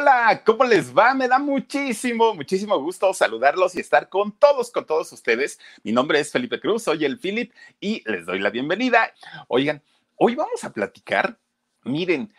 Hola, 0.00 0.42
¿cómo 0.46 0.62
les 0.62 0.96
va? 0.96 1.12
Me 1.12 1.26
da 1.26 1.40
muchísimo, 1.40 2.32
muchísimo 2.32 2.80
gusto 2.80 3.12
saludarlos 3.12 3.74
y 3.74 3.80
estar 3.80 4.08
con 4.08 4.30
todos, 4.30 4.70
con 4.70 4.86
todos 4.86 5.12
ustedes. 5.12 5.58
Mi 5.82 5.90
nombre 5.90 6.20
es 6.20 6.30
Felipe 6.30 6.60
Cruz, 6.60 6.84
soy 6.84 7.04
el 7.04 7.18
Philip 7.18 7.52
y 7.80 8.08
les 8.08 8.24
doy 8.24 8.38
la 8.38 8.50
bienvenida. 8.50 9.12
Oigan, 9.48 9.82
hoy 10.14 10.36
vamos 10.36 10.62
a 10.62 10.72
platicar, 10.72 11.40
miren, 11.82 12.32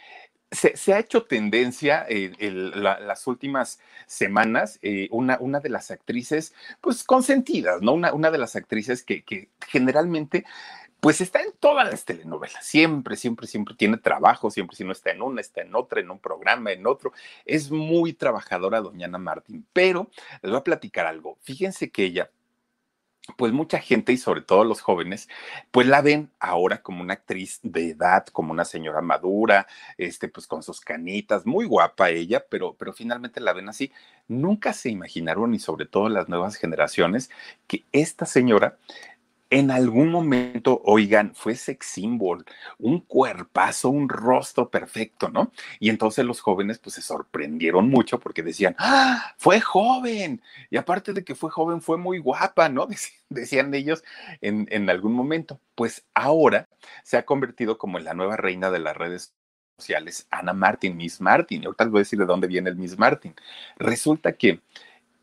se, 0.50 0.94
ha 0.94 1.00
hecho 1.00 1.24
tendencia 1.24 2.06
en 2.08 2.82
las 2.82 3.28
últimas 3.28 3.82
semanas, 4.08 4.80
eh, 4.82 5.10
una, 5.12 5.38
una, 5.42 5.60
de 5.60 5.68
las 5.68 5.92
actrices, 5.92 6.54
pues 6.80 7.04
consentidas, 7.04 7.82
¿no? 7.82 7.92
Una, 7.92 8.14
una 8.14 8.32
de 8.32 8.38
las 8.38 8.56
actrices 8.56 9.04
que, 9.04 9.26
que 9.26 9.50
generalmente 9.68 10.46
pues 11.00 11.22
está 11.22 11.42
en 11.42 11.54
todas 11.60 11.90
las 11.90 12.04
telenovelas, 12.04 12.66
siempre, 12.66 13.16
siempre, 13.16 13.48
siempre 13.48 13.76
tiene 13.76 13.98
trabajo, 13.98 14.52
siempre 14.52 14.76
si 14.76 14.84
no 14.84 14.92
está 14.92 15.12
en 15.12 15.22
una, 15.22 15.42
está 15.42 15.62
en 15.62 15.74
otra, 15.76 16.02
en 16.02 16.12
un 16.12 16.20
programa, 16.20 16.72
en 16.72 16.86
otro. 16.86 17.14
Es 17.46 17.72
muy 17.72 18.14
trabajadora 18.14 18.82
doña 18.82 19.06
Ana 19.08 19.18
Martín, 19.18 19.66
pero 19.72 20.10
les 20.42 20.52
voy 20.52 20.60
a 20.60 20.64
platicar 20.64 21.06
algo. 21.06 21.38
Fíjense 21.42 21.90
que 21.90 22.04
ella, 22.04 22.32
pues 23.38 23.54
mucha 23.54 23.80
gente 23.80 24.12
y 24.12 24.18
sobre 24.18 24.42
todo 24.42 24.64
los 24.66 24.82
jóvenes, 24.82 25.30
pues 25.72 25.88
la 25.88 26.02
ven 26.02 26.32
ahora 26.40 26.82
como 26.82 27.02
una 27.02 27.14
actriz 27.14 27.60
de 27.64 27.92
edad, 27.92 28.26
como 28.28 28.52
una 28.52 28.66
señora 28.66 29.02
madura, 29.02 29.68
este, 29.98 30.28
pues 30.28 30.48
con 30.48 30.64
sus 30.64 30.82
canitas, 30.82 31.46
muy 31.46 31.66
guapa 31.66 32.10
ella, 32.10 32.44
pero, 32.50 32.74
pero 32.74 32.92
finalmente 32.92 33.40
la 33.40 33.54
ven 33.54 33.70
así. 33.70 33.92
Nunca 34.28 34.74
se 34.74 34.90
imaginaron, 34.90 35.54
y 35.54 35.60
sobre 35.60 35.86
todo 35.86 36.10
las 36.10 36.28
nuevas 36.28 36.56
generaciones, 36.56 37.30
que 37.68 37.86
esta 37.92 38.26
señora 38.26 38.78
en 39.50 39.72
algún 39.72 40.10
momento, 40.10 40.82
oigan, 40.86 41.34
fue 41.34 41.56
sex 41.56 41.88
symbol, 41.88 42.46
un 42.78 43.00
cuerpazo, 43.02 43.90
un 43.90 44.08
rostro 44.08 44.70
perfecto, 44.70 45.30
¿no? 45.30 45.52
Y 45.80 45.90
entonces 45.90 46.26
los 46.26 46.40
jóvenes 46.40 46.78
pues 46.80 46.96
se 46.96 47.02
sorprendieron 47.02 47.90
mucho 47.90 48.20
porque 48.20 48.44
decían, 48.44 48.76
¡ah! 48.78 49.34
Fue 49.38 49.60
joven. 49.60 50.42
Y 50.70 50.78
aparte 50.78 51.14
de 51.14 51.24
que 51.24 51.36
fue 51.36 51.50
joven, 51.50 51.82
fue 51.82 51.98
muy 51.98 52.20
guapa, 52.20 52.70
¿no? 52.70 52.88
Decían 53.30 53.74
ellos 53.74 54.04
en, 54.42 54.68
en 54.72 54.90
algún 54.90 55.14
momento. 55.14 55.60
Pues 55.76 56.06
ahora 56.14 56.70
se 57.04 57.18
ha 57.18 57.26
convertido 57.26 57.78
como 57.78 57.98
en 57.98 58.06
la 58.06 58.14
nueva 58.14 58.38
reina 58.38 58.70
de 58.70 58.80
las 58.80 58.96
redes 58.96 59.34
sociales, 59.80 60.28
Ana 60.30 60.54
Martin, 60.54 60.96
Miss 60.96 61.22
Martin. 61.22 61.64
Y 61.64 61.66
ahorita 61.66 61.86
les 61.86 61.92
voy 61.92 62.00
a 62.00 62.02
decir 62.02 62.20
de 62.20 62.26
dónde 62.26 62.48
viene 62.48 62.70
el 62.70 62.76
Miss 62.76 62.98
Martin. 63.00 63.34
Resulta 63.78 64.34
que 64.34 64.62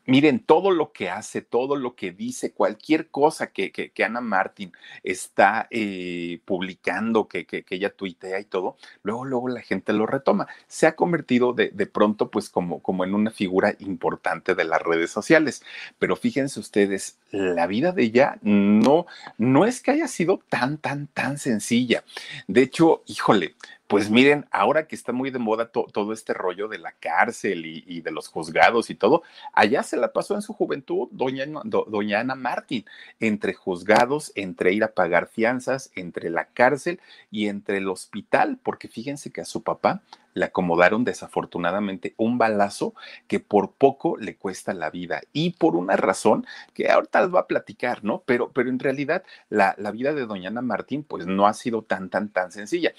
miren, 0.06 0.40
todo 0.40 0.70
lo 0.70 0.92
que 0.92 1.10
hace, 1.10 1.42
todo 1.42 1.76
lo 1.76 1.94
que 1.94 2.12
dice, 2.12 2.52
cualquier 2.52 3.08
cosa 3.08 3.48
que, 3.48 3.72
que, 3.72 4.04
Ana 4.04 4.20
Martín 4.20 4.72
está 5.02 5.66
eh, 5.70 6.40
publicando, 6.44 7.28
que, 7.28 7.44
que, 7.44 7.64
ella 7.70 7.90
tuitea 7.90 8.40
y 8.40 8.44
todo, 8.44 8.76
luego, 9.02 9.24
luego 9.24 9.48
la 9.48 9.60
gente 9.60 9.92
lo 9.92 10.06
retoma. 10.06 10.46
Se 10.68 10.86
ha 10.86 10.96
convertido 10.96 11.52
de, 11.52 11.70
de, 11.70 11.86
pronto, 11.86 12.30
pues, 12.30 12.48
como, 12.48 12.80
como 12.80 13.04
en 13.04 13.14
una 13.14 13.30
figura 13.30 13.74
importante 13.80 14.54
de 14.54 14.64
las 14.64 14.80
redes 14.80 15.10
sociales. 15.10 15.62
Pero 15.98 16.16
fíjense 16.16 16.60
ustedes, 16.60 17.18
la 17.30 17.66
vida 17.66 17.92
de 17.92 18.04
ella 18.04 18.38
no, 18.42 19.06
no 19.38 19.64
es 19.64 19.82
que 19.82 19.90
haya 19.90 20.08
sido 20.08 20.40
tan, 20.48 20.78
tan, 20.78 21.08
tan 21.08 21.38
sencilla. 21.38 22.04
De 22.46 22.62
hecho, 22.62 23.02
híjole, 23.06 23.54
pues 23.86 24.10
miren, 24.10 24.46
ahora 24.50 24.88
que 24.88 24.96
está 24.96 25.12
muy 25.12 25.30
de 25.30 25.38
moda 25.38 25.70
todo 25.70 26.12
este 26.12 26.34
rollo 26.34 26.66
de 26.68 26.78
la 26.78 26.92
cárcel 26.92 27.66
y, 27.66 28.00
de 28.00 28.10
los 28.10 28.28
juzgados 28.28 28.90
y 28.90 28.94
todo, 28.94 29.22
allá 29.52 29.82
se 29.82 29.96
la 29.96 30.12
pasó 30.12 30.34
en 30.34 30.42
su 30.42 30.52
juventud 30.52 31.08
doña, 31.12 31.44
doña 31.64 32.20
Ana 32.20 32.34
Martín, 32.34 32.84
entre 33.20 33.54
juzgados, 33.54 34.32
entre 34.34 34.72
ir 34.72 34.82
a 34.82 34.92
pagar 34.92 35.28
fianzas, 35.28 35.90
entre 35.94 36.30
la 36.30 36.46
cárcel 36.46 37.00
y 37.30 37.48
entre 37.48 37.78
el 37.78 37.88
hospital, 37.88 38.58
porque 38.62 38.88
fíjense 38.88 39.30
que 39.30 39.42
a 39.42 39.44
su 39.44 39.62
papá 39.62 40.02
le 40.34 40.44
acomodaron 40.44 41.04
desafortunadamente 41.04 42.14
un 42.18 42.36
balazo 42.36 42.94
que 43.26 43.40
por 43.40 43.72
poco 43.72 44.18
le 44.18 44.36
cuesta 44.36 44.74
la 44.74 44.90
vida 44.90 45.22
y 45.32 45.50
por 45.50 45.76
una 45.76 45.96
razón 45.96 46.46
que 46.74 46.90
ahorita 46.90 47.22
les 47.22 47.34
va 47.34 47.40
a 47.40 47.46
platicar, 47.46 48.04
¿no? 48.04 48.22
Pero, 48.26 48.50
pero 48.52 48.68
en 48.68 48.78
realidad 48.78 49.24
la, 49.48 49.74
la 49.78 49.92
vida 49.92 50.12
de 50.12 50.26
doña 50.26 50.50
Ana 50.50 50.60
Martín 50.60 51.04
pues 51.04 51.26
no 51.26 51.46
ha 51.46 51.54
sido 51.54 51.82
tan, 51.82 52.10
tan, 52.10 52.28
tan 52.28 52.52
sencilla. 52.52 52.92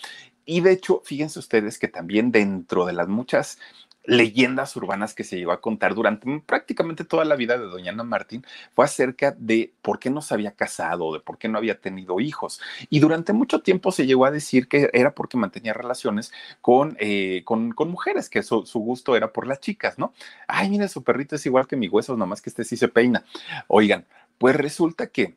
Y 0.47 0.61
de 0.61 0.71
hecho, 0.71 1.01
fíjense 1.03 1.39
ustedes 1.39 1.77
que 1.77 1.89
también 1.89 2.31
dentro 2.31 2.85
de 2.85 2.93
las 2.93 3.09
muchas 3.09 3.59
leyendas 4.05 4.73
urbanas 4.77 5.13
que 5.13 5.25
se 5.25 5.35
llegó 5.35 5.51
a 5.51 5.59
contar 5.59 5.93
durante 5.93 6.41
prácticamente 6.45 7.03
toda 7.03 7.25
la 7.25 7.35
vida 7.35 7.57
de 7.57 7.65
doña 7.65 7.91
Ana 7.91 8.05
Martín 8.05 8.45
fue 8.73 8.85
acerca 8.85 9.35
de 9.37 9.73
por 9.81 9.99
qué 9.99 10.09
no 10.09 10.21
se 10.21 10.33
había 10.33 10.51
casado, 10.51 11.13
de 11.13 11.19
por 11.19 11.37
qué 11.37 11.49
no 11.49 11.57
había 11.57 11.81
tenido 11.81 12.21
hijos. 12.21 12.61
Y 12.89 12.99
durante 13.01 13.33
mucho 13.33 13.59
tiempo 13.59 13.91
se 13.91 14.07
llegó 14.07 14.23
a 14.25 14.31
decir 14.31 14.69
que 14.69 14.89
era 14.93 15.13
porque 15.13 15.37
mantenía 15.37 15.73
relaciones 15.73 16.31
con, 16.61 16.95
eh, 17.01 17.41
con, 17.43 17.73
mujeres, 17.77 18.29
que 18.29 18.41
su, 18.41 18.65
su, 18.65 18.79
gusto 18.79 19.17
era 19.17 19.33
por 19.33 19.45
las 19.45 19.59
chicas, 19.59 19.99
¿no? 19.99 20.13
Ay, 20.47 20.69
mire, 20.69 20.87
su 20.87 21.03
perrito 21.03 21.35
es 21.35 21.45
igual 21.45 21.67
que 21.67 21.75
mi 21.75 21.89
hueso, 21.89 22.15
nomás 22.15 22.41
que 22.41 22.49
este 22.49 22.63
sí 22.63 22.77
se 22.77 22.87
peina. 22.87 23.25
Oigan, 23.67 24.05
pues 24.37 24.55
resulta 24.55 25.07
que 25.07 25.35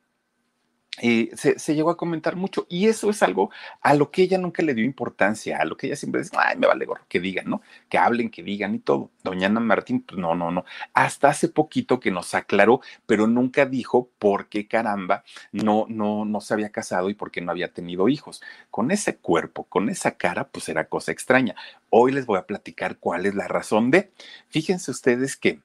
eh, 0.98 1.30
se, 1.34 1.74
llegó 1.74 1.90
a 1.90 1.96
comentar 1.96 2.36
mucho 2.36 2.66
y 2.68 2.88
eso 2.88 3.10
es 3.10 3.22
algo 3.22 3.50
a 3.80 3.94
lo 3.94 4.10
que 4.10 4.22
ella 4.22 4.38
nunca 4.38 4.62
le 4.62 4.74
dio 4.74 4.84
importancia, 4.84 5.58
a 5.58 5.64
lo 5.64 5.76
que 5.76 5.86
ella 5.86 5.96
siempre 5.96 6.20
dice, 6.20 6.36
ay, 6.36 6.58
me 6.58 6.66
vale 6.66 6.84
gorro, 6.84 7.04
que 7.08 7.20
digan, 7.20 7.48
¿no? 7.48 7.62
Que 7.88 7.96
hablen, 7.96 8.28
que 8.28 8.42
digan 8.42 8.74
y 8.74 8.80
todo. 8.80 9.10
Doña 9.22 9.46
Ana 9.46 9.60
Martín, 9.60 10.02
pues 10.02 10.18
no, 10.18 10.34
no, 10.34 10.50
no. 10.50 10.64
Hasta 10.92 11.28
hace 11.28 11.48
poquito 11.48 12.00
que 12.00 12.10
nos 12.10 12.34
aclaró, 12.34 12.80
pero 13.06 13.26
nunca 13.28 13.66
dijo 13.66 14.10
por 14.18 14.48
qué 14.48 14.66
caramba 14.66 15.24
no, 15.52 15.86
no, 15.88 16.24
no 16.24 16.40
se 16.40 16.54
había 16.54 16.70
casado 16.70 17.08
y 17.08 17.14
por 17.14 17.30
qué 17.30 17.40
no 17.40 17.52
había 17.52 17.72
tenido 17.72 18.08
hijos. 18.08 18.42
Con 18.70 18.90
ese 18.90 19.16
cuerpo, 19.16 19.64
con 19.64 19.88
esa 19.90 20.16
cara, 20.16 20.48
pues 20.48 20.68
era 20.68 20.88
cosa 20.88 21.12
extraña. 21.12 21.54
Hoy 21.88 22.12
les 22.12 22.26
voy 22.26 22.38
a 22.38 22.46
platicar 22.46 22.98
cuál 22.98 23.26
es 23.26 23.34
la 23.34 23.48
razón 23.48 23.90
de. 23.90 24.10
Fíjense 24.48 24.90
ustedes 24.90 25.36
que 25.36 25.60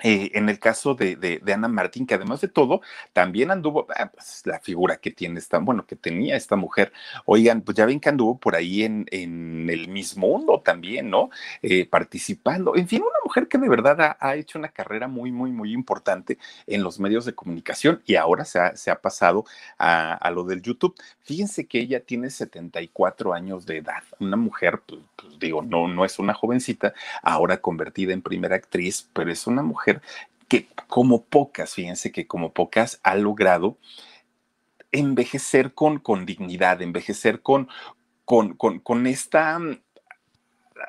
eh, 0.00 0.30
en 0.34 0.48
el 0.48 0.58
caso 0.58 0.94
de, 0.94 1.40
Ana 1.52 1.68
Martín, 1.68 2.06
que 2.06 2.14
además 2.14 2.40
de 2.40 2.48
todo, 2.48 2.80
también 3.12 3.50
anduvo, 3.50 3.86
ah, 3.94 4.10
pues, 4.10 4.42
la 4.46 4.58
figura 4.58 4.96
que 4.96 5.10
tiene 5.10 5.38
esta, 5.38 5.58
bueno, 5.58 5.86
que 5.86 5.96
tenía 5.96 6.34
esta 6.34 6.56
mujer, 6.56 6.92
oigan, 7.26 7.60
pues 7.60 7.76
ya 7.76 7.84
ven 7.84 8.00
que 8.00 8.08
anduvo 8.08 8.38
por 8.38 8.56
ahí 8.56 8.84
en, 8.84 9.06
el 9.12 9.88
mismo 9.88 10.28
mundo 10.28 10.60
también, 10.64 11.10
¿no? 11.10 11.30
Eh, 11.62 11.86
participando, 11.86 12.74
en 12.74 12.88
fin, 12.88 13.02
una 13.02 13.18
mujer 13.24 13.48
que 13.48 13.58
de 13.58 13.68
verdad 13.68 14.16
ha, 14.18 14.34
hecho 14.36 14.58
una 14.58 14.68
carrera 14.68 15.08
muy, 15.08 15.30
muy, 15.30 15.52
muy 15.52 15.72
importante 15.72 16.38
en 16.66 16.82
los 16.82 16.98
medios 16.98 17.24
de 17.26 17.34
comunicación 17.34 18.02
y 18.06 18.16
ahora 18.16 18.44
se 18.44 18.58
ha, 18.58 18.76
se 18.76 18.90
ha 18.90 19.00
pasado 19.00 19.44
a, 19.78 20.30
lo 20.30 20.44
del 20.44 20.62
YouTube. 20.62 20.94
Fíjense 21.20 21.66
que 21.66 21.78
ella 21.78 22.00
tiene 22.00 22.30
74 22.30 23.34
años 23.34 23.66
de 23.66 23.78
edad, 23.78 24.02
una 24.18 24.36
mujer, 24.36 24.80
pues, 24.86 25.00
pues 25.16 25.38
digo, 25.38 25.62
no, 25.62 25.86
no 25.86 26.04
es 26.04 26.18
una 26.18 26.34
jovencita, 26.34 26.94
ahora 27.22 27.60
convertida 27.60 28.12
en 28.12 28.22
primera 28.22 28.56
actriz, 28.56 29.08
pero 29.12 29.30
es 29.30 29.46
una 29.46 29.62
mujer 29.62 29.81
que 30.48 30.68
como 30.86 31.24
pocas, 31.24 31.74
fíjense 31.74 32.12
que 32.12 32.26
como 32.26 32.52
pocas 32.52 33.00
ha 33.02 33.14
logrado 33.14 33.78
envejecer 34.92 35.72
con, 35.72 35.98
con 35.98 36.26
dignidad, 36.26 36.82
envejecer 36.82 37.40
con, 37.40 37.68
con, 38.24 38.54
con, 38.54 39.06
esta 39.06 39.58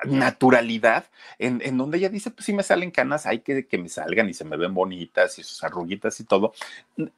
naturalidad 0.04 1.06
en, 1.38 1.60
en, 1.64 1.78
donde 1.78 1.98
ella 1.98 2.08
dice, 2.08 2.30
pues 2.30 2.46
si 2.46 2.52
me 2.52 2.62
salen 2.62 2.90
canas, 2.90 3.26
hay 3.26 3.40
que 3.40 3.66
que 3.66 3.78
me 3.78 3.88
salgan 3.88 4.28
y 4.28 4.34
se 4.34 4.44
me 4.44 4.56
ven 4.56 4.74
bonitas 4.74 5.38
y 5.38 5.42
sus 5.42 5.62
arruguitas 5.62 6.18
y 6.20 6.24
todo, 6.24 6.52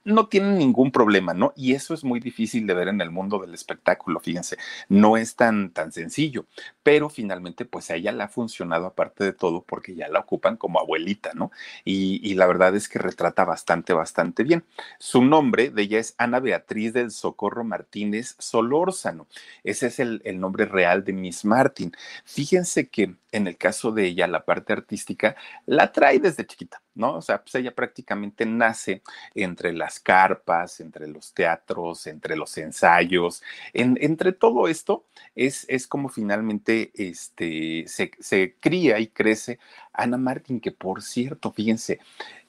no 0.05 0.29
tienen 0.29 0.59
ningún 0.59 0.91
problema, 0.91 1.35
¿no? 1.35 1.53
Y 1.57 1.75
eso 1.75 1.95
es 1.95 2.05
muy 2.05 2.21
difícil 2.21 2.67
de 2.67 2.75
ver 2.75 2.89
en 2.89 3.01
el 3.01 3.11
mundo 3.11 3.39
del 3.39 3.55
espectáculo, 3.55 4.21
fíjense, 4.21 4.57
no 4.89 5.17
es 5.17 5.37
tan, 5.37 5.71
tan 5.71 5.93
sencillo, 5.93 6.47
pero 6.83 7.09
finalmente 7.09 7.65
pues 7.65 7.91
a 7.91 7.97
ella 7.97 8.13
le 8.13 8.23
ha 8.23 8.29
funcionado 8.29 8.87
aparte 8.87 9.25
de 9.25 9.33
todo 9.33 9.63
porque 9.63 9.95
ya 9.95 10.09
la 10.09 10.21
ocupan 10.21 10.57
como 10.57 10.81
abuelita, 10.81 11.33
¿no? 11.35 11.51
Y, 11.85 12.21
y 12.29 12.35
la 12.35 12.47
verdad 12.47 12.75
es 12.77 12.89
que 12.89 12.99
retrata 12.99 13.45
bastante, 13.45 13.93
bastante 13.93 14.45
bien. 14.45 14.65
Su 14.99 15.23
nombre 15.23 15.71
de 15.71 15.83
ella 15.83 15.99
es 15.99 16.15
Ana 16.19 16.41
Beatriz 16.41 16.93
del 16.93 17.11
Socorro 17.11 17.65
Martínez 17.65 18.37
Solórzano, 18.39 19.27
ese 19.65 19.87
es 19.87 19.99
el, 20.01 20.21
el 20.25 20.41
nombre 20.41 20.67
real 20.67 21.05
de 21.05 21.13
Miss 21.13 21.45
Martin. 21.45 21.93
Fíjense 22.25 22.66
que 22.89 23.15
en 23.33 23.47
el 23.47 23.57
caso 23.57 23.93
de 23.93 24.07
ella, 24.07 24.27
la 24.27 24.45
parte 24.45 24.73
artística 24.73 25.37
la 25.67 25.93
trae 25.93 26.19
desde 26.19 26.47
chiquita, 26.47 26.83
¿no? 26.95 27.17
O 27.17 27.23
sea, 27.23 27.43
pues 27.43 27.55
ella 27.55 27.75
prácticamente 27.75 28.47
nace 28.47 29.03
entre 29.35 29.73
las 29.73 30.01
carpas, 30.01 30.81
entre 30.81 31.07
los 31.09 31.33
teatros, 31.33 32.07
entre 32.07 32.37
los 32.37 32.57
ensayos, 32.59 33.43
entre 33.73 34.33
todo 34.33 34.69
esto 34.69 35.05
es, 35.35 35.67
es 35.69 35.87
como 35.87 36.09
finalmente 36.09 36.91
este, 36.95 37.85
se, 37.87 38.11
se 38.19 38.55
cría 38.59 38.99
y 38.99 39.09
crece 39.09 39.59
Ana 39.93 40.17
Martín, 40.17 40.61
que 40.61 40.73
por 40.73 41.03
cierto, 41.03 41.53
fíjense, 41.53 42.01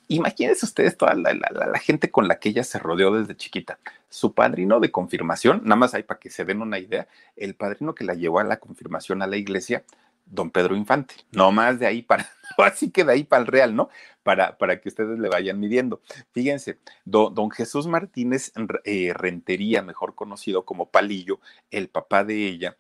Imagínense 0.10 0.66
ustedes 0.66 0.96
toda 0.96 1.16
la, 1.16 1.34
la, 1.34 1.80
gente 1.80 2.10
con 2.10 2.30
la 2.30 2.40
que 2.40 2.50
ella 2.50 2.63
se 2.63 2.80
rodeó 2.80 3.12
desde 3.12 3.36
chiquita. 3.36 3.78
Su 4.10 4.34
padrino 4.34 4.80
de 4.80 4.90
confirmación, 4.90 5.62
nada 5.63 5.75
más 5.75 5.94
hay 5.94 6.04
para 6.04 6.20
que 6.20 6.30
se 6.30 6.46
den 6.46 6.62
una 6.62 6.80
idea, 6.80 7.10
el 7.36 7.56
padrino 7.56 7.94
que 7.94 8.06
la 8.06 8.13
llevó 8.13 8.40
a 8.40 8.46
la 8.46 8.58
confirmación 8.58 9.22
a 9.22 9.28
la 9.28 9.36
iglesia 9.36 9.84
don 10.29 10.51
Pedro 10.51 10.75
Infante. 10.75 11.15
No 11.31 11.51
más 11.51 11.79
de 11.79 11.88
ahí 11.88 12.01
para, 12.01 12.29
así 12.57 12.91
que 12.91 13.03
de 13.03 13.13
ahí 13.13 13.24
para 13.24 13.41
el 13.41 13.47
real, 13.47 13.75
¿no? 13.75 13.89
Para, 14.24 14.57
para 14.57 14.81
que 14.81 14.89
ustedes 14.89 15.19
le 15.19 15.29
vayan 15.29 15.59
midiendo. 15.59 16.01
Fíjense, 16.31 16.79
don 17.06 17.50
Jesús 17.51 17.88
Martínez 17.88 18.51
eh, 18.83 19.13
Rentería, 19.13 19.81
mejor 19.81 20.15
conocido 20.15 20.65
como 20.65 20.89
Palillo, 20.89 21.39
el 21.71 21.89
papá 21.89 22.24
de 22.24 22.47
ella, 22.47 22.77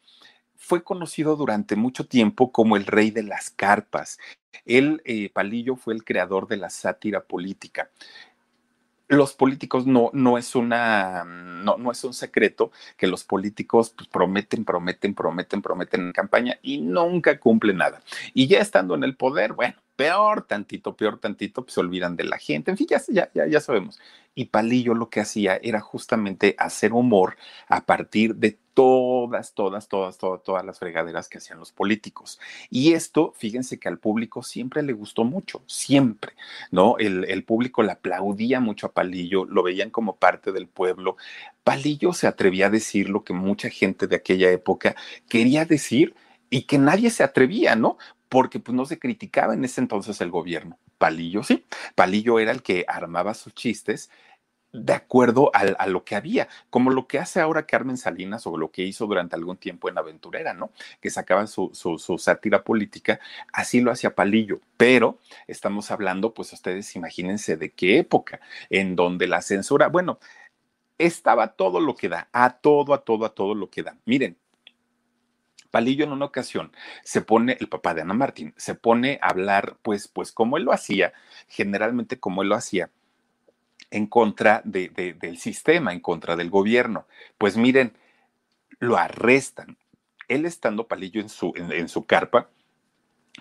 fue 0.57 0.83
conocido 0.83 1.35
durante 1.35 1.75
mucho 1.75 2.07
tiempo 2.07 2.51
como 2.51 2.75
el 2.75 2.85
rey 2.85 3.11
de 3.11 3.23
las 3.23 3.49
carpas. 3.49 4.17
El 4.65 5.01
eh, 5.05 5.29
Palillo 5.29 5.75
fue 5.75 5.93
el 5.93 6.03
creador 6.03 6.47
de 6.47 6.57
la 6.57 6.69
sátira 6.69 7.23
política 7.23 7.91
los 9.07 9.33
políticos 9.33 9.85
no, 9.87 10.09
no 10.13 10.37
es 10.37 10.55
una, 10.55 11.23
no, 11.23 11.77
no 11.77 11.91
es 11.91 12.03
un 12.03 12.13
secreto 12.13 12.71
que 12.97 13.07
los 13.07 13.23
políticos 13.23 13.93
pues, 13.95 14.09
prometen, 14.09 14.65
prometen, 14.65 15.13
prometen, 15.13 15.61
prometen 15.61 16.01
en 16.01 16.11
campaña 16.11 16.59
y 16.61 16.79
nunca 16.79 17.39
cumplen 17.39 17.77
nada. 17.77 18.01
Y 18.33 18.47
ya 18.47 18.59
estando 18.59 18.95
en 18.95 19.03
el 19.03 19.15
poder, 19.15 19.53
bueno, 19.53 19.75
peor 19.95 20.43
tantito, 20.43 20.95
peor 20.95 21.19
tantito, 21.19 21.63
pues 21.63 21.73
se 21.73 21.79
olvidan 21.79 22.15
de 22.15 22.25
la 22.25 22.37
gente. 22.37 22.71
En 22.71 22.77
fin, 22.77 22.87
ya, 22.89 23.01
ya, 23.33 23.47
ya 23.47 23.59
sabemos. 23.61 23.99
Y 24.35 24.45
Palillo 24.45 24.93
lo 24.93 25.09
que 25.09 25.21
hacía 25.21 25.59
era 25.63 25.79
justamente 25.79 26.55
hacer 26.57 26.93
humor 26.93 27.37
a 27.67 27.85
partir 27.85 28.35
de 28.35 28.59
todas, 28.77 29.55
todas, 29.55 29.87
todas, 29.87 30.19
todas, 30.19 30.43
todas 30.43 30.63
las 30.63 30.77
fregaderas 30.77 31.27
que 31.29 31.39
hacían 31.39 31.57
los 31.57 31.71
políticos. 31.71 32.39
Y 32.69 32.93
esto, 32.93 33.33
fíjense 33.35 33.79
que 33.79 33.89
al 33.89 33.97
público 33.97 34.43
siempre 34.43 34.83
le 34.83 34.93
gustó 34.93 35.23
mucho, 35.23 35.63
siempre, 35.65 36.33
¿no? 36.69 36.95
El, 36.99 37.25
el 37.25 37.43
público 37.43 37.81
le 37.81 37.93
aplaudía 37.93 38.59
mucho 38.59 38.85
a 38.85 38.91
Palillo, 38.91 39.45
lo 39.45 39.63
veían 39.63 39.89
como 39.89 40.17
parte 40.17 40.51
del 40.51 40.67
pueblo. 40.67 41.17
Palillo 41.63 42.13
se 42.13 42.27
atrevía 42.27 42.67
a 42.67 42.69
decir 42.69 43.09
lo 43.09 43.23
que 43.23 43.33
mucha 43.33 43.71
gente 43.71 44.05
de 44.05 44.17
aquella 44.17 44.51
época 44.51 44.95
quería 45.27 45.65
decir 45.65 46.13
y 46.51 46.67
que 46.67 46.77
nadie 46.77 47.09
se 47.09 47.23
atrevía, 47.23 47.75
¿no? 47.75 47.97
porque 48.29 48.59
pues 48.59 48.75
no 48.75 48.85
se 48.85 48.99
criticaba 48.99 49.53
en 49.55 49.65
ese 49.65 49.81
entonces 49.81 50.21
el 50.21 50.29
gobierno. 50.29 50.77
Palillo 50.99 51.41
sí, 51.41 51.65
Palillo 51.95 52.39
era 52.39 52.51
el 52.51 52.61
que 52.61 52.85
armaba 52.87 53.33
sus 53.33 53.55
chistes 53.55 54.11
de 54.73 54.93
acuerdo 54.93 55.49
a, 55.53 55.87
lo 55.87 56.03
que 56.03 56.15
había, 56.15 56.47
como 56.69 56.91
lo 56.91 57.07
que 57.07 57.19
hace 57.19 57.39
ahora 57.39 57.65
Carmen 57.65 57.97
Salinas 57.97 58.45
o 58.47 58.57
lo 58.57 58.71
que 58.71 58.83
hizo 58.83 59.07
durante 59.07 59.35
algún 59.35 59.57
tiempo 59.57 59.89
en 59.89 59.97
Aventurera, 59.97 60.53
¿no? 60.53 60.71
Que 61.01 61.09
sacaban 61.09 61.47
su, 61.47 61.71
su, 61.73 61.97
su, 61.97 62.17
sátira 62.17 62.63
política, 62.63 63.19
así 63.53 63.81
lo 63.81 63.91
hacía 63.91 64.15
Palillo, 64.15 64.59
pero 64.77 65.19
estamos 65.47 65.89
hablando, 65.91 66.33
pues 66.33 66.53
ustedes 66.53 66.95
imagínense 66.95 67.57
de 67.57 67.71
qué 67.71 67.99
época, 67.99 68.39
en 68.69 68.95
donde 68.95 69.27
la 69.27 69.41
censura, 69.41 69.87
bueno, 69.87 70.19
estaba 70.97 71.53
todo 71.53 71.79
lo 71.79 71.95
que 71.95 72.09
da, 72.09 72.29
a 72.31 72.57
todo, 72.57 72.93
a 72.93 73.03
todo, 73.03 73.25
a 73.25 73.33
todo 73.33 73.55
lo 73.55 73.69
que 73.69 73.83
da. 73.83 73.97
Miren, 74.05 74.37
Palillo 75.71 76.05
en 76.05 76.11
una 76.11 76.25
ocasión 76.25 76.71
se 77.03 77.21
pone, 77.21 77.57
el 77.59 77.69
papá 77.69 77.93
de 77.93 78.01
Ana 78.01 78.13
Martín, 78.13 78.53
se 78.57 78.75
pone 78.75 79.19
a 79.21 79.29
hablar, 79.29 79.77
pues, 79.81 80.07
pues 80.07 80.31
como 80.31 80.57
él 80.57 80.63
lo 80.63 80.71
hacía, 80.71 81.13
generalmente 81.47 82.19
como 82.19 82.41
él 82.41 82.49
lo 82.49 82.55
hacía, 82.55 82.89
en 83.91 84.07
contra 84.07 84.61
de, 84.65 84.89
del 85.19 85.37
sistema, 85.37 85.93
en 85.93 85.99
contra 85.99 86.35
del 86.35 86.49
gobierno. 86.49 87.07
Pues 87.37 87.57
miren, 87.57 87.93
lo 88.79 88.97
arrestan. 88.97 89.77
Él 90.27 90.45
estando 90.45 90.87
Palillo 90.87 91.21
en 91.21 91.29
su, 91.29 91.53
en 91.55 91.87
su 91.87 92.05
carpa, 92.05 92.49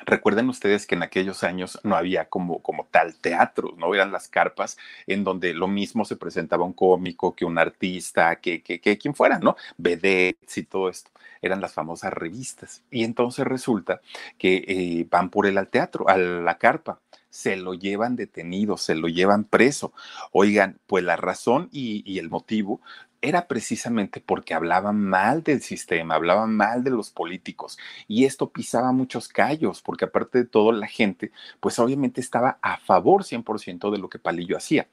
Recuerden 0.05 0.49
ustedes 0.51 0.87
que 0.87 0.95
en 0.95 1.03
aquellos 1.03 1.43
años 1.43 1.81
no 1.83 1.97
había 1.97 2.29
como, 2.29 2.61
como 2.61 2.87
tal 2.91 3.17
teatro, 3.17 3.75
no 3.79 3.95
eran 3.95 4.13
las 4.13 4.29
carpas 4.29 4.77
en 5.07 5.25
donde 5.25 5.55
lo 5.55 5.69
mismo 5.69 6.05
se 6.05 6.17
presentaba 6.17 6.65
un 6.65 6.75
cómico 6.75 7.35
que 7.35 7.47
un 7.47 7.57
artista, 7.57 8.37
que, 8.37 8.63
que, 8.63 8.79
que 8.79 8.99
quien 8.99 9.15
fuera, 9.15 9.39
¿no? 9.39 9.57
Vedettes 9.79 10.59
y 10.59 10.65
todo 10.65 10.91
esto. 10.91 11.11
Eran 11.41 11.63
las 11.63 11.73
famosas 11.73 12.13
revistas. 12.13 12.83
Y 12.91 13.05
entonces 13.05 13.47
resulta 13.47 14.03
que 14.37 14.65
eh, 14.69 15.07
van 15.11 15.31
por 15.31 15.47
él 15.47 15.57
al 15.57 15.69
teatro, 15.69 16.09
a 16.09 16.19
la 16.19 16.59
carpa 16.59 17.01
se 17.37 17.57
lo 17.57 17.75
llevan 17.75 18.17
detenido, 18.17 18.79
se 18.79 18.95
lo 18.95 19.09
llevan 19.09 19.45
preso. 19.45 19.93
Oigan, 20.33 20.79
pues 20.87 21.05
la 21.05 21.17
razón 21.17 21.69
y, 21.71 22.19
el 22.19 22.31
motivo 22.31 22.81
era 23.21 23.47
precisamente 23.47 24.23
porque 24.25 24.55
hablaban 24.55 24.99
mal 25.03 25.43
del 25.43 25.61
sistema, 25.61 26.15
hablaban 26.15 26.57
mal 26.57 26.83
de 26.83 26.91
los 26.91 27.11
políticos 27.11 27.79
y 28.09 28.25
esto 28.25 28.49
pisaba 28.49 28.93
muchos 28.93 29.29
callos, 29.29 29.83
porque 29.83 30.07
aparte 30.07 30.39
de 30.39 30.45
todo 30.47 30.73
la 30.73 30.87
gente, 30.87 31.31
pues 31.61 31.79
obviamente 31.79 32.21
estaba 32.23 32.59
a 32.63 32.79
favor 32.79 33.25
100% 33.25 33.91
de 33.91 33.99
lo 33.99 34.09
que 34.09 34.19
Palillo 34.19 34.57
hacía 34.57 34.89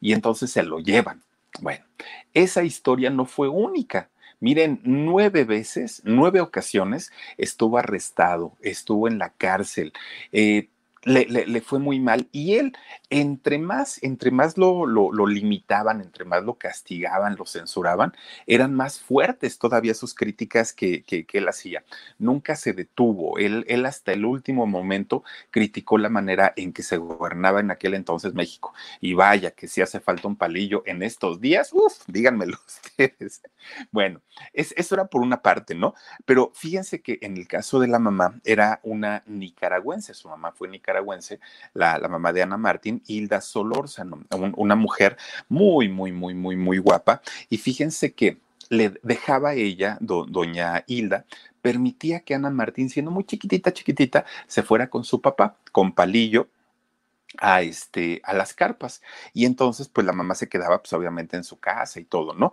y 0.00 0.12
entonces 0.12 0.50
se 0.50 0.62
lo 0.62 0.80
llevan. 0.80 1.22
Bueno, 1.60 1.84
esa 2.34 2.62
historia 2.62 3.08
no 3.08 3.24
fue 3.24 3.48
única. 3.48 4.10
Miren, 4.38 4.80
nueve 4.84 5.44
veces, 5.44 6.02
nueve 6.04 6.42
ocasiones 6.42 7.10
estuvo 7.38 7.78
arrestado, 7.78 8.52
estuvo 8.60 9.08
en 9.08 9.18
la 9.18 9.30
cárcel. 9.30 9.94
Eh, 10.32 10.68
le, 11.06 11.46
le, 11.46 11.60
fue 11.60 11.78
muy 11.78 12.00
mal 12.00 12.28
y 12.32 12.56
él, 12.56 12.76
entre 13.10 13.58
más, 13.58 14.02
entre 14.02 14.32
más 14.32 14.58
lo, 14.58 14.86
lo, 14.86 15.26
limitaban, 15.26 16.00
entre 16.00 16.24
más 16.24 16.42
lo 16.42 16.54
castigaban, 16.54 17.36
lo 17.36 17.46
censuraban, 17.46 18.12
eran 18.46 18.74
más 18.74 18.98
fuertes 18.98 19.58
todavía 19.58 19.94
sus 19.94 20.14
críticas 20.14 20.72
que, 20.72 21.04
que, 21.04 21.24
que 21.24 21.38
él 21.38 21.48
hacía. 21.48 21.84
Nunca 22.18 22.56
se 22.56 22.72
detuvo, 22.72 23.38
él, 23.38 23.64
él 23.68 23.86
hasta 23.86 24.12
el 24.12 24.24
último 24.24 24.66
momento 24.66 25.22
criticó 25.52 25.96
la 25.96 26.08
manera 26.08 26.52
en 26.56 26.72
que 26.72 26.82
se 26.82 26.96
gobernaba 26.96 27.60
en 27.60 27.70
aquel 27.70 27.94
entonces 27.94 28.34
México. 28.34 28.74
Y 29.00 29.14
vaya 29.14 29.52
que 29.52 29.68
si 29.68 29.82
hace 29.82 30.00
falta 30.00 30.26
un 30.26 30.36
palillo 30.36 30.82
en 30.86 31.04
estos 31.04 31.40
días, 31.40 31.70
uff, 31.72 32.02
díganmelo 32.08 32.58
ustedes. 32.66 33.42
Bueno, 33.92 34.22
es, 34.52 34.74
eso 34.76 34.96
era 34.96 35.06
por 35.06 35.22
una 35.22 35.40
parte, 35.40 35.76
¿no? 35.76 35.94
Pero 36.24 36.50
fíjense 36.54 37.00
que 37.00 37.18
en 37.22 37.36
el 37.36 37.46
caso 37.46 37.78
de 37.78 37.86
la 37.86 38.00
mamá 38.00 38.40
era 38.44 38.80
una 38.82 39.22
nicaragüense, 39.26 40.12
su 40.12 40.28
mamá 40.28 40.50
fue 40.50 40.66
nicaragüense 40.68 40.95
la, 41.74 41.98
mamá 42.08 42.32
de 42.32 42.42
Ana 42.42 42.56
Martín, 42.56 43.02
Hilda 43.06 43.40
Solórzano, 43.40 44.24
una 44.56 44.76
mujer 44.76 45.16
muy, 45.48 45.88
muy, 45.88 46.12
muy, 46.12 46.34
muy, 46.34 46.56
muy 46.56 46.78
guapa. 46.78 47.22
Y 47.48 47.58
fíjense 47.58 48.14
que 48.14 48.38
le 48.68 48.94
dejaba 49.02 49.54
ella, 49.54 49.98
doña 50.00 50.84
Hilda, 50.86 51.24
permitía 51.62 52.20
que 52.20 52.34
Ana 52.34 52.50
Martín, 52.50 52.90
siendo 52.90 53.10
muy 53.10 53.24
chiquitita, 53.24 53.72
chiquitita, 53.72 54.24
se 54.46 54.62
fuera 54.62 54.88
con 54.88 55.04
su 55.04 55.20
papá, 55.20 55.56
con 55.72 55.92
Palillo, 55.92 56.48
a 57.38 57.62
este 57.62 58.20
a 58.24 58.32
las 58.34 58.54
carpas 58.54 59.02
y 59.34 59.44
entonces 59.44 59.88
pues 59.88 60.06
la 60.06 60.12
mamá 60.12 60.34
se 60.34 60.48
quedaba 60.48 60.78
pues 60.78 60.92
obviamente 60.92 61.36
en 61.36 61.44
su 61.44 61.58
casa 61.58 62.00
y 62.00 62.04
todo, 62.04 62.34
¿no? 62.34 62.52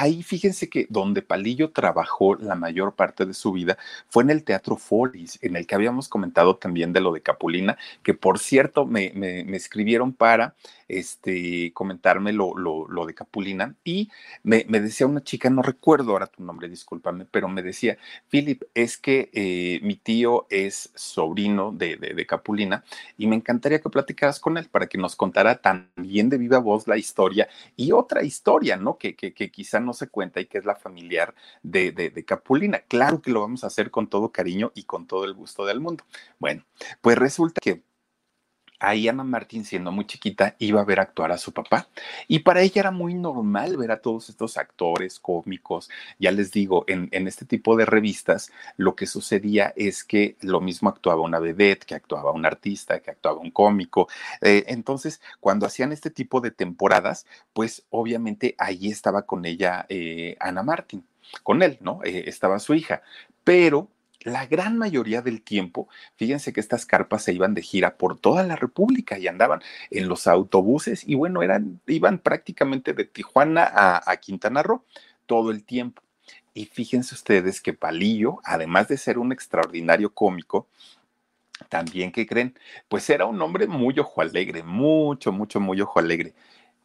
Ahí 0.00 0.22
fíjense 0.22 0.68
que 0.68 0.86
donde 0.90 1.22
Palillo 1.22 1.70
trabajó 1.70 2.34
la 2.36 2.54
mayor 2.54 2.94
parte 2.94 3.26
de 3.26 3.34
su 3.34 3.52
vida 3.52 3.78
fue 4.08 4.24
en 4.24 4.30
el 4.30 4.44
Teatro 4.44 4.76
Folis, 4.76 5.38
en 5.42 5.56
el 5.56 5.66
que 5.66 5.74
habíamos 5.74 6.08
comentado 6.08 6.56
también 6.56 6.92
de 6.92 7.00
lo 7.00 7.12
de 7.12 7.22
Capulina, 7.22 7.78
que 8.02 8.14
por 8.14 8.38
cierto 8.38 8.86
me, 8.86 9.12
me, 9.14 9.56
escribieron 9.56 10.12
para 10.12 10.56
este, 10.88 11.72
comentarme 11.72 12.32
lo, 12.32 12.56
lo, 12.56 12.88
lo 12.88 13.06
de 13.06 13.14
Capulina 13.14 13.74
y 13.84 14.10
me, 14.42 14.64
decía 14.64 15.06
una 15.06 15.22
chica, 15.22 15.48
no 15.48 15.62
recuerdo 15.62 16.12
ahora 16.12 16.26
tu 16.26 16.42
nombre, 16.42 16.68
discúlpame, 16.68 17.24
pero 17.30 17.48
me 17.48 17.62
decía, 17.62 17.96
Philip, 18.28 18.64
es 18.74 18.98
que 18.98 19.30
eh, 19.32 19.80
mi 19.82 19.96
tío 19.96 20.46
es 20.50 20.90
sobrino 20.94 21.72
de, 21.72 21.96
de, 21.96 22.14
de 22.14 22.26
Capulina 22.26 22.84
y 23.16 23.26
me 23.26 23.36
encantaría 23.36 23.80
que 23.80 23.90
platicaras 23.90 24.40
con 24.40 24.58
él 24.58 24.68
para 24.68 24.88
que 24.88 24.98
nos 24.98 25.14
contara 25.14 25.56
también 25.60 26.28
de 26.28 26.38
viva 26.38 26.58
voz 26.58 26.88
la 26.88 26.96
historia 26.96 27.48
y 27.76 27.92
otra 27.92 28.24
historia, 28.24 28.76
¿no? 28.76 28.98
Que, 28.98 29.14
que, 29.14 29.32
que 29.32 29.50
quizá 29.50 29.80
no 29.84 29.92
se 29.92 30.08
cuenta 30.08 30.40
y 30.40 30.46
que 30.46 30.58
es 30.58 30.64
la 30.64 30.74
familiar 30.74 31.34
de, 31.62 31.92
de, 31.92 32.10
de 32.10 32.24
Capulina. 32.24 32.80
Claro 32.80 33.20
que 33.20 33.30
lo 33.30 33.40
vamos 33.40 33.64
a 33.64 33.68
hacer 33.68 33.90
con 33.90 34.08
todo 34.08 34.32
cariño 34.32 34.72
y 34.74 34.84
con 34.84 35.06
todo 35.06 35.24
el 35.24 35.34
gusto 35.34 35.64
del 35.64 35.80
mundo. 35.80 36.04
Bueno, 36.38 36.64
pues 37.00 37.16
resulta 37.16 37.60
que 37.60 37.82
ahí 38.88 39.08
Ana 39.08 39.24
Martín, 39.24 39.64
siendo 39.64 39.92
muy 39.92 40.06
chiquita, 40.06 40.56
iba 40.58 40.80
a 40.80 40.84
ver 40.84 41.00
actuar 41.00 41.32
a 41.32 41.38
su 41.38 41.52
papá. 41.52 41.88
Y 42.28 42.40
para 42.40 42.62
ella 42.62 42.80
era 42.80 42.90
muy 42.90 43.14
normal 43.14 43.76
ver 43.76 43.90
a 43.90 44.00
todos 44.00 44.28
estos 44.28 44.56
actores 44.56 45.18
cómicos. 45.18 45.90
Ya 46.18 46.30
les 46.30 46.52
digo, 46.52 46.84
en, 46.86 47.08
este 47.26 47.44
tipo 47.44 47.76
de 47.76 47.86
revistas, 47.86 48.52
lo 48.76 48.94
que 48.96 49.06
sucedía 49.06 49.72
es 49.76 50.04
que 50.04 50.36
lo 50.40 50.60
mismo 50.60 50.88
actuaba 50.88 51.22
una 51.22 51.38
vedette, 51.38 51.84
que 51.84 51.94
actuaba 51.94 52.32
un 52.32 52.46
artista, 52.46 53.00
que 53.00 53.10
actuaba 53.10 53.38
un 53.38 53.50
cómico. 53.50 54.08
Eh, 54.40 54.64
entonces, 54.68 55.20
cuando 55.40 55.66
hacían 55.66 55.92
este 55.92 56.10
tipo 56.10 56.40
de 56.40 56.50
temporadas, 56.50 57.26
pues 57.52 57.84
obviamente 57.90 58.54
ahí 58.58 58.88
estaba 58.90 59.22
con 59.22 59.44
ella 59.44 59.86
eh, 59.88 60.36
Ana 60.40 60.62
Martín. 60.62 61.04
Con 61.42 61.62
él, 61.62 61.78
¿no? 61.80 62.00
Eh, 62.04 62.24
estaba 62.26 62.58
su 62.58 62.74
hija. 62.74 63.02
Pero 63.44 63.88
la 64.24 64.46
gran 64.46 64.78
mayoría 64.78 65.22
del 65.22 65.42
tiempo, 65.42 65.88
fíjense 66.16 66.52
que 66.52 66.60
estas 66.60 66.86
carpas 66.86 67.22
se 67.22 67.32
iban 67.32 67.54
de 67.54 67.62
gira 67.62 67.96
por 67.96 68.18
toda 68.18 68.42
la 68.42 68.56
República 68.56 69.18
y 69.18 69.28
andaban 69.28 69.60
en 69.90 70.08
los 70.08 70.26
autobuses 70.26 71.06
y 71.06 71.14
bueno, 71.14 71.42
eran, 71.42 71.80
iban 71.86 72.18
prácticamente 72.18 72.94
de 72.94 73.04
Tijuana 73.04 73.64
a, 73.64 74.10
a 74.10 74.16
Quintana 74.16 74.62
Roo 74.62 74.84
todo 75.26 75.50
el 75.50 75.64
tiempo. 75.64 76.02
Y 76.54 76.66
fíjense 76.66 77.14
ustedes 77.14 77.60
que 77.60 77.74
Palillo, 77.74 78.40
además 78.44 78.88
de 78.88 78.96
ser 78.96 79.18
un 79.18 79.32
extraordinario 79.32 80.14
cómico, 80.14 80.68
también, 81.68 82.10
¿qué 82.10 82.26
creen? 82.26 82.58
Pues 82.88 83.08
era 83.10 83.26
un 83.26 83.40
hombre 83.42 83.66
muy 83.66 83.98
ojo 83.98 84.20
alegre, 84.20 84.62
mucho, 84.62 85.32
mucho, 85.32 85.60
muy 85.60 85.80
ojo 85.80 85.98
alegre 85.98 86.34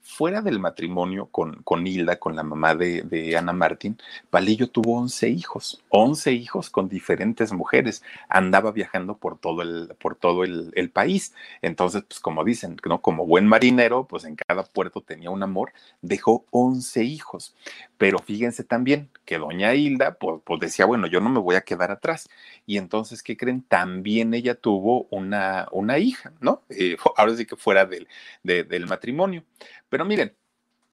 fuera 0.02 0.42
del 0.42 0.60
matrimonio 0.60 1.28
con, 1.28 1.62
con 1.64 1.86
Hilda, 1.86 2.18
con 2.18 2.36
la 2.36 2.44
mamá 2.44 2.76
de, 2.76 3.04
de, 3.04 3.38
Ana 3.38 3.54
Martín, 3.54 3.98
Palillo 4.30 4.70
tuvo 4.70 4.98
11 4.98 5.30
hijos, 5.30 5.84
11 5.90 6.32
hijos 6.34 6.70
con 6.70 6.90
diferentes 6.90 7.54
mujeres. 7.54 8.04
Andaba 8.28 8.72
viajando 8.72 9.18
por 9.18 9.38
todo 9.38 9.62
el, 9.62 9.94
por 10.00 10.16
todo 10.16 10.44
el, 10.44 10.90
país. 10.92 11.34
Entonces, 11.62 12.04
pues 12.08 12.20
como 12.20 12.44
dicen, 12.44 12.78
¿no? 12.86 13.02
como 13.02 13.26
buen 13.26 13.46
marinero, 13.46 14.06
pues 14.06 14.24
en 14.26 14.36
cada 14.36 14.64
puerto 14.64 15.02
tenía 15.02 15.30
un 15.30 15.44
amor, 15.44 15.72
dejó 16.02 16.46
11 16.52 17.04
hijos. 17.04 17.56
Pero 17.98 18.20
fíjense 18.20 18.64
también 18.64 19.10
que 19.26 19.38
doña 19.38 19.76
Hilda, 19.76 20.16
pues, 20.16 20.42
pues 20.44 20.60
decía, 20.60 20.86
bueno, 20.86 21.06
yo 21.08 21.20
no 21.20 21.30
me 21.30 21.40
voy 21.40 21.56
a 21.56 21.62
quedar 21.62 21.92
atrás. 21.92 22.28
Y 22.66 22.78
entonces, 22.78 23.22
¿qué 23.22 23.38
creen? 23.38 23.62
También 23.62 24.34
ella 24.34 24.56
tuvo 24.56 25.08
una, 25.12 25.68
una 25.72 26.00
hija, 26.00 26.34
¿no? 26.42 26.64
Eh, 26.70 26.98
ahora 27.16 27.36
sí 27.36 27.46
que 27.46 27.56
fuera 27.56 27.86
del, 27.86 28.08
de, 28.44 28.64
del 28.64 28.88
matrimonio. 28.88 29.44
Pero 29.90 30.06
miren, 30.06 30.38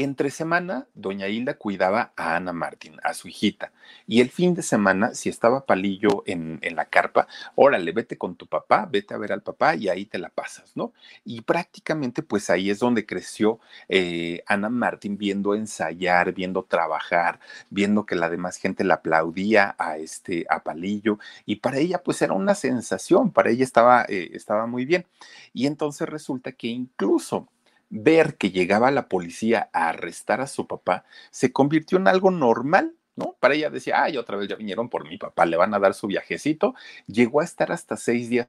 Entre 0.00 0.30
semana, 0.30 0.86
doña 0.94 1.28
Hilda 1.28 1.58
cuidaba 1.58 2.14
a 2.16 2.34
Ana 2.34 2.54
Martín, 2.54 2.96
a 3.02 3.12
su 3.12 3.28
hijita, 3.28 3.70
y 4.06 4.22
el 4.22 4.30
fin 4.30 4.54
de 4.54 4.62
semana, 4.62 5.12
si 5.14 5.28
estaba 5.28 5.66
Palillo 5.66 6.22
en, 6.24 6.58
la 6.74 6.86
carpa, 6.86 7.28
órale, 7.54 7.92
vete 7.92 8.16
con 8.16 8.34
tu 8.34 8.46
papá, 8.46 8.88
vete 8.90 9.12
a 9.12 9.18
ver 9.18 9.30
al 9.30 9.42
papá 9.42 9.74
y 9.76 9.90
ahí 9.90 10.06
te 10.06 10.18
la 10.18 10.30
pasas, 10.30 10.74
¿no? 10.74 10.94
Y 11.22 11.42
prácticamente 11.42 12.22
pues 12.22 12.48
ahí 12.48 12.70
es 12.70 12.78
donde 12.78 13.04
creció 13.04 13.60
eh, 13.90 14.42
Ana 14.46 14.70
Martín 14.70 15.18
viendo 15.18 15.54
ensayar, 15.54 16.32
viendo 16.32 16.62
trabajar, 16.62 17.38
viendo 17.68 18.06
que 18.06 18.14
la 18.14 18.30
demás 18.30 18.56
gente 18.56 18.84
le 18.84 18.94
aplaudía 18.94 19.74
a 19.78 19.98
este, 19.98 20.46
a 20.48 20.62
Palillo, 20.62 21.18
y 21.44 21.56
para 21.56 21.76
ella 21.76 22.02
pues 22.02 22.22
era 22.22 22.32
una 22.32 22.54
sensación, 22.54 23.32
para 23.32 23.50
ella 23.50 23.64
estaba, 23.64 24.06
eh, 24.08 24.30
estaba 24.32 24.66
muy 24.66 24.86
bien. 24.86 25.04
Y 25.52 25.66
entonces 25.66 26.08
resulta 26.08 26.52
que 26.52 26.68
incluso 26.68 27.48
ver 27.90 28.36
que 28.36 28.50
llegaba 28.50 28.90
la 28.90 29.08
policía 29.08 29.68
a 29.72 29.88
arrestar 29.90 30.40
a 30.40 30.46
su 30.46 30.66
papá 30.66 31.04
se 31.30 31.52
convirtió 31.52 31.98
en 31.98 32.08
algo 32.08 32.30
normal, 32.30 32.96
¿no? 33.16 33.36
Para 33.40 33.54
ella 33.54 33.70
decía, 33.70 34.02
ay, 34.02 34.16
otra 34.16 34.36
vez 34.36 34.48
ya 34.48 34.56
vinieron 34.56 34.88
por 34.88 35.08
mi 35.08 35.18
papá, 35.18 35.46
le 35.46 35.56
van 35.56 35.74
a 35.74 35.78
dar 35.80 35.94
su 35.94 36.06
viajecito. 36.06 36.74
Llegó 37.06 37.40
a 37.40 37.44
estar 37.44 37.72
hasta 37.72 37.96
seis 37.96 38.30
días 38.30 38.48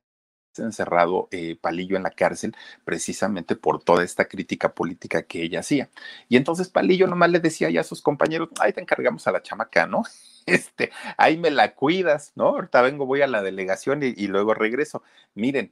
encerrado 0.58 1.30
eh, 1.32 1.56
Palillo 1.62 1.96
en 1.96 2.04
la 2.04 2.12
cárcel 2.12 2.56
precisamente 2.84 3.56
por 3.56 3.84
toda 3.84 4.04
esta 4.04 4.26
crítica 4.28 4.74
política 4.74 5.24
que 5.24 5.44
ella 5.44 5.62
hacía. 5.62 5.90
Y 6.28 6.38
entonces 6.38 6.70
Palillo 6.70 7.08
nomás 7.08 7.32
le 7.32 7.40
decía 7.40 7.70
ya 7.70 7.82
a 7.82 7.84
sus 7.86 8.02
compañeros, 8.02 8.50
ahí 8.60 8.74
te 8.74 8.82
encargamos 8.82 9.28
a 9.28 9.32
la 9.32 9.42
chamaca, 9.42 9.88
¿no? 9.88 10.04
Este, 10.48 10.92
ahí 11.18 11.38
me 11.38 11.52
la 11.52 11.76
cuidas, 11.76 12.32
¿no? 12.36 12.48
Ahorita 12.48 12.82
vengo, 12.82 13.06
voy 13.06 13.22
a 13.22 13.28
la 13.28 13.44
delegación 13.44 14.02
y, 14.02 14.08
y 14.08 14.28
luego 14.28 14.56
regreso. 14.56 15.04
Miren, 15.36 15.72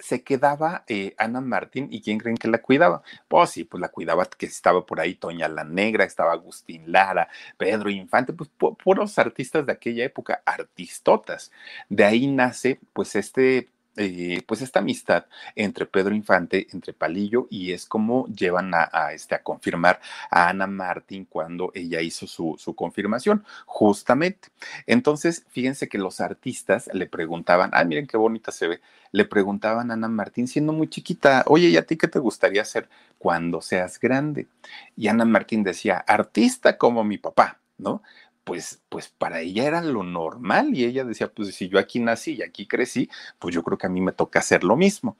se 0.00 0.22
quedaba 0.22 0.84
eh, 0.88 1.14
Ana 1.18 1.40
Martín 1.40 1.88
y 1.90 2.02
quién 2.02 2.18
creen 2.18 2.36
que 2.36 2.48
la 2.48 2.58
cuidaba. 2.62 3.02
Pues 3.28 3.50
sí, 3.50 3.64
pues 3.64 3.80
la 3.80 3.88
cuidaba 3.88 4.26
que 4.26 4.46
estaba 4.46 4.84
por 4.86 5.00
ahí 5.00 5.14
Toña 5.14 5.48
la 5.48 5.64
Negra, 5.64 6.04
estaba 6.04 6.32
Agustín 6.32 6.90
Lara, 6.90 7.28
Pedro 7.56 7.90
Infante, 7.90 8.32
pues 8.32 8.50
pu 8.50 8.76
puros 8.76 9.18
artistas 9.18 9.66
de 9.66 9.72
aquella 9.72 10.04
época, 10.04 10.42
artistotas. 10.44 11.52
De 11.88 12.04
ahí 12.04 12.26
nace 12.26 12.80
pues 12.92 13.16
este 13.16 13.68
eh, 14.02 14.42
pues 14.46 14.62
esta 14.62 14.78
amistad 14.78 15.26
entre 15.54 15.84
Pedro 15.84 16.14
Infante, 16.14 16.66
entre 16.72 16.94
Palillo, 16.94 17.46
y 17.50 17.72
es 17.72 17.84
como 17.84 18.26
llevan 18.28 18.72
a, 18.74 19.12
este, 19.12 19.34
a 19.34 19.42
confirmar 19.42 20.00
a 20.30 20.48
Ana 20.48 20.66
Martín 20.66 21.26
cuando 21.28 21.70
ella 21.74 22.00
hizo 22.00 22.26
su, 22.26 22.56
su, 22.58 22.74
confirmación, 22.74 23.44
justamente. 23.66 24.48
Entonces, 24.86 25.44
fíjense 25.50 25.90
que 25.90 25.98
los 25.98 26.22
artistas 26.22 26.88
le 26.94 27.06
preguntaban, 27.06 27.68
ah, 27.74 27.84
miren 27.84 28.06
qué 28.06 28.16
bonita 28.16 28.52
se 28.52 28.68
ve, 28.68 28.80
le 29.12 29.26
preguntaban 29.26 29.90
a 29.90 29.94
Ana 29.94 30.08
Martín 30.08 30.48
siendo 30.48 30.72
muy 30.72 30.88
chiquita, 30.88 31.44
oye, 31.46 31.68
¿y 31.68 31.76
a 31.76 31.84
ti 31.84 31.98
qué 31.98 32.08
te 32.08 32.20
gustaría 32.20 32.62
hacer 32.62 32.88
cuando 33.18 33.60
seas 33.60 34.00
grande? 34.00 34.48
Y 34.96 35.08
Ana 35.08 35.26
Martín 35.26 35.62
decía, 35.62 35.98
artista 35.98 36.78
como 36.78 37.04
mi 37.04 37.18
papá, 37.18 37.60
¿no? 37.76 38.02
Pues, 38.50 38.82
pues 38.88 39.06
para 39.06 39.42
ella 39.42 39.64
era 39.64 39.80
lo 39.80 40.02
normal 40.02 40.74
y 40.74 40.84
ella 40.84 41.04
decía, 41.04 41.32
pues 41.32 41.54
si 41.54 41.68
yo 41.68 41.78
aquí 41.78 42.00
nací 42.00 42.32
y 42.34 42.42
aquí 42.42 42.66
crecí, 42.66 43.08
pues 43.38 43.54
yo 43.54 43.62
creo 43.62 43.78
que 43.78 43.86
a 43.86 43.90
mí 43.90 44.00
me 44.00 44.10
toca 44.10 44.40
hacer 44.40 44.64
lo 44.64 44.74
mismo. 44.74 45.16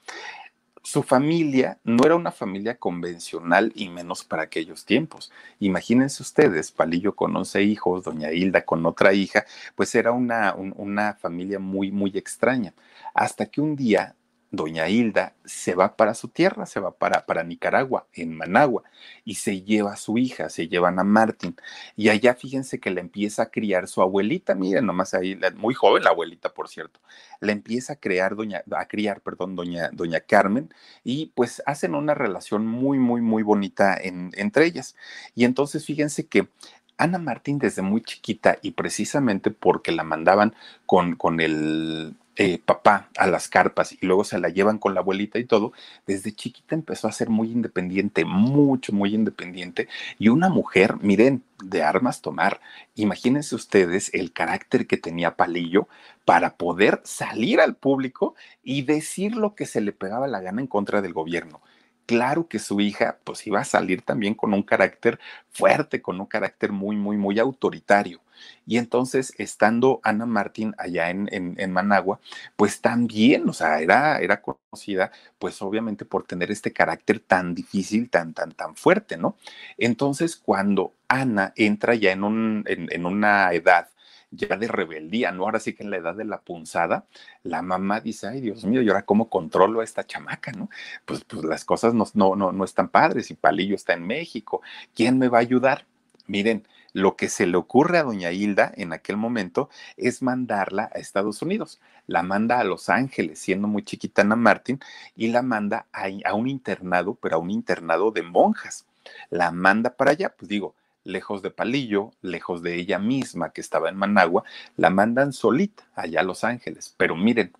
Su 0.83 1.01
familia 1.01 1.79
no 1.85 2.03
era 2.05 2.17
una 2.17 2.33
familia 2.33 2.75
convencional 2.77 3.71
y 3.73 3.87
menos 3.87 4.25
para 4.25 4.43
aquellos 4.43 4.83
tiempos. 4.83 5.31
Imagínense 5.61 6.21
ustedes, 6.21 6.73
Palillo 6.73 7.15
con 7.15 7.33
11 7.33 7.63
hijos, 7.63 8.03
doña 8.03 8.33
Hilda 8.33 8.65
con 8.65 8.85
otra 8.85 9.13
hija, 9.13 9.45
pues 9.75 9.95
era 9.95 10.11
una, 10.11 10.53
un, 10.53 10.73
una 10.75 11.13
familia 11.13 11.57
muy, 11.57 11.89
muy 11.89 12.11
extraña. 12.17 12.73
Hasta 13.13 13.45
que 13.45 13.61
un 13.61 13.77
día 13.77 14.13
doña 14.51 14.89
Hilda 14.89 15.33
se 15.45 15.75
va 15.75 15.95
para 15.95 16.13
su 16.13 16.27
tierra, 16.27 16.65
se 16.65 16.81
va 16.81 16.91
para, 16.91 17.25
para 17.25 17.43
Nicaragua, 17.43 18.05
en 18.13 18.35
Managua, 18.35 18.83
y 19.23 19.35
se 19.35 19.61
lleva 19.61 19.93
a 19.93 19.95
su 19.95 20.17
hija, 20.17 20.49
se 20.49 20.67
llevan 20.67 20.99
a 20.99 21.03
Martín. 21.03 21.55
Y 21.95 22.09
allá 22.09 22.35
fíjense 22.35 22.79
que 22.79 22.91
la 22.91 22.99
empieza 22.99 23.43
a 23.43 23.45
criar 23.49 23.87
su 23.87 24.01
abuelita, 24.01 24.53
miren, 24.53 24.85
nomás 24.85 25.13
ahí, 25.13 25.39
muy 25.55 25.73
joven 25.73 26.03
la 26.03 26.09
abuelita, 26.11 26.53
por 26.53 26.67
cierto, 26.67 26.99
la 27.39 27.53
empieza 27.53 27.93
a 27.93 27.95
crear 27.95 28.35
doña, 28.35 28.63
a 28.71 28.85
criar, 28.87 29.21
perdón, 29.21 29.55
doña, 29.55 29.89
doña 29.93 30.19
Carmen, 30.19 30.73
y 31.03 31.27
pues 31.33 31.63
hacen 31.65 31.95
una 31.95 32.13
relación 32.13 32.67
muy, 32.67 32.99
muy, 32.99 33.21
muy 33.21 33.43
bonita 33.43 33.97
en, 33.97 34.31
entre 34.35 34.65
ellas. 34.65 34.95
Y 35.33 35.45
entonces 35.45 35.85
fíjense 35.85 36.27
que 36.27 36.49
Ana 36.97 37.17
Martín 37.17 37.57
desde 37.57 37.81
muy 37.81 38.01
chiquita 38.01 38.59
y 38.61 38.71
precisamente 38.71 39.49
porque 39.49 39.91
la 39.91 40.03
mandaban 40.03 40.53
con, 40.85 41.15
con 41.15 41.39
el 41.39 42.15
eh, 42.43 42.57
papá 42.57 43.07
a 43.17 43.27
las 43.27 43.47
carpas 43.47 43.91
y 43.93 44.03
luego 44.03 44.23
se 44.23 44.39
la 44.39 44.49
llevan 44.49 44.79
con 44.79 44.95
la 44.95 45.01
abuelita 45.01 45.37
y 45.37 45.45
todo, 45.45 45.73
desde 46.07 46.31
chiquita 46.31 46.73
empezó 46.73 47.07
a 47.07 47.11
ser 47.11 47.29
muy 47.29 47.51
independiente, 47.51 48.25
mucho, 48.25 48.93
muy 48.93 49.13
independiente. 49.13 49.87
Y 50.17 50.29
una 50.29 50.49
mujer, 50.49 50.95
miren, 51.01 51.43
de 51.63 51.83
armas 51.83 52.21
tomar. 52.21 52.59
Imagínense 52.95 53.53
ustedes 53.53 54.11
el 54.15 54.33
carácter 54.33 54.87
que 54.87 54.97
tenía 54.97 55.35
Palillo 55.35 55.87
para 56.25 56.55
poder 56.57 57.01
salir 57.03 57.59
al 57.59 57.75
público 57.75 58.33
y 58.63 58.81
decir 58.81 59.35
lo 59.35 59.53
que 59.53 59.67
se 59.67 59.79
le 59.79 59.91
pegaba 59.91 60.27
la 60.27 60.41
gana 60.41 60.61
en 60.61 60.67
contra 60.67 61.03
del 61.03 61.13
gobierno 61.13 61.61
claro 62.07 62.47
que 62.47 62.59
su 62.59 62.81
hija 62.81 63.19
pues 63.23 63.47
iba 63.47 63.61
a 63.61 63.63
salir 63.63 64.01
también 64.01 64.33
con 64.33 64.53
un 64.53 64.63
carácter 64.63 65.17
fuerte, 65.49 66.01
con 66.01 66.19
un 66.19 66.25
carácter 66.25 66.73
muy, 66.73 66.97
muy, 66.97 67.15
muy 67.15 67.39
autoritario. 67.39 68.19
Y 68.65 68.77
entonces, 68.77 69.33
estando 69.37 69.99
Ana 70.03 70.25
Martín 70.25 70.73
allá 70.77 71.09
en, 71.09 71.29
en, 71.31 71.71
Managua, 71.71 72.19
pues 72.55 72.81
también, 72.81 73.47
o 73.49 73.53
sea, 73.53 73.79
era, 73.79 74.19
era 74.19 74.41
conocida, 74.41 75.11
pues 75.39 75.61
obviamente 75.61 76.05
por 76.05 76.23
tener 76.25 76.51
este 76.51 76.73
carácter 76.73 77.19
tan 77.19 77.55
difícil, 77.55 78.09
tan, 78.09 78.33
tan, 78.33 78.51
tan 78.51 78.75
fuerte, 78.75 79.17
¿no? 79.17 79.37
Entonces, 79.77 80.35
cuando 80.35 80.93
Ana 81.07 81.53
entra 81.55 81.95
ya 81.95 82.11
en, 82.11 82.23
un, 82.23 82.63
en 82.67 83.05
una 83.05 83.51
edad 83.53 83.89
ya 84.31 84.55
de 84.57 84.67
rebeldía, 84.67 85.31
¿no? 85.31 85.43
Ahora 85.43 85.59
sí 85.59 85.73
que 85.73 85.83
en 85.83 85.91
la 85.91 85.97
edad 85.97 86.15
de 86.15 86.25
la 86.25 86.39
punzada, 86.41 87.05
la 87.43 87.61
mamá 87.61 87.99
dice, 87.99 88.27
ay 88.27 88.41
Dios 88.41 88.63
mío, 88.65 88.81
¿y 88.81 88.87
ahora 88.87 89.03
cómo 89.03 89.29
controlo 89.29 89.81
a 89.81 89.83
esta 89.83 90.05
chamaca, 90.05 90.51
no? 90.53 90.69
Pues, 91.05 91.23
pues 91.25 91.43
las 91.43 91.65
cosas 91.65 91.93
no, 91.93 92.05
no, 92.13 92.35
no, 92.35 92.51
no 92.51 92.63
están 92.63 92.87
padres 92.89 93.29
y 93.29 93.35
Palillo 93.35 93.75
está 93.75 93.93
en 93.93 94.07
México, 94.07 94.61
¿quién 94.95 95.19
me 95.19 95.27
va 95.27 95.39
a 95.39 95.41
ayudar? 95.41 95.85
Miren, 96.27 96.65
lo 96.93 97.15
que 97.15 97.29
se 97.29 97.47
le 97.47 97.57
ocurre 97.57 97.97
a 97.97 98.03
doña 98.03 98.31
Hilda 98.31 98.71
en 98.75 98.93
aquel 98.93 99.17
momento 99.17 99.69
es 99.97 100.21
mandarla 100.21 100.89
a 100.93 100.99
Estados 100.99 101.41
Unidos. 101.41 101.79
La 102.07 102.23
manda 102.23 102.59
a 102.59 102.63
Los 102.63 102.89
Ángeles, 102.89 103.39
siendo 103.39 103.67
muy 103.67 103.83
chiquita 103.83 104.21
Ana 104.23 104.35
Martín, 104.35 104.79
y 105.15 105.29
la 105.29 105.41
manda 105.41 105.87
a, 105.93 106.07
a 106.25 106.33
un 106.33 106.47
internado, 106.47 107.15
pero 107.15 107.35
a 107.35 107.39
un 107.39 107.51
internado 107.51 108.11
de 108.11 108.23
monjas. 108.23 108.85
La 109.29 109.51
manda 109.51 109.95
para 109.95 110.11
allá, 110.11 110.35
pues 110.37 110.49
digo, 110.49 110.75
lejos 111.03 111.41
de 111.41 111.51
Palillo, 111.51 112.11
lejos 112.21 112.61
de 112.61 112.75
ella 112.75 112.99
misma 112.99 113.51
que 113.51 113.61
estaba 113.61 113.89
en 113.89 113.97
Managua, 113.97 114.43
la 114.77 114.89
mandan 114.89 115.33
solita 115.33 115.83
allá 115.95 116.21
a 116.21 116.23
Los 116.23 116.43
Ángeles. 116.43 116.93
Pero 116.97 117.15
miren, 117.15 117.51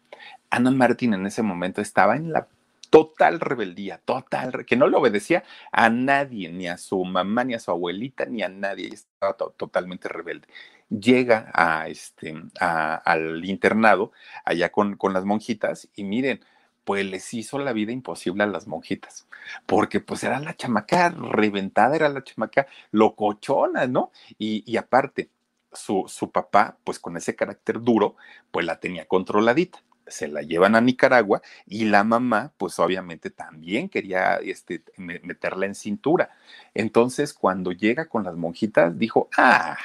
Ana 0.50 0.72
Martín 0.72 1.14
en 1.14 1.26
ese 1.26 1.42
momento 1.42 1.82
estaba 1.82 2.16
en 2.16 2.32
la 2.32 2.48
total 2.92 3.40
rebeldía, 3.40 4.00
total, 4.04 4.66
que 4.66 4.76
no 4.76 4.88
le 4.88 4.98
obedecía 4.98 5.44
a 5.72 5.90
nadie, 5.90 6.52
ni 6.52 6.68
a 6.68 6.78
su 6.78 7.04
mamá, 7.06 7.46
ni 7.46 7.56
a 7.56 7.60
su 7.60 7.72
abuelita, 7.72 8.26
ni 8.26 8.44
a 8.44 8.50
nadie, 8.50 8.90
estaba 8.90 9.34
totalmente 9.58 10.10
rebelde. 10.10 10.48
Llega 10.90 11.50
a 11.54 11.88
este, 11.88 12.36
al 12.60 13.46
internado 13.46 14.12
allá 14.46 14.72
con, 14.72 14.98
las 15.14 15.24
monjitas 15.26 15.90
y 15.96 16.04
miren, 16.04 16.42
pues 16.84 17.06
les 17.06 17.34
hizo 17.34 17.60
la 17.60 17.74
vida 17.74 17.94
imposible 17.94 18.44
a 18.44 18.48
las 18.48 18.68
monjitas, 18.68 19.26
porque 19.66 20.02
pues 20.02 20.24
era 20.26 20.40
la 20.42 20.56
chamaca 20.58 21.10
reventada, 21.12 21.96
era 21.96 22.10
la 22.10 22.24
chamaca 22.24 22.68
locochona, 22.92 23.88
¿no? 23.88 24.12
Y, 24.38 24.76
aparte, 24.78 25.30
su 25.72 26.32
papá, 26.34 26.78
pues 26.84 27.00
con 27.00 27.16
ese 27.16 27.36
carácter 27.38 27.82
duro, 27.82 28.18
pues 28.52 28.66
la 28.66 28.80
tenía 28.82 29.08
controladita 29.08 29.82
se 30.12 30.28
la 30.28 30.42
llevan 30.42 30.76
a 30.76 30.82
Nicaragua 30.82 31.42
y 31.66 31.86
la 31.86 32.04
mamá, 32.04 32.54
pues 32.58 32.78
obviamente 32.80 33.30
también 33.30 33.90
quería 33.90 34.36
este, 34.36 34.84
meterla 34.98 35.66
en 35.66 35.76
cintura. 35.76 36.30
Entonces, 36.74 37.34
cuando 37.34 37.72
llega 37.72 38.08
con 38.08 38.24
las 38.24 38.36
monjitas, 38.36 38.98
dijo, 38.98 39.30
ah, 39.38 39.78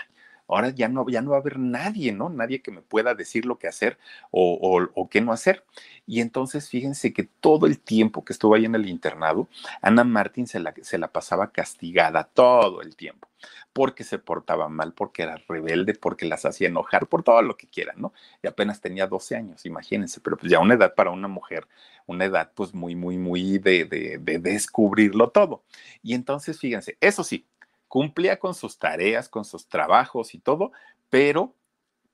ahora 0.49 0.71
ya 0.71 0.89
no, 0.89 1.07
ya 1.09 1.23
no 1.23 1.31
va 1.31 1.37
a 1.37 1.41
haber 1.41 1.59
nadie, 1.59 2.13
¿no? 2.13 2.29
Nadie 2.29 2.63
que 2.63 2.71
me 2.71 2.83
pueda 2.83 3.15
decir 3.15 3.45
lo 3.47 3.59
que 3.59 3.69
hacer 3.69 3.99
o, 4.31 5.09
qué 5.11 5.21
no 5.21 5.33
hacer. 5.33 5.65
Y 6.07 6.21
entonces 6.21 6.69
fíjense 6.69 7.13
que 7.13 7.25
todo 7.25 7.67
el 7.67 7.81
tiempo 7.81 8.25
que 8.25 8.33
estuvo 8.33 8.55
ahí 8.55 8.65
en 8.65 8.75
el 8.75 8.89
internado, 8.89 9.49
Ana 9.83 10.05
Martín 10.05 10.47
se 10.47 10.61
la, 10.61 10.75
se 10.83 10.99
la 10.99 11.09
pasaba 11.09 11.51
castigada 11.51 12.25
todo 12.25 12.83
el 12.83 12.97
tiempo, 12.97 13.29
porque 13.73 14.05
se 14.05 14.19
portaba 14.19 14.69
mal, 14.69 14.93
porque 14.93 15.23
era 15.23 15.37
rebelde, 15.49 15.95
porque 15.95 16.27
las 16.27 16.45
hacía 16.45 16.69
enojar, 16.69 17.07
por 17.07 17.23
todo 17.23 17.43
lo 17.43 17.57
que 17.57 17.67
quieran, 17.67 18.01
¿no? 18.01 18.13
Y 18.43 18.47
apenas 18.47 18.81
tenía 18.81 19.07
12 19.07 19.37
años, 19.37 19.67
imagínense, 19.67 20.21
pero 20.21 20.37
pues 20.37 20.51
ya 20.51 20.61
una 20.61 20.75
edad 20.75 20.95
para 20.95 21.11
una 21.11 21.29
mujer, 21.29 21.67
una 22.07 22.25
edad 22.25 22.53
pues 22.55 22.75
muy, 22.75 22.95
muy, 22.95 23.19
muy 23.19 23.59
de, 23.59 23.85
de, 23.85 24.19
de 24.19 24.39
descubrirlo 24.39 25.31
todo. 25.31 25.65
Y 26.03 26.15
entonces, 26.15 26.59
fíjense, 26.59 26.97
eso 27.01 27.25
sí, 27.25 27.47
cumplía 27.89 28.39
con 28.39 28.55
sus 28.55 28.79
tareas, 28.79 29.29
con 29.29 29.45
sus 29.45 29.69
trabajos 29.69 30.35
y 30.35 30.39
todo, 30.39 30.73
pero 31.11 31.55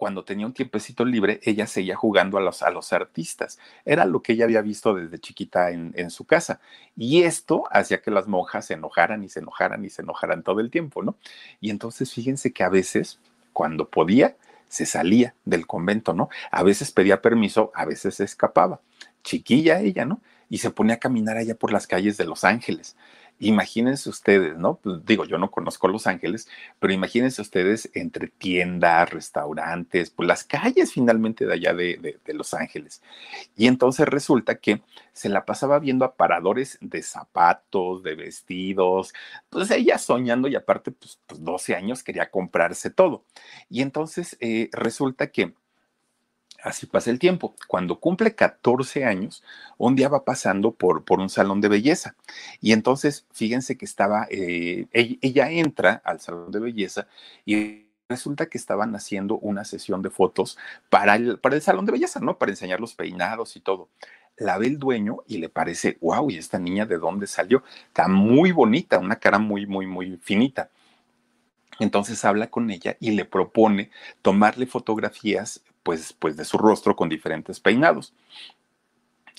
cuando 0.02 0.24
tenía 0.24 0.46
un 0.46 0.52
tiempecito 0.52 1.04
libre, 1.04 1.38
ella 1.44 1.68
seguía 1.68 1.94
jugando 1.94 2.36
a 2.36 2.40
los, 2.40 2.62
a 2.62 2.70
los 2.70 2.92
artistas. 2.92 3.60
Era 3.84 4.04
lo 4.04 4.20
que 4.20 4.32
ella 4.32 4.46
había 4.46 4.60
visto 4.60 4.94
desde 4.94 5.20
chiquita 5.20 5.70
en, 5.70 5.92
en, 5.94 6.10
su 6.10 6.24
casa. 6.24 6.60
Y 6.96 7.22
esto 7.22 7.64
hacía 7.70 8.02
que 8.02 8.10
las 8.10 8.26
monjas 8.26 8.66
se 8.66 8.74
enojaran 8.74 9.22
y 9.22 9.28
se 9.28 9.38
enojaran 9.38 9.84
y 9.84 9.90
se 9.90 10.02
enojaran 10.02 10.42
todo 10.42 10.58
el 10.58 10.72
tiempo, 10.72 11.04
¿no? 11.04 11.14
Y 11.60 11.70
entonces 11.70 12.12
fíjense 12.12 12.52
que 12.52 12.64
a 12.64 12.68
veces, 12.68 13.20
cuando 13.52 13.90
podía, 13.90 14.36
se 14.66 14.86
salía 14.86 15.36
del 15.44 15.68
convento, 15.68 16.14
¿no? 16.14 16.30
A 16.50 16.64
veces 16.64 16.90
pedía 16.90 17.22
permiso, 17.22 17.70
a 17.72 17.84
veces 17.84 18.16
se 18.16 18.24
escapaba. 18.24 18.80
Chiquilla 19.22 19.80
ella, 19.80 20.04
¿no? 20.04 20.20
Y 20.48 20.58
se 20.58 20.70
ponía 20.70 20.96
a 20.96 20.98
caminar 20.98 21.36
allá 21.36 21.54
por 21.54 21.72
las 21.72 21.86
calles 21.86 22.16
de 22.16 22.24
Los 22.24 22.42
Ángeles. 22.42 22.96
Imagínense 23.42 24.08
ustedes, 24.08 24.56
¿no? 24.56 24.76
Pues, 24.76 25.04
digo, 25.04 25.24
yo 25.24 25.36
no 25.36 25.50
conozco 25.50 25.88
Los 25.88 26.06
Ángeles, 26.06 26.48
pero 26.78 26.92
imagínense 26.92 27.42
ustedes 27.42 27.90
entre 27.92 28.28
tiendas, 28.28 29.10
restaurantes, 29.10 30.10
pues 30.10 30.28
las 30.28 30.44
calles 30.44 30.92
finalmente 30.92 31.44
de 31.44 31.52
allá 31.52 31.74
de, 31.74 32.20
Los 32.26 32.54
Ángeles. 32.54 33.02
Y 33.56 33.66
entonces 33.66 34.06
resulta 34.06 34.54
que 34.60 34.82
se 35.12 35.28
la 35.28 35.44
pasaba 35.44 35.80
viendo 35.80 36.04
aparadores 36.04 36.78
de 36.80 37.02
zapatos, 37.02 38.04
de 38.04 38.14
vestidos, 38.14 39.12
pues 39.50 39.72
ella 39.72 39.98
soñando 39.98 40.46
y 40.46 40.54
aparte, 40.54 40.92
pues, 40.92 41.18
12 41.28 41.42
pues, 41.44 41.70
años 41.70 42.04
quería 42.04 42.30
comprarse 42.30 42.90
todo. 42.90 43.24
Y 43.68 43.82
entonces 43.82 44.36
eh, 44.38 44.68
resulta 44.72 45.32
que 45.32 45.52
así 46.62 46.86
pasa 46.86 47.10
el 47.10 47.18
tiempo. 47.18 47.54
Cuando 47.68 47.98
cumple 47.98 48.34
14 48.34 49.04
años, 49.04 49.42
un 49.78 49.96
día 49.96 50.08
va 50.08 50.24
pasando 50.24 50.72
por, 50.72 51.04
por 51.04 51.20
un 51.20 51.28
salón 51.28 51.60
de 51.60 51.68
belleza. 51.68 52.16
Y 52.60 52.72
entonces, 52.72 53.26
fíjense 53.32 53.76
que 53.76 53.84
estaba, 53.84 54.26
eh, 54.30 54.86
ella, 54.92 55.50
entra 55.50 56.00
al 56.04 56.20
salón 56.20 56.50
de 56.50 56.60
belleza 56.60 57.08
y 57.44 57.86
resulta 58.08 58.46
que 58.46 58.58
estaban 58.58 58.94
haciendo 58.94 59.38
una 59.38 59.64
sesión 59.64 60.02
de 60.02 60.10
fotos 60.10 60.58
para 60.88 61.16
el, 61.16 61.38
para 61.38 61.56
el 61.56 61.62
salón 61.62 61.86
de 61.86 61.92
belleza, 61.92 62.20
¿no? 62.20 62.38
Para 62.38 62.52
enseñar 62.52 62.80
los 62.80 62.94
peinados 62.94 63.56
y 63.56 63.60
todo. 63.60 63.88
La 64.36 64.58
ve 64.58 64.66
el 64.66 64.78
dueño 64.78 65.18
y 65.26 65.38
le 65.38 65.48
parece, 65.48 65.98
wow, 66.00 66.30
¿y 66.30 66.38
esta 66.38 66.58
niña 66.58 66.86
de 66.86 66.98
dónde 66.98 67.26
salió? 67.26 67.62
Está 67.88 68.08
muy 68.08 68.52
bonita, 68.52 68.98
una 68.98 69.16
cara 69.16 69.38
muy, 69.38 69.66
muy, 69.66 69.86
muy 69.86 70.18
finita. 70.22 70.70
Entonces 71.78 72.24
habla 72.24 72.48
con 72.48 72.70
ella 72.70 72.96
y 73.00 73.12
le 73.12 73.24
propone 73.24 73.90
tomarle 74.22 74.66
fotografías 74.66 75.62
pues, 75.82 76.12
pues 76.12 76.36
de 76.36 76.44
su 76.44 76.58
rostro 76.58 76.96
con 76.96 77.08
diferentes 77.08 77.60
peinados. 77.60 78.14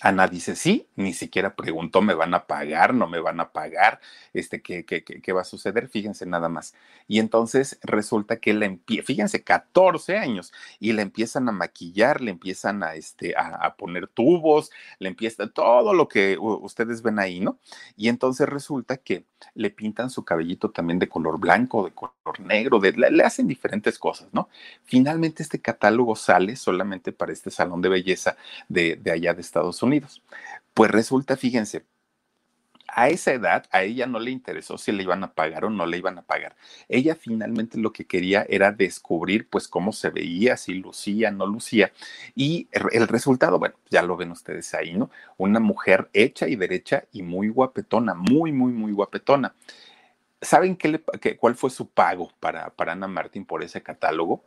Ana 0.01 0.27
dice, 0.27 0.55
sí, 0.55 0.87
ni 0.95 1.13
siquiera 1.13 1.55
preguntó, 1.55 2.01
¿me 2.01 2.13
van 2.13 2.33
a 2.33 2.45
pagar? 2.45 2.93
¿No 2.93 3.07
me 3.07 3.19
van 3.19 3.39
a 3.39 3.51
pagar? 3.51 3.99
Este, 4.33 4.61
¿qué, 4.61 4.85
qué, 4.85 5.03
qué, 5.03 5.33
va 5.33 5.41
a 5.41 5.45
suceder? 5.45 5.87
Fíjense 5.87 6.25
nada 6.25 6.49
más. 6.49 6.73
Y 7.07 7.19
entonces 7.19 7.79
resulta 7.83 8.37
que 8.37 8.53
la 8.53 8.65
empieza, 8.65 9.05
fíjense, 9.05 9.43
14 9.43 10.17
años, 10.17 10.51
y 10.79 10.93
le 10.93 11.01
empiezan 11.01 11.47
a 11.49 11.51
maquillar, 11.51 12.21
le 12.21 12.31
empiezan 12.31 12.83
a, 12.83 12.95
este, 12.95 13.35
a, 13.37 13.75
poner 13.75 14.07
tubos, 14.07 14.71
le 14.99 15.09
empieza 15.09 15.47
todo 15.47 15.93
lo 15.93 16.07
que 16.07 16.37
ustedes 16.39 17.01
ven 17.01 17.19
ahí, 17.19 17.39
¿no? 17.39 17.59
Y 17.95 18.09
entonces 18.09 18.49
resulta 18.49 18.97
que 18.97 19.25
le 19.55 19.69
pintan 19.69 20.09
su 20.09 20.23
cabellito 20.23 20.71
también 20.71 20.99
de 20.99 21.09
color 21.09 21.39
blanco, 21.39 21.85
de 21.85 21.91
color 21.91 22.13
negro, 22.39 22.79
de, 22.79 22.93
le, 22.93 23.23
hacen 23.23 23.47
diferentes 23.47 23.99
cosas, 23.99 24.29
¿no? 24.31 24.49
Finalmente 24.83 25.43
este 25.43 25.61
catálogo 25.61 26.15
sale 26.15 26.55
solamente 26.55 27.11
para 27.11 27.33
este 27.33 27.51
salón 27.51 27.81
de 27.81 27.89
belleza 27.89 28.37
de 28.67 28.99
allá 29.11 29.33
de 29.33 29.41
Estados 29.41 29.81
Unidos 29.81 29.82
pues 30.73 30.91
resulta, 30.91 31.37
fíjense, 31.37 31.85
a 32.95 33.09
esa 33.09 33.33
edad 33.33 33.65
a 33.71 33.83
ella 33.83 34.05
no 34.05 34.19
le 34.19 34.31
interesó 34.31 34.77
si 34.77 34.91
le 34.91 35.03
iban 35.03 35.23
a 35.23 35.33
pagar 35.33 35.65
o 35.65 35.69
no 35.69 35.85
le 35.85 35.97
iban 35.97 36.17
a 36.17 36.21
pagar. 36.21 36.55
Ella 36.87 37.15
finalmente 37.15 37.77
lo 37.77 37.91
que 37.91 38.05
quería 38.05 38.45
era 38.47 38.71
descubrir 38.71 39.49
pues 39.49 39.67
cómo 39.67 39.91
se 39.93 40.09
veía, 40.09 40.57
si 40.57 40.75
lucía, 40.75 41.31
no 41.31 41.47
lucía. 41.47 41.91
Y 42.35 42.67
el 42.71 43.07
resultado, 43.07 43.59
bueno, 43.59 43.75
ya 43.89 44.03
lo 44.03 44.15
ven 44.15 44.31
ustedes 44.31 44.73
ahí, 44.73 44.93
¿no? 44.93 45.09
Una 45.37 45.59
mujer 45.59 46.09
hecha 46.13 46.47
y 46.47 46.55
derecha 46.55 47.05
y 47.11 47.23
muy 47.23 47.49
guapetona, 47.49 48.13
muy, 48.13 48.51
muy, 48.51 48.71
muy 48.71 48.91
guapetona. 48.91 49.55
¿Saben 50.41 50.75
qué 50.75 50.87
le, 50.89 51.01
cuál 51.37 51.55
fue 51.55 51.69
su 51.69 51.89
pago 51.89 52.31
para, 52.39 52.69
para 52.71 52.91
Ana 52.91 53.07
Martín 53.07 53.45
por 53.45 53.63
ese 53.63 53.81
catálogo? 53.81 54.43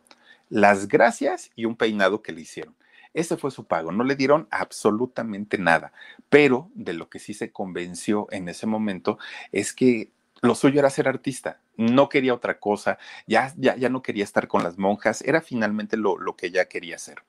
Las 0.48 0.86
gracias 0.86 1.50
y 1.56 1.64
un 1.64 1.74
peinado 1.74 2.22
que 2.22 2.32
le 2.32 2.42
hicieron. 2.42 2.76
Ese 3.16 3.38
fue 3.38 3.50
su 3.50 3.64
pago, 3.64 3.92
no 3.92 4.04
le 4.04 4.14
dieron 4.14 4.46
absolutamente 4.50 5.56
nada, 5.56 5.92
pero 6.28 6.70
de 6.74 6.92
lo 6.92 7.08
que 7.08 7.18
sí 7.18 7.32
se 7.32 7.50
convenció 7.50 8.28
en 8.30 8.48
ese 8.50 8.66
momento 8.66 9.18
es 9.52 9.72
que 9.72 10.10
lo 10.42 10.54
suyo 10.54 10.80
era 10.80 10.90
ser 10.90 11.08
artista, 11.08 11.58
no 11.78 12.10
quería 12.10 12.34
otra 12.34 12.58
cosa, 12.58 12.98
ya, 13.26 13.54
ya, 13.56 13.74
ya 13.74 13.88
no 13.88 14.02
quería 14.02 14.22
estar 14.22 14.48
con 14.48 14.62
las 14.62 14.76
monjas, 14.76 15.22
era 15.22 15.40
finalmente 15.40 15.96
lo, 15.96 16.18
lo 16.18 16.36
que 16.36 16.48
ella 16.48 16.66
quería 16.66 16.96
hacer 16.96 17.22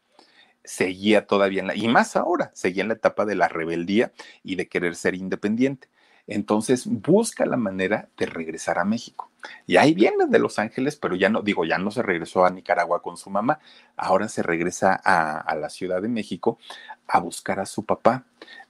seguía 0.66 1.26
todavía 1.26 1.62
en 1.62 1.68
la, 1.68 1.76
y 1.76 1.88
más 1.88 2.18
ahora, 2.18 2.52
seguía 2.54 2.82
en 2.82 2.90
la 2.90 2.96
etapa 2.96 3.26
de 3.26 3.36
la 3.36 3.48
rebeldía 3.48 4.12
y 4.44 4.56
de 4.56 4.68
querer 4.68 4.96
ser 4.96 5.16
independiente. 5.16 5.88
Entonces 6.28 6.86
busca 6.86 7.46
la 7.46 7.58
manera 7.58 8.10
de 8.18 8.26
regresar 8.26 8.80
a 8.80 8.86
México. 8.86 9.32
Y 9.66 9.78
ahí 9.78 9.94
viene 9.94 10.26
de 10.28 10.40
Los 10.40 10.60
Ángeles, 10.60 10.98
pero 10.98 11.16
ya 11.16 11.30
no, 11.30 11.42
digo, 11.42 11.64
ya 11.64 11.78
no 11.78 11.90
se 11.90 12.04
regresó 12.04 12.46
a 12.46 12.50
Nicaragua 12.50 13.02
con 13.02 13.18
su 13.18 13.30
mamá, 13.30 13.60
ahora 13.96 14.28
se 14.28 14.44
regresa 14.44 14.94
a, 14.94 15.56
la 15.56 15.70
Ciudad 15.70 16.02
de 16.02 16.10
México 16.10 16.60
a 17.08 17.20
buscar 17.20 17.60
a 17.60 17.66
su 17.66 17.86
papá. 17.86 18.26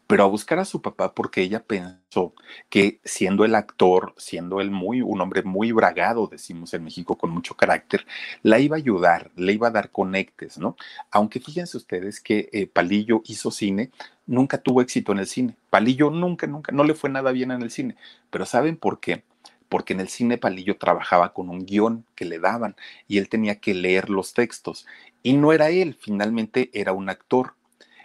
Pero 0.07 0.23
a 0.23 0.27
buscar 0.27 0.57
a 0.59 0.65
su 0.65 0.81
papá 0.81 1.13
porque 1.13 1.41
ella 1.41 1.63
pensó 1.63 2.33
que 2.69 2.99
siendo 3.03 3.45
el 3.45 3.55
actor, 3.55 4.13
siendo 4.17 4.61
él 4.61 4.71
muy 4.71 5.01
un 5.01 5.19
hombre 5.21 5.43
muy 5.43 5.71
bragado, 5.73 6.27
decimos 6.27 6.73
en 6.73 6.85
México 6.85 7.17
con 7.17 7.29
mucho 7.29 7.55
carácter, 7.55 8.07
la 8.41 8.59
iba 8.59 8.77
a 8.77 8.79
ayudar, 8.79 9.31
le 9.35 9.53
iba 9.53 9.67
a 9.67 9.71
dar 9.71 9.91
conectes, 9.91 10.57
¿no? 10.57 10.77
Aunque 11.11 11.39
fíjense 11.39 11.77
ustedes 11.77 12.21
que 12.21 12.49
eh, 12.53 12.67
Palillo 12.67 13.21
hizo 13.25 13.51
cine, 13.51 13.91
nunca 14.25 14.57
tuvo 14.57 14.81
éxito 14.81 15.11
en 15.11 15.19
el 15.19 15.27
cine. 15.27 15.55
Palillo 15.69 16.09
nunca, 16.09 16.47
nunca, 16.47 16.71
no 16.71 16.83
le 16.85 16.93
fue 16.93 17.09
nada 17.09 17.31
bien 17.31 17.51
en 17.51 17.61
el 17.61 17.71
cine, 17.71 17.95
pero 18.29 18.45
¿saben 18.45 18.77
por 18.77 18.99
qué? 18.99 19.23
porque 19.69 19.93
en 19.93 19.99
el 19.99 20.07
cine 20.07 20.37
Palillo 20.37 20.77
trabajaba 20.77 21.33
con 21.33 21.49
un 21.49 21.65
guion 21.65 22.05
que 22.15 22.25
le 22.25 22.39
daban 22.39 22.75
y 23.07 23.17
él 23.17 23.29
tenía 23.29 23.59
que 23.59 23.73
leer 23.73 24.09
los 24.09 24.33
textos. 24.33 24.85
Y 25.23 25.33
no 25.33 25.51
era 25.53 25.69
él, 25.69 25.97
finalmente 25.99 26.69
era 26.73 26.93
un 26.93 27.09
actor. 27.09 27.53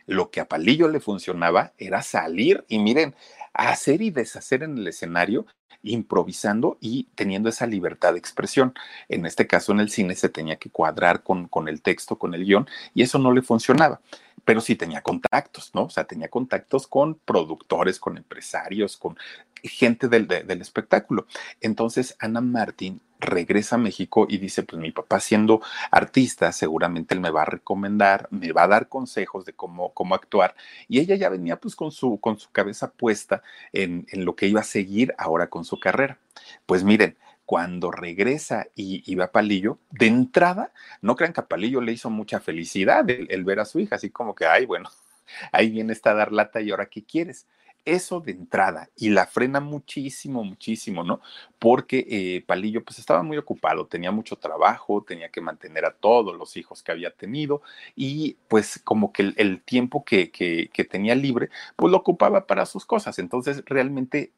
Lo 0.06 0.30
que 0.30 0.40
a 0.40 0.48
Palillo 0.48 0.88
le 0.88 1.00
funcionaba 1.00 1.72
era 1.78 2.02
salir 2.02 2.64
y 2.68 2.78
miren, 2.78 3.14
hacer 3.52 4.02
y 4.02 4.10
deshacer 4.10 4.62
en 4.62 4.78
el 4.78 4.88
escenario, 4.88 5.46
improvisando 5.82 6.78
y 6.80 7.08
teniendo 7.14 7.48
esa 7.48 7.66
libertad 7.66 8.12
de 8.12 8.18
expresión. 8.18 8.74
En 9.08 9.26
este 9.26 9.46
caso, 9.46 9.72
en 9.72 9.80
el 9.80 9.90
cine 9.90 10.14
se 10.14 10.28
tenía 10.28 10.56
que 10.56 10.70
cuadrar 10.70 11.22
con, 11.22 11.48
con 11.48 11.68
el 11.68 11.82
texto, 11.82 12.16
con 12.16 12.34
el 12.34 12.44
guion, 12.44 12.68
y 12.94 13.02
eso 13.02 13.18
no 13.18 13.32
le 13.32 13.42
funcionaba 13.42 14.00
pero 14.44 14.60
sí 14.60 14.76
tenía 14.76 15.02
contactos, 15.02 15.70
¿no? 15.74 15.84
O 15.84 15.90
sea, 15.90 16.04
tenía 16.04 16.28
contactos 16.28 16.86
con 16.86 17.14
productores, 17.14 17.98
con 17.98 18.16
empresarios, 18.16 18.96
con 18.96 19.16
gente 19.62 20.08
del, 20.08 20.26
del, 20.26 20.60
espectáculo. 20.60 21.26
Entonces, 21.60 22.16
Ana 22.18 22.40
Martín 22.40 23.00
regresa 23.20 23.76
a 23.76 23.78
México 23.78 24.26
y 24.28 24.38
dice, 24.38 24.64
pues 24.64 24.80
mi 24.80 24.90
papá 24.90 25.20
siendo 25.20 25.62
artista, 25.90 26.50
seguramente 26.50 27.14
él 27.14 27.20
me 27.20 27.30
va 27.30 27.42
a 27.42 27.46
recomendar, 27.46 28.26
me 28.30 28.52
va 28.52 28.64
a 28.64 28.68
dar 28.68 28.88
consejos 28.88 29.44
de 29.44 29.52
cómo, 29.52 29.92
cómo 29.94 30.14
actuar. 30.14 30.56
Y 30.88 30.98
ella 30.98 31.14
ya 31.14 31.28
venía 31.28 31.60
pues 31.60 31.76
con 31.76 31.92
su, 31.92 32.18
con 32.18 32.38
su 32.38 32.50
cabeza 32.50 32.90
puesta 32.90 33.42
en, 33.72 34.06
en 34.10 34.24
lo 34.24 34.34
que 34.34 34.48
iba 34.48 34.60
a 34.60 34.64
seguir 34.64 35.14
ahora 35.18 35.48
con 35.48 35.64
su 35.64 35.78
carrera. 35.78 36.18
Pues 36.66 36.82
miren, 36.82 37.16
cuando 37.46 37.90
regresa 37.90 38.68
y, 38.74 39.14
va 39.14 39.24
a 39.24 39.32
Palillo, 39.32 39.78
de 39.90 40.06
entrada, 40.06 40.72
no 41.00 41.16
crean 41.16 41.32
que 41.32 41.40
a 41.40 41.48
Palillo 41.48 41.80
le 41.80 41.92
hizo 41.92 42.10
mucha 42.10 42.40
felicidad 42.40 43.08
el, 43.08 43.44
ver 43.44 43.60
a 43.60 43.64
su 43.64 43.80
hija, 43.80 43.96
así 43.96 44.10
como 44.10 44.34
que, 44.34 44.46
ay, 44.46 44.66
bueno, 44.66 44.90
ahí 45.52 45.70
viene 45.70 45.92
esta 45.92 46.14
dar 46.14 46.32
lata 46.32 46.60
y 46.60 46.70
ahora 46.70 46.86
qué 46.86 47.04
quieres. 47.04 47.46
Eso 47.84 48.20
de 48.20 48.30
entrada, 48.30 48.90
y 48.96 49.08
la 49.10 49.26
frena 49.26 49.58
muchísimo, 49.58 50.44
muchísimo, 50.44 51.02
¿no? 51.02 51.20
Porque 51.58 52.06
eh, 52.08 52.44
Palillo 52.46 52.84
pues 52.84 53.00
estaba 53.00 53.24
muy 53.24 53.36
ocupado, 53.38 53.86
tenía 53.86 54.12
mucho 54.12 54.36
trabajo, 54.36 55.02
tenía 55.02 55.30
que 55.30 55.40
mantener 55.40 55.84
a 55.84 55.92
todos 55.92 56.36
los 56.36 56.56
hijos 56.56 56.80
que 56.80 56.92
había 56.92 57.10
tenido 57.10 57.60
y 57.96 58.36
pues 58.46 58.80
como 58.84 59.12
que 59.12 59.34
el, 59.36 59.60
tiempo 59.62 60.04
que, 60.04 60.30
que, 60.30 60.70
que 60.72 60.84
tenía 60.84 61.16
libre 61.16 61.50
pues 61.74 61.90
lo 61.90 61.96
ocupaba 61.96 62.46
para 62.46 62.66
sus 62.66 62.86
cosas. 62.86 63.18
Entonces 63.18 63.64
realmente 63.66 64.30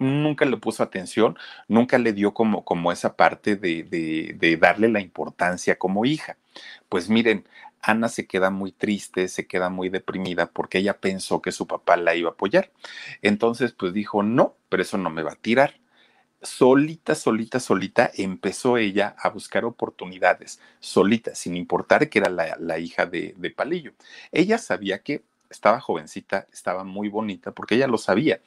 nunca 0.00 0.44
le 0.46 0.56
puso 0.56 0.82
atención, 0.82 1.38
nunca 1.68 1.98
le 1.98 2.12
dio 2.12 2.34
como, 2.34 2.64
como 2.64 2.90
esa 2.90 3.16
parte 3.16 3.54
de, 3.54 3.84
de, 3.84 4.56
darle 4.56 4.88
la 4.88 5.00
importancia 5.00 5.78
como 5.78 6.04
hija. 6.04 6.36
Pues 6.88 7.08
miren, 7.08 7.46
Ana 7.82 8.08
se 8.08 8.26
queda 8.26 8.50
muy 8.50 8.72
triste, 8.72 9.28
se 9.28 9.46
queda 9.46 9.68
muy 9.68 9.88
deprimida 9.90 10.50
porque 10.50 10.78
ella 10.78 10.98
pensó 10.98 11.40
que 11.42 11.52
su 11.52 11.66
papá 11.66 11.96
la 11.96 12.14
iba 12.16 12.30
a 12.30 12.32
apoyar. 12.32 12.72
Entonces, 13.22 13.72
pues 13.72 13.92
dijo, 13.92 14.22
no, 14.22 14.56
pero 14.68 14.82
eso 14.82 14.98
no 14.98 15.10
me 15.10 15.22
va 15.22 15.32
a 15.32 15.36
tirar. 15.36 15.74
Solita, 16.42 17.14
solita, 17.14 17.60
solita 17.60 18.10
empezó 18.14 18.78
ella 18.78 19.14
a 19.18 19.28
buscar 19.28 19.66
oportunidades, 19.66 20.60
solita, 20.80 21.34
sin 21.34 21.54
importar 21.56 22.08
que 22.08 22.18
era 22.18 22.30
la, 22.30 22.56
la 22.58 22.78
hija 22.78 23.04
de, 23.04 23.34
de 23.36 23.50
Palillo. 23.50 23.92
Ella 24.32 24.56
sabía 24.56 25.02
que 25.02 25.22
estaba 25.50 25.80
jovencita, 25.80 26.46
estaba 26.52 26.84
muy 26.84 27.08
bonita, 27.10 27.52
porque 27.52 27.74
ella 27.74 27.86
lo 27.86 27.98
sabía. 27.98 28.40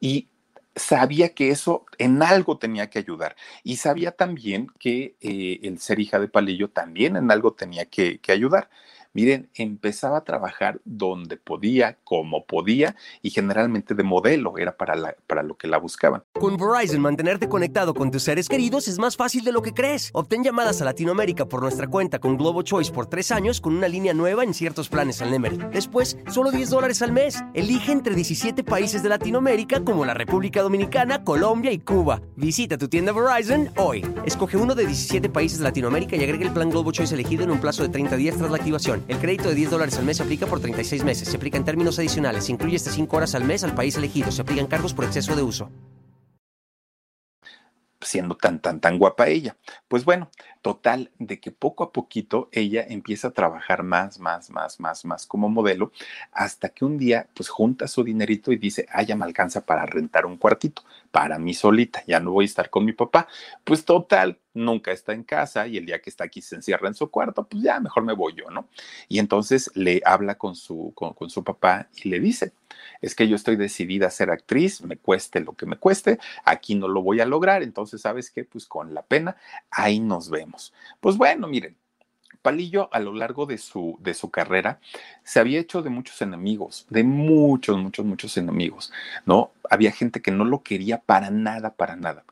Y 0.00 0.28
sabía 0.76 1.34
que 1.34 1.50
eso 1.50 1.86
en 1.98 2.22
algo 2.22 2.58
tenía 2.58 2.90
que 2.90 2.98
ayudar 2.98 3.36
y 3.62 3.76
sabía 3.76 4.12
también 4.12 4.68
que 4.78 5.16
eh, 5.20 5.60
el 5.62 5.78
ser 5.80 6.00
hija 6.00 6.18
de 6.18 6.28
Palillo 6.28 6.70
también 6.70 7.16
en 7.16 7.30
algo 7.30 7.54
tenía 7.54 7.86
que, 7.86 8.20
que 8.20 8.32
ayudar. 8.32 8.70
Miren, 9.14 9.48
empezaba 9.54 10.18
a 10.18 10.24
trabajar 10.24 10.80
donde 10.84 11.36
podía, 11.36 11.98
como 12.02 12.46
podía 12.46 12.96
y 13.22 13.30
generalmente 13.30 13.94
de 13.94 14.02
modelo, 14.02 14.58
era 14.58 14.76
para, 14.76 15.14
para 15.28 15.44
lo 15.44 15.56
que 15.56 15.68
la 15.68 15.78
buscaban. 15.78 16.24
Con 16.32 16.56
Verizon, 16.56 17.00
mantenerte 17.00 17.48
conectado 17.48 17.94
con 17.94 18.10
tus 18.10 18.24
seres 18.24 18.48
queridos 18.48 18.88
es 18.88 18.98
más 18.98 19.16
fácil 19.16 19.44
de 19.44 19.52
lo 19.52 19.62
que 19.62 19.72
crees. 19.72 20.10
Obtén 20.14 20.42
llamadas 20.42 20.82
a 20.82 20.84
Latinoamérica 20.84 21.46
por 21.46 21.62
nuestra 21.62 21.86
cuenta 21.86 22.18
con 22.18 22.36
Globo 22.36 22.62
Choice 22.62 22.90
por 22.90 23.06
tres 23.06 23.30
años 23.30 23.60
con 23.60 23.76
una 23.76 23.86
línea 23.86 24.12
nueva 24.14 24.42
en 24.42 24.52
ciertos 24.52 24.88
planes 24.88 25.22
al 25.22 25.30
Nemery. 25.30 25.58
Después, 25.72 26.18
solo 26.28 26.50
10 26.50 26.70
dólares 26.70 27.00
al 27.00 27.12
mes. 27.12 27.40
Elige 27.54 27.92
entre 27.92 28.16
17 28.16 28.64
países 28.64 29.04
de 29.04 29.10
Latinoamérica 29.10 29.84
como 29.84 30.04
la 30.04 30.14
República 30.14 30.60
Dominicana, 30.60 31.22
Colombia 31.22 31.70
y 31.70 31.78
Cuba. 31.78 32.20
Visita 32.34 32.76
tu 32.76 32.88
tienda 32.88 33.12
Verizon 33.12 33.70
hoy. 33.76 34.04
Escoge 34.24 34.56
uno 34.56 34.74
de 34.74 34.86
17 34.86 35.28
países 35.28 35.58
de 35.58 35.64
Latinoamérica 35.64 36.16
y 36.16 36.24
agrega 36.24 36.46
el 36.46 36.52
plan 36.52 36.68
Globo 36.68 36.90
Choice 36.90 37.14
elegido 37.14 37.44
en 37.44 37.52
un 37.52 37.60
plazo 37.60 37.84
de 37.84 37.90
30 37.90 38.16
días 38.16 38.36
tras 38.36 38.50
la 38.50 38.56
activación. 38.56 39.03
El 39.06 39.18
crédito 39.18 39.48
de 39.48 39.54
10 39.54 39.70
dólares 39.70 39.98
al 39.98 40.04
mes 40.04 40.16
se 40.16 40.22
aplica 40.22 40.46
por 40.46 40.60
36 40.60 41.04
meses. 41.04 41.28
Se 41.28 41.36
aplica 41.36 41.58
en 41.58 41.64
términos 41.64 41.98
adicionales. 41.98 42.44
Se 42.44 42.52
incluye 42.52 42.76
hasta 42.76 42.90
5 42.90 43.16
horas 43.16 43.34
al 43.34 43.44
mes 43.44 43.64
al 43.64 43.74
país 43.74 43.96
elegido. 43.96 44.30
Se 44.30 44.42
aplican 44.42 44.66
cargos 44.66 44.94
por 44.94 45.04
exceso 45.04 45.36
de 45.36 45.42
uso 45.42 45.70
siendo 48.04 48.36
tan, 48.36 48.60
tan, 48.60 48.80
tan 48.80 48.98
guapa 48.98 49.28
ella. 49.28 49.56
Pues 49.88 50.04
bueno, 50.04 50.30
total, 50.62 51.10
de 51.18 51.40
que 51.40 51.50
poco 51.50 51.84
a 51.84 51.92
poquito 51.92 52.48
ella 52.52 52.84
empieza 52.88 53.28
a 53.28 53.30
trabajar 53.32 53.82
más, 53.82 54.20
más, 54.20 54.50
más, 54.50 54.78
más, 54.80 55.04
más 55.04 55.26
como 55.26 55.48
modelo, 55.48 55.92
hasta 56.32 56.68
que 56.68 56.84
un 56.84 56.98
día, 56.98 57.28
pues 57.34 57.48
junta 57.48 57.88
su 57.88 58.04
dinerito 58.04 58.52
y 58.52 58.56
dice, 58.56 58.86
ah, 58.92 59.02
ya 59.02 59.16
me 59.16 59.24
alcanza 59.24 59.62
para 59.62 59.86
rentar 59.86 60.26
un 60.26 60.36
cuartito, 60.36 60.82
para 61.10 61.38
mí 61.38 61.54
solita, 61.54 62.02
ya 62.06 62.20
no 62.20 62.32
voy 62.32 62.44
a 62.44 62.46
estar 62.46 62.70
con 62.70 62.84
mi 62.84 62.92
papá. 62.92 63.26
Pues 63.64 63.84
total, 63.84 64.38
nunca 64.54 64.92
está 64.92 65.12
en 65.12 65.24
casa 65.24 65.66
y 65.66 65.76
el 65.76 65.86
día 65.86 66.00
que 66.00 66.08
está 66.08 66.24
aquí 66.24 66.40
se 66.40 66.54
encierra 66.56 66.88
en 66.88 66.94
su 66.94 67.10
cuarto, 67.10 67.46
pues 67.46 67.62
ya 67.62 67.80
mejor 67.80 68.04
me 68.04 68.14
voy 68.14 68.34
yo, 68.34 68.50
¿no? 68.50 68.68
Y 69.08 69.18
entonces 69.18 69.70
le 69.74 70.00
habla 70.04 70.36
con 70.36 70.54
su, 70.56 70.92
con, 70.94 71.28
su 71.28 71.44
papá 71.44 71.88
y 72.02 72.08
le 72.08 72.20
dice, 72.20 72.52
es 73.02 73.14
que 73.14 73.28
yo 73.28 73.36
estoy 73.36 73.56
decidida 73.56 74.06
a 74.06 74.10
ser 74.10 74.30
actriz, 74.30 74.80
me 74.82 74.96
cueste 74.96 75.40
lo 75.40 75.52
que 75.54 75.66
me 75.66 75.76
cueste, 75.76 76.18
aquí 76.44 76.74
no 76.74 76.88
lo 76.88 77.02
voy 77.02 77.20
a 77.20 77.26
lograr, 77.26 77.62
entonces, 77.62 78.00
¿sabes 78.00 78.30
qué? 78.30 78.44
Pues 78.44 78.66
con 78.66 78.94
la 78.94 79.02
pena, 79.02 79.36
ahí 79.70 80.00
nos 80.00 80.30
vemos. 80.30 80.72
Pues 81.00 81.16
bueno, 81.16 81.48
miren, 81.48 81.76
Palillo 82.44 82.90
a 82.92 83.00
lo 83.00 83.14
largo 83.14 83.46
de 83.46 83.56
su, 83.56 83.96
de 84.00 84.12
su 84.12 84.30
carrera 84.30 84.78
se 85.22 85.40
había 85.40 85.58
hecho 85.58 85.80
de 85.80 85.88
muchos 85.88 86.20
enemigos, 86.20 86.86
de 86.90 87.02
muchos, 87.02 87.78
muchos, 87.78 88.04
muchos 88.04 88.36
enemigos, 88.36 88.92
¿no? 89.24 89.52
Había 89.70 89.92
gente 89.92 90.20
que 90.20 90.30
no 90.30 90.44
lo 90.44 90.62
quería 90.62 90.98
para 90.98 91.30
nada, 91.30 91.74
para 91.74 91.96
nada. 91.96 92.22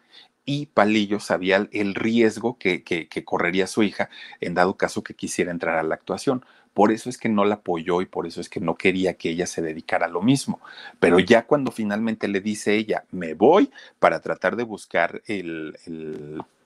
Y 0.44 0.66
Palillo 0.66 1.20
sabía 1.20 1.68
el 1.70 1.94
riesgo 1.94 2.59
que, 2.59 2.83
que, 2.83 3.09
que 3.09 3.24
correría 3.24 3.66
su 3.66 3.83
hija 3.83 4.11
en 4.40 4.55
dado 4.55 4.76
caso 4.76 5.02
que 5.02 5.14
quisiera 5.14 5.50
entrar 5.50 5.78
a 5.78 5.83
la 5.83 5.94
actuación. 5.94 6.44
Por 6.74 6.90
eso 6.90 7.11
es 7.11 7.18
que 7.18 7.28
no 7.28 7.44
la 7.44 7.57
apoyó 7.57 8.00
y 8.00 8.07
por 8.07 8.26
eso 8.26 8.40
es 8.40 8.48
que 8.48 8.61
no 8.61 8.76
quería 8.76 9.14
que 9.14 9.31
ella 9.31 9.46
se 9.46 9.61
dedicara 9.61 10.07
a 10.07 10.09
lo 10.09 10.22
mismo. 10.22 10.61
Pero 11.00 11.18
ya 11.18 11.46
cuando 11.46 11.70
finalmente 11.70 12.28
le 12.28 12.40
dice 12.40 12.74
ella, 12.74 13.05
me 13.11 13.35
voy 13.35 13.70
para 13.98 14.20
tratar 14.20 14.57
de 14.57 14.64
buscar 14.64 15.22
el, 15.26 15.76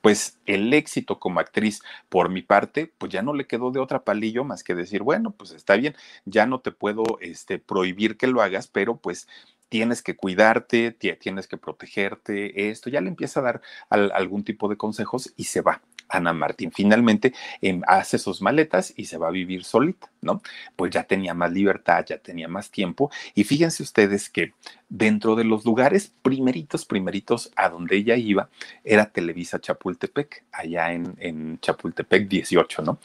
pues 0.01 0.39
el 0.47 0.73
éxito 0.73 1.19
como 1.19 1.41
actriz 1.41 1.83
por 2.09 2.29
mi 2.29 2.41
parte, 2.41 2.93
pues 2.99 3.11
ya 3.11 3.23
no 3.23 3.35
le 3.35 3.49
quedó 3.49 3.73
de 3.73 3.81
otra 3.81 4.05
palillo 4.05 4.45
más 4.45 4.63
que 4.63 4.77
decir, 4.77 5.03
bueno, 5.03 5.33
pues 5.33 5.51
está 5.51 5.75
bien, 5.75 5.97
ya 6.25 6.47
no 6.47 6.61
te 6.61 6.71
puedo 6.71 7.03
este, 7.21 7.59
prohibir 7.59 8.17
que 8.17 8.29
lo 8.29 8.41
hagas, 8.41 8.69
pero 8.69 8.99
pues 8.99 9.27
tienes 9.69 10.03
que 10.03 10.17
cuidarte, 10.17 10.93
tienes 10.93 11.47
que 11.47 11.57
protegerte, 11.57 12.71
esto, 12.71 12.91
ya 12.91 13.01
le 13.01 13.09
empieza 13.09 13.41
a 13.41 13.45
dar 13.45 13.63
algún 13.91 14.45
tipo 14.45 14.69
de 14.69 14.77
consejos 14.77 15.33
y 15.37 15.45
se 15.45 15.61
va. 15.61 15.83
Ana 16.09 16.33
Martín 16.33 16.71
finalmente 16.73 17.35
em, 17.61 17.83
hace 17.87 18.19
sus 18.19 18.41
maletas 18.41 18.93
y 18.97 19.07
se 19.07 19.19
va 19.19 19.29
a 19.29 19.33
vivir 19.33 19.65
solita, 19.65 20.11
¿no? 20.21 20.41
Pues 20.77 20.93
ya 20.93 21.03
tenía 21.03 21.35
más 21.35 21.53
libertad, 21.53 22.05
ya 22.07 22.19
tenía 22.19 22.49
más 22.49 22.71
tiempo 22.71 23.11
y 23.35 23.45
fíjense 23.45 23.83
ustedes 23.83 24.31
que 24.31 24.53
dentro 24.89 25.35
de 25.35 25.45
los 25.45 25.65
lugares 25.65 26.13
primeritos, 26.23 26.85
primeritos 26.85 27.51
a 27.57 27.69
donde 27.69 27.97
ella 27.97 28.17
iba 28.17 28.49
era 28.85 29.11
Televisa 29.11 29.61
Chapultepec, 29.61 30.45
allá 30.53 30.93
en, 30.93 31.15
en 31.19 31.59
Chapultepec 31.61 32.29
18, 32.29 32.83
¿no? 32.83 32.99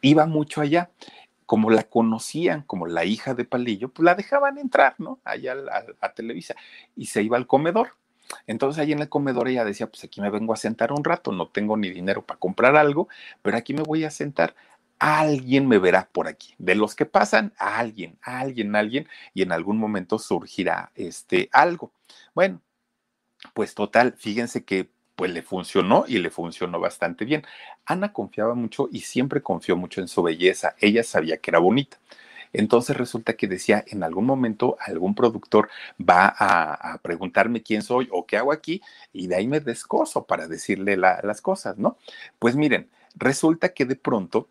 Iba 0.00 0.26
mucho 0.26 0.60
allá 0.60 0.90
como 1.48 1.70
la 1.70 1.84
conocían 1.84 2.60
como 2.60 2.86
la 2.86 3.06
hija 3.06 3.32
de 3.32 3.46
Palillo, 3.46 3.88
pues 3.88 4.04
la 4.04 4.14
dejaban 4.14 4.58
entrar, 4.58 4.96
¿no? 4.98 5.18
Allá 5.24 5.56
a, 5.98 6.12
Televisa 6.12 6.54
y 6.94 7.06
se 7.06 7.22
iba 7.22 7.38
al 7.38 7.46
comedor. 7.46 7.96
Entonces 8.46 8.78
ahí 8.82 8.92
en 8.92 8.98
el 8.98 9.08
comedor 9.08 9.48
ella 9.48 9.64
decía, 9.64 9.86
pues 9.86 10.04
aquí 10.04 10.20
me 10.20 10.28
vengo 10.28 10.52
a 10.52 10.58
sentar 10.58 10.92
un 10.92 11.02
rato, 11.02 11.32
no 11.32 11.48
tengo 11.48 11.78
ni 11.78 11.88
dinero 11.88 12.20
para 12.20 12.38
comprar 12.38 12.76
algo, 12.76 13.08
pero 13.40 13.56
aquí 13.56 13.72
me 13.72 13.80
voy 13.80 14.04
a 14.04 14.10
sentar. 14.10 14.54
Alguien 14.98 15.66
me 15.66 15.78
verá 15.78 16.10
por 16.12 16.28
aquí. 16.28 16.54
De 16.58 16.74
los 16.74 16.94
que 16.94 17.06
pasan, 17.06 17.54
alguien, 17.56 18.18
alguien, 18.20 18.76
alguien, 18.76 19.08
y 19.32 19.40
en 19.40 19.50
algún 19.50 19.78
momento 19.78 20.18
surgirá 20.18 20.92
este 20.96 21.48
algo. 21.50 21.92
Bueno, 22.34 22.60
pues 23.54 23.74
total, 23.74 24.12
fíjense 24.18 24.66
que 24.66 24.90
pues 25.18 25.32
le 25.32 25.42
funcionó 25.42 26.04
y 26.06 26.18
le 26.18 26.30
funcionó 26.30 26.78
bastante 26.78 27.24
bien. 27.24 27.42
Ana 27.84 28.12
confiaba 28.12 28.54
mucho 28.54 28.88
y 28.92 29.00
siempre 29.00 29.42
confió 29.42 29.76
mucho 29.76 30.00
en 30.00 30.06
su 30.06 30.22
belleza. 30.22 30.76
Ella 30.78 31.02
sabía 31.02 31.38
que 31.38 31.50
era 31.50 31.58
bonita. 31.58 31.98
Entonces 32.52 32.96
resulta 32.96 33.32
que 33.32 33.48
decía, 33.48 33.84
en 33.88 34.04
algún 34.04 34.26
momento 34.26 34.76
algún 34.78 35.16
productor 35.16 35.70
va 36.00 36.32
a, 36.38 36.98
preguntarme 37.02 37.64
quién 37.64 37.82
soy 37.82 38.08
o 38.12 38.26
qué 38.26 38.36
hago 38.36 38.52
aquí 38.52 38.80
y 39.12 39.26
de 39.26 39.34
ahí 39.34 39.48
me 39.48 39.58
descoso 39.58 40.24
para 40.24 40.46
decirle 40.46 40.96
las 40.96 41.40
cosas, 41.40 41.78
¿no? 41.78 41.96
Pues 42.38 42.54
miren, 42.54 42.88
resulta 43.16 43.70
que 43.70 43.86
de 43.86 43.96
pronto 43.96 44.48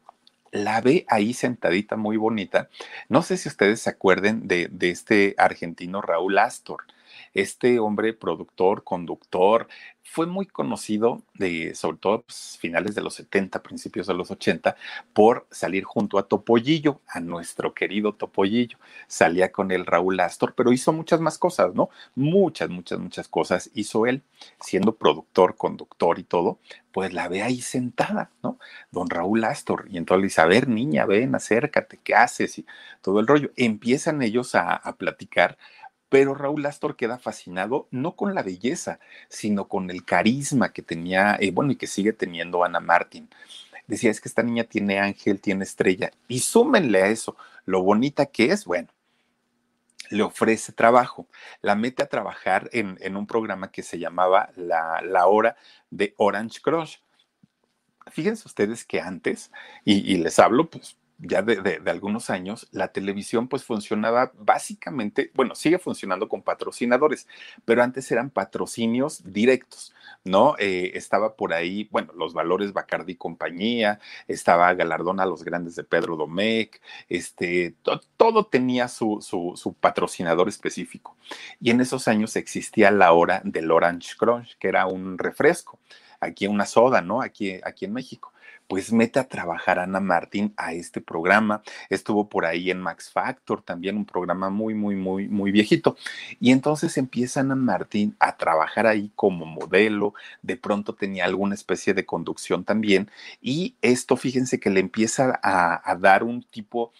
la 0.52 0.82
ve 0.82 1.06
ahí 1.08 1.34
sentadita 1.34 1.96
muy 1.96 2.18
bonita. 2.18 2.68
No 3.08 3.22
sé 3.22 3.38
si 3.38 3.48
ustedes 3.48 3.80
se 3.80 3.90
acuerden 3.90 4.50
de, 4.50 4.68
de 4.70 4.90
este 4.90 5.34
argentino 5.38 6.02
Raúl 6.02 6.38
Astor 6.38 6.84
este 7.38 7.80
hombre 7.80 8.14
productor, 8.14 8.84
conductor, 8.84 9.68
fue 10.10 10.26
muy 10.26 10.46
conocido, 10.46 11.22
de, 11.36 11.76
sobre 11.76 11.98
todo 11.98 12.22
pues, 12.24 12.58
finales 12.60 12.96
de 12.96 13.02
los 13.02 13.14
70, 13.16 13.62
principios 13.62 14.08
de 14.08 14.14
los 14.14 14.32
80, 14.32 14.76
por 15.14 15.48
salir 15.52 15.84
junto 15.84 16.18
a 16.18 16.28
Topollillo, 16.28 17.02
a 17.08 17.20
nuestro 17.20 17.74
querido 17.74 18.14
Topollillo. 18.16 18.78
Salía 19.08 19.52
con 19.52 19.72
el 19.72 19.86
Raúl 19.86 20.20
Astor, 20.20 20.56
pero 20.56 20.72
hizo 20.72 20.94
muchas 20.94 21.20
más 21.20 21.38
cosas, 21.38 21.76
¿no? 21.76 21.90
Muchas, 22.16 22.70
muchas, 22.70 23.00
muchas 23.00 23.28
cosas 23.28 23.70
hizo 23.76 24.06
él, 24.08 24.24
siendo 24.60 24.96
productor, 24.96 25.58
conductor 25.58 26.18
y 26.20 26.24
todo, 26.24 26.60
pues 26.92 27.14
la 27.14 27.28
ve 27.28 27.44
ahí 27.44 27.62
sentada, 27.62 28.32
¿no? 28.42 28.58
Don 28.92 29.10
Raúl 29.10 29.44
Astor. 29.44 29.86
Y 29.90 29.98
entonces 29.98 30.22
le 30.22 30.28
dice, 30.28 30.42
a 30.42 30.46
ver, 30.46 30.68
niña, 30.70 31.06
ven, 31.06 31.36
acércate, 31.36 32.00
¿qué 32.04 32.16
haces? 32.16 32.58
Y 32.58 32.66
todo 33.02 33.20
el 33.20 33.28
rollo. 33.28 33.52
Empiezan 33.58 34.22
ellos 34.22 34.56
a, 34.56 34.74
a 34.74 34.96
platicar 34.96 35.58
pero 36.10 36.34
Raúl 36.34 36.66
Astor 36.66 36.96
queda 36.96 37.18
fascinado 37.18 37.88
no 37.92 38.16
con 38.16 38.34
la 38.34 38.44
belleza, 38.44 39.00
sino 39.30 39.68
con 39.68 39.90
el 39.90 40.06
carisma 40.06 40.72
que 40.72 40.82
tenía, 40.82 41.38
eh, 41.40 41.52
bueno, 41.52 41.72
y 41.72 41.76
que 41.76 41.88
sigue 41.88 42.14
teniendo 42.14 42.64
Ana 42.64 42.80
Martín. 42.80 43.30
Decía, 43.88 44.12
es 44.12 44.22
que 44.22 44.30
esta 44.30 44.44
niña 44.44 44.66
tiene 44.66 45.00
ángel, 45.00 45.40
tiene 45.42 45.64
estrella, 45.64 46.12
y 46.28 46.40
súmenle 46.40 47.04
a 47.04 47.08
eso 47.08 47.38
lo 47.66 47.82
bonita 47.84 48.26
que 48.28 48.52
es, 48.52 48.66
bueno, 48.66 48.90
le 50.10 50.24
ofrece 50.24 50.72
trabajo, 50.72 51.28
la 51.62 51.76
mete 51.76 52.04
a 52.04 52.08
trabajar 52.08 52.70
en, 52.72 53.16
un 53.16 53.28
programa 53.28 53.72
que 53.72 53.84
se 53.84 54.00
llamaba 54.00 54.50
la, 54.56 55.02
la 55.04 55.28
Hora 55.28 55.58
de 55.90 56.14
Orange 56.18 56.62
Crush. 56.62 56.98
Fíjense 58.12 58.48
ustedes 58.48 58.86
que 58.86 59.02
antes, 59.02 59.52
y, 59.84 60.14
y 60.14 60.18
les 60.18 60.40
hablo, 60.40 60.70
pues 60.70 60.96
ya 61.20 61.42
de, 61.42 61.82
algunos 61.88 62.30
años, 62.30 62.68
la 62.72 62.90
televisión 62.90 63.48
pues 63.48 63.64
funcionaba 63.64 64.32
básicamente, 64.38 65.32
bueno, 65.34 65.56
sigue 65.56 65.80
funcionando 65.80 66.30
con 66.30 66.44
patrocinadores, 66.44 67.28
pero 67.66 67.82
antes 67.82 68.12
eran 68.12 68.30
patrocinios 68.30 69.22
directos, 69.26 69.94
¿no? 70.24 70.56
Eh, 70.60 70.92
estaba 70.94 71.36
por 71.36 71.54
ahí, 71.54 71.88
bueno, 71.92 72.14
los 72.14 72.34
valores 72.34 72.72
Bacardi 72.72 73.16
compañía, 73.16 74.00
estaba 74.28 74.74
Galardón 74.76 75.20
a 75.20 75.26
los 75.26 75.44
grandes 75.44 75.76
de 75.76 75.84
Pedro 75.84 76.18
Domecq, 76.18 76.80
este, 77.10 77.76
todo 78.16 78.46
tenía 78.46 78.88
su, 78.88 79.20
su, 79.22 79.74
patrocinador 79.80 80.48
específico. 80.48 81.16
Y 81.60 81.72
en 81.72 81.82
esos 81.82 82.08
años 82.08 82.36
existía 82.36 82.92
la 82.92 83.12
hora 83.14 83.42
del 83.44 83.72
Orange 83.72 84.16
Crunch, 84.18 84.58
que 84.60 84.68
era 84.68 84.86
un 84.86 85.18
refresco, 85.18 85.80
aquí 86.20 86.46
una 86.48 86.66
soda, 86.66 87.02
¿no? 87.02 87.22
Aquí, 87.22 87.60
aquí 87.64 87.86
en 87.86 87.94
México 87.94 88.34
pues 88.68 88.92
mete 88.92 89.20
a 89.20 89.28
trabajar 89.28 89.80
Ana 89.80 90.00
Martín 90.00 90.54
a 90.58 90.74
este 90.74 91.02
programa. 91.02 91.62
Estuvo 91.90 92.30
por 92.30 92.46
ahí 92.46 92.70
en 92.70 92.82
Max 92.82 93.10
Factor, 93.10 93.62
también 93.62 93.98
un 93.98 94.06
programa 94.06 94.50
muy, 94.50 94.74
muy, 94.74 94.96
muy, 94.96 95.28
muy 95.28 95.52
viejito. 95.52 95.96
Y 96.40 96.52
entonces 96.52 96.98
empieza 96.98 97.40
Ana 97.40 97.56
Martín 97.56 98.16
a 98.20 98.38
trabajar 98.38 98.86
ahí 98.88 99.12
como 99.16 99.46
modelo. 99.46 100.14
De 100.42 100.58
pronto 100.58 100.94
tenía 100.94 101.26
alguna 101.26 101.56
especie 101.56 101.94
de 101.94 102.06
conducción 102.06 102.64
también. 102.64 103.10
Y 103.42 103.76
esto, 103.82 104.18
fíjense 104.18 104.60
que 104.60 104.70
le 104.70 104.82
empieza 104.82 105.40
a, 105.42 105.96
dar 106.00 106.24
un 106.24 106.44
tipo, 106.44 106.92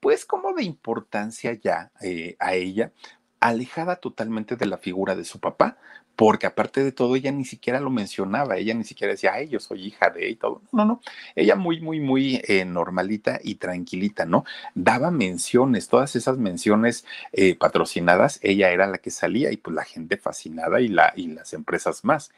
pues 0.00 0.24
como 0.24 0.54
de 0.54 0.62
importancia 0.64 1.52
ya 1.54 1.90
eh, 2.00 2.36
a 2.38 2.54
ella, 2.54 2.92
alejada 3.40 3.96
totalmente 3.96 4.56
de 4.56 4.66
la 4.66 4.78
figura 4.78 5.14
de 5.14 5.24
su 5.24 5.40
papá, 5.40 5.76
porque 6.16 6.46
aparte 6.46 6.82
de 6.82 6.92
todo, 6.92 7.14
ella 7.14 7.30
ni 7.30 7.44
siquiera 7.44 7.78
lo 7.78 7.90
mencionaba, 7.90 8.56
ella 8.56 8.72
ni 8.72 8.84
siquiera 8.84 9.12
decía, 9.12 9.34
ay, 9.34 9.48
yo 9.48 9.60
soy 9.60 9.84
hija 9.84 10.08
de 10.08 10.30
y 10.30 10.36
todo. 10.36 10.62
No, 10.72 10.86
no, 10.86 11.00
ella 11.34 11.56
muy, 11.56 11.80
muy, 11.80 12.00
muy 12.00 12.40
eh, 12.48 12.64
normalita 12.64 13.38
y 13.42 13.56
tranquilita, 13.56 14.24
¿no? 14.24 14.44
Daba 14.74 15.10
menciones, 15.10 15.88
todas 15.88 16.16
esas 16.16 16.38
menciones 16.38 17.04
eh, 17.32 17.54
patrocinadas, 17.54 18.40
ella 18.42 18.70
era 18.70 18.86
la 18.86 18.98
que 18.98 19.10
salía 19.10 19.52
y 19.52 19.58
pues 19.58 19.76
la 19.76 19.84
gente 19.84 20.16
fascinada 20.16 20.80
y, 20.80 20.88
la, 20.88 21.12
y 21.16 21.28
las 21.28 21.52
empresas 21.52 22.02
más 22.04 22.32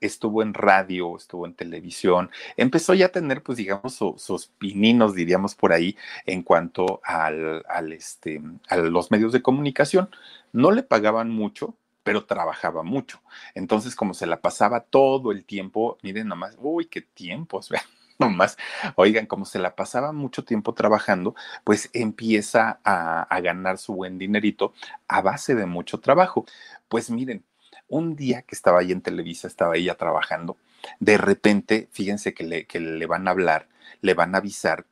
estuvo 0.00 0.42
en 0.42 0.54
radio, 0.54 1.16
estuvo 1.16 1.46
en 1.46 1.54
televisión, 1.54 2.30
empezó 2.56 2.94
ya 2.94 3.06
a 3.06 3.10
tener, 3.10 3.42
pues 3.42 3.58
digamos, 3.58 3.94
sus 3.94 4.46
pininos, 4.58 5.14
diríamos 5.14 5.54
por 5.54 5.72
ahí, 5.72 5.96
en 6.26 6.42
cuanto 6.42 7.00
al, 7.04 7.64
este, 7.92 8.42
a 8.68 8.76
los 8.76 9.10
medios 9.10 9.32
de 9.32 9.42
comunicación. 9.42 10.10
No 10.52 10.70
le 10.70 10.82
pagaban 10.82 11.30
mucho, 11.30 11.74
pero 12.02 12.24
trabajaba 12.24 12.82
mucho. 12.82 13.20
Entonces, 13.54 13.96
como 13.96 14.14
se 14.14 14.26
la 14.26 14.40
pasaba 14.40 14.80
todo 14.80 15.32
el 15.32 15.44
tiempo, 15.44 15.98
miren 16.02 16.28
nomás, 16.28 16.56
uy, 16.60 16.86
qué 16.86 17.02
tiempos, 17.02 17.70
nomás, 18.18 18.56
oigan, 18.94 19.26
como 19.26 19.44
se 19.44 19.58
la 19.58 19.74
pasaba 19.74 20.12
mucho 20.12 20.44
tiempo 20.44 20.72
trabajando, 20.72 21.34
pues 21.64 21.90
empieza 21.92 22.80
a, 22.84 23.22
a, 23.22 23.40
ganar 23.40 23.78
su 23.78 23.94
buen 23.94 24.18
dinerito 24.18 24.72
a 25.08 25.20
base 25.20 25.54
de 25.54 25.66
mucho 25.66 25.98
trabajo. 25.98 26.46
Pues 26.88 27.10
miren, 27.10 27.44
un 27.88 28.16
día 28.16 28.42
que 28.42 28.54
estaba 28.54 28.80
ahí 28.80 28.92
en 28.92 29.02
Televisa, 29.02 29.48
estaba 29.48 29.76
ella 29.76 29.94
trabajando, 29.96 30.56
de 31.00 31.18
repente, 31.18 31.88
fíjense 31.92 32.34
que 32.34 32.44
le, 32.44 32.66
que 32.66 32.80
le 32.80 33.06
van 33.06 33.28
a 33.28 33.32
hablar, 33.32 33.68
le 34.00 34.14
van 34.14 34.34
a 34.34 34.38
avisar 34.38 34.86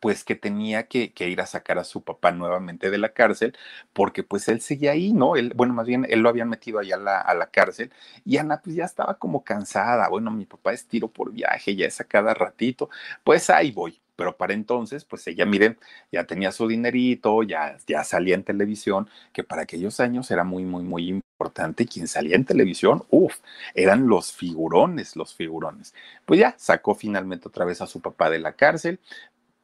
pues 0.00 0.24
que 0.24 0.34
tenía 0.34 0.86
que, 0.86 1.12
ir 1.18 1.40
a 1.40 1.46
sacar 1.46 1.78
a 1.78 1.84
su 1.84 2.02
papá 2.04 2.32
nuevamente 2.32 2.90
de 2.90 2.98
la 2.98 3.10
cárcel, 3.10 3.56
porque 3.92 4.22
pues 4.22 4.48
él 4.48 4.60
seguía 4.60 4.92
ahí, 4.92 5.12
¿no? 5.12 5.36
Él, 5.36 5.52
bueno, 5.54 5.74
más 5.74 5.86
bien 5.86 6.06
él 6.08 6.20
lo 6.20 6.28
habían 6.28 6.48
metido 6.48 6.78
allá 6.78 6.96
la, 6.96 7.20
a 7.20 7.34
la 7.34 7.46
cárcel 7.50 7.92
y 8.24 8.36
Ana 8.38 8.60
pues 8.62 8.76
ya 8.76 8.84
estaba 8.84 9.18
como 9.18 9.44
cansada, 9.44 10.08
bueno, 10.08 10.30
mi 10.30 10.46
papá 10.46 10.72
es 10.72 10.86
tiro 10.86 11.08
por 11.08 11.32
viaje, 11.32 11.76
ya 11.76 11.86
es 11.86 12.00
a 12.00 12.04
cada 12.04 12.34
ratito, 12.34 12.90
pues 13.24 13.50
ahí 13.50 13.72
voy. 13.72 14.03
Pero 14.16 14.36
para 14.36 14.54
entonces, 14.54 15.04
pues 15.04 15.26
ella, 15.26 15.46
miren, 15.46 15.78
ya 16.12 16.24
tenía 16.24 16.52
su 16.52 16.68
dinerito, 16.68 17.42
ya, 17.42 17.76
ya 17.86 18.04
salía 18.04 18.34
en 18.34 18.44
televisión, 18.44 19.08
que 19.32 19.44
para 19.44 19.62
aquellos 19.62 20.00
años 20.00 20.30
era 20.30 20.44
muy, 20.44 20.64
muy, 20.64 20.82
muy 20.84 21.08
importante. 21.08 21.86
Quien 21.86 22.06
salía 22.08 22.36
en 22.36 22.44
televisión, 22.44 23.04
uff, 23.10 23.36
eran 23.74 24.06
los 24.08 24.32
figurones, 24.32 25.16
los 25.16 25.34
figurones. 25.34 25.94
Pues 26.24 26.40
ya 26.40 26.54
sacó 26.58 26.94
finalmente 26.94 27.48
otra 27.48 27.64
vez 27.64 27.80
a 27.80 27.86
su 27.86 28.00
papá 28.00 28.30
de 28.30 28.38
la 28.38 28.52
cárcel, 28.52 29.00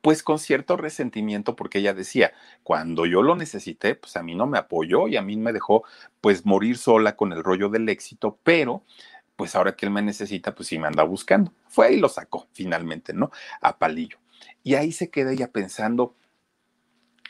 pues 0.02 0.22
con 0.22 0.38
cierto 0.38 0.76
resentimiento 0.76 1.56
porque 1.56 1.78
ella 1.78 1.94
decía, 1.94 2.32
cuando 2.62 3.06
yo 3.06 3.22
lo 3.22 3.36
necesité, 3.36 3.94
pues 3.94 4.16
a 4.16 4.22
mí 4.22 4.34
no 4.34 4.46
me 4.46 4.58
apoyó 4.58 5.08
y 5.08 5.16
a 5.16 5.22
mí 5.22 5.36
me 5.36 5.52
dejó 5.52 5.84
pues 6.20 6.46
morir 6.46 6.78
sola 6.78 7.16
con 7.16 7.32
el 7.32 7.44
rollo 7.44 7.68
del 7.68 7.88
éxito, 7.88 8.38
pero 8.42 8.82
pues 9.36 9.54
ahora 9.54 9.74
que 9.74 9.86
él 9.86 9.92
me 9.92 10.02
necesita, 10.02 10.54
pues 10.54 10.68
sí 10.68 10.78
me 10.78 10.86
anda 10.86 11.02
buscando. 11.02 11.52
Fue 11.68 11.94
y 11.94 11.98
lo 11.98 12.08
sacó 12.08 12.46
finalmente, 12.52 13.12
¿no? 13.14 13.30
A 13.62 13.78
palillo. 13.78 14.18
Y 14.62 14.74
ahí 14.74 14.92
se 14.92 15.10
queda 15.10 15.32
ella 15.32 15.50
pensando, 15.50 16.14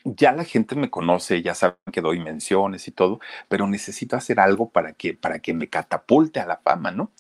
ya 0.05 0.33
la 0.33 0.45
gente 0.45 0.75
me 0.77 0.90
conoce, 0.90 1.43
ya 1.43 1.55
saben 1.55 1.77
que 1.93 2.01
doy 2.01 2.21
menciones 2.21 2.88
y 2.88 2.90
todo, 2.90 3.21
pero 3.49 3.66
necesito 3.66 4.16
hacer 4.16 4.40
algo 4.40 4.71
para 4.71 4.93
que, 4.93 5.14
para 5.14 5.40
que 5.40 5.53
me 5.53 5.69
catapulte 5.69 6.40
a 6.40 6.47
la 6.47 6.57
fama, 6.59 6.90
¿no? 6.90 7.11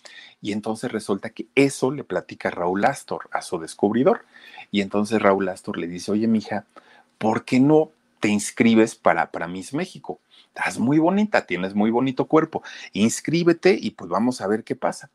Y 0.40 0.52
entonces 0.52 0.90
resulta 0.90 1.30
que 1.30 1.48
eso 1.54 1.90
le 1.90 2.04
platica 2.04 2.50
Raúl 2.50 2.84
Astor 2.84 3.28
a 3.32 3.42
su 3.42 3.58
descubridor. 3.58 4.24
Y 4.70 4.80
entonces 4.80 5.20
Raúl 5.20 5.48
Astor 5.48 5.78
le 5.78 5.88
dice, 5.88 6.12
oye, 6.12 6.26
mija, 6.26 6.64
¿por 7.18 7.44
qué 7.44 7.60
no 7.60 7.90
te 8.20 8.28
inscribes 8.28 8.94
para, 8.94 9.30
para 9.30 9.48
Miss 9.48 9.74
México? 9.74 10.20
Estás 10.54 10.78
muy 10.78 10.98
bonita, 10.98 11.46
tienes 11.46 11.74
muy 11.74 11.90
bonito 11.90 12.26
cuerpo. 12.26 12.62
Inscríbete 12.92 13.76
y 13.80 13.90
pues 13.90 14.08
vamos 14.10 14.40
a 14.40 14.46
ver 14.46 14.64
qué 14.64 14.76
pasa. 14.76 15.10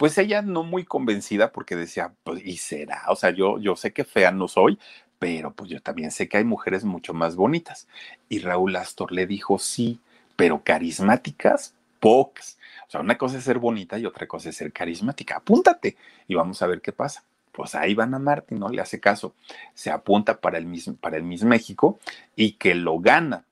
Pues 0.00 0.16
ella 0.16 0.40
no 0.40 0.62
muy 0.62 0.86
convencida 0.86 1.52
porque 1.52 1.76
decía, 1.76 2.14
pues, 2.24 2.40
¿y 2.42 2.56
será? 2.56 3.02
O 3.08 3.16
sea, 3.16 3.32
yo, 3.32 3.58
yo 3.58 3.76
sé 3.76 3.92
que 3.92 4.04
fea 4.06 4.30
no 4.30 4.48
soy, 4.48 4.78
pero 5.18 5.52
pues 5.52 5.68
yo 5.68 5.82
también 5.82 6.10
sé 6.10 6.26
que 6.26 6.38
hay 6.38 6.44
mujeres 6.44 6.84
mucho 6.84 7.12
más 7.12 7.36
bonitas. 7.36 7.86
Y 8.30 8.38
Raúl 8.38 8.76
Astor 8.76 9.12
le 9.12 9.26
dijo, 9.26 9.58
sí, 9.58 10.00
pero 10.36 10.62
carismáticas, 10.64 11.74
pocas. 11.98 12.56
O 12.88 12.90
sea, 12.90 13.02
una 13.02 13.18
cosa 13.18 13.36
es 13.36 13.44
ser 13.44 13.58
bonita 13.58 13.98
y 13.98 14.06
otra 14.06 14.26
cosa 14.26 14.48
es 14.48 14.56
ser 14.56 14.72
carismática. 14.72 15.36
Apúntate 15.36 15.98
y 16.26 16.34
vamos 16.34 16.62
a 16.62 16.66
ver 16.66 16.80
qué 16.80 16.92
pasa. 16.92 17.22
Pues 17.52 17.74
ahí 17.74 17.92
van 17.92 18.14
a 18.14 18.18
Martín, 18.18 18.58
no 18.58 18.70
le 18.70 18.80
hace 18.80 19.00
caso. 19.00 19.34
Se 19.74 19.90
apunta 19.90 20.40
para 20.40 20.56
el, 20.56 20.64
Miss, 20.64 20.90
para 20.98 21.18
el 21.18 21.24
Miss 21.24 21.44
México 21.44 21.98
y 22.34 22.52
que 22.52 22.74
lo 22.74 23.00
gana. 23.00 23.44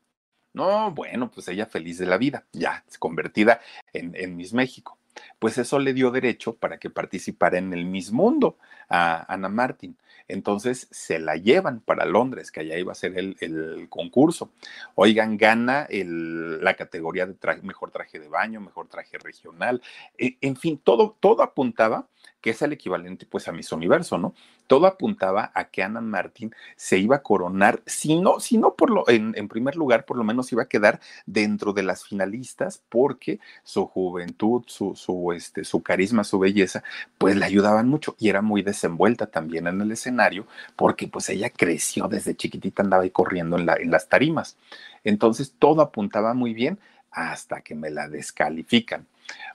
No, 0.54 0.92
bueno, 0.92 1.30
pues 1.30 1.46
ella 1.48 1.66
feliz 1.66 1.98
de 1.98 2.06
la 2.06 2.16
vida, 2.16 2.46
ya 2.54 2.84
convertida 2.98 3.60
en, 3.92 4.16
en 4.16 4.34
Miss 4.34 4.54
México. 4.54 4.97
Pues 5.38 5.58
eso 5.58 5.78
le 5.78 5.94
dio 5.94 6.10
derecho 6.10 6.54
para 6.54 6.78
que 6.78 6.90
participara 6.90 7.58
en 7.58 7.72
el 7.72 7.84
Miss 7.84 8.12
Mundo 8.12 8.56
a 8.88 9.32
Ana 9.32 9.48
Martín. 9.48 9.96
Entonces 10.28 10.88
se 10.90 11.18
la 11.18 11.36
llevan 11.36 11.80
para 11.80 12.04
Londres, 12.04 12.52
que 12.52 12.60
allá 12.60 12.78
iba 12.78 12.92
a 12.92 12.94
ser 12.94 13.16
el, 13.16 13.86
concurso. 13.88 14.50
Oigan, 14.94 15.38
gana 15.38 15.88
la 15.90 16.74
categoría 16.74 17.26
de 17.26 17.34
mejor 17.62 17.90
traje 17.90 18.20
de 18.20 18.28
baño, 18.28 18.60
mejor 18.60 18.88
traje 18.88 19.16
regional. 19.18 19.80
E, 20.18 20.36
en 20.42 20.56
fin, 20.56 20.78
todo, 20.78 21.16
todo 21.18 21.42
apuntaba 21.42 22.06
que 22.40 22.50
es 22.50 22.62
el 22.62 22.72
equivalente 22.72 23.26
pues 23.26 23.48
a 23.48 23.52
Miss 23.52 23.72
Universo, 23.72 24.18
¿no? 24.18 24.34
Todo 24.66 24.86
apuntaba 24.86 25.50
a 25.54 25.64
que 25.64 25.82
Ana 25.82 26.00
Martín 26.00 26.54
se 26.76 26.98
iba 26.98 27.16
a 27.16 27.22
coronar, 27.22 27.82
si 27.86 28.16
no, 28.16 28.38
por 28.76 28.90
lo, 28.90 29.08
en, 29.08 29.34
en, 29.36 29.48
primer 29.48 29.76
lugar, 29.76 30.04
por 30.04 30.16
lo 30.16 30.24
menos 30.24 30.52
iba 30.52 30.62
a 30.62 30.68
quedar 30.68 31.00
dentro 31.26 31.72
de 31.72 31.82
las 31.82 32.04
finalistas, 32.04 32.82
porque 32.88 33.40
su 33.64 33.86
juventud, 33.86 34.62
su, 34.66 34.94
su, 34.94 35.32
este, 35.32 35.64
su 35.64 35.82
carisma, 35.82 36.24
su 36.24 36.38
belleza, 36.38 36.84
pues 37.16 37.36
le 37.36 37.44
ayudaban 37.44 37.88
mucho 37.88 38.14
y 38.18 38.28
era 38.28 38.42
muy 38.42 38.62
desenvuelta 38.62 39.26
también 39.26 39.66
en 39.66 39.80
el 39.80 39.90
escenario, 39.90 40.46
porque 40.76 41.08
pues 41.08 41.28
ella 41.30 41.50
creció 41.50 42.08
desde 42.08 42.36
chiquitita, 42.36 42.82
andaba 42.82 43.02
ahí 43.02 43.10
corriendo 43.10 43.58
en, 43.58 43.66
la, 43.66 43.74
en 43.74 43.90
las 43.90 44.08
tarimas. 44.08 44.56
Entonces 45.04 45.54
todo 45.58 45.82
apuntaba 45.82 46.34
muy 46.34 46.54
bien 46.54 46.78
hasta 47.10 47.62
que 47.62 47.74
me 47.74 47.90
la 47.90 48.08
descalifican. 48.08 49.06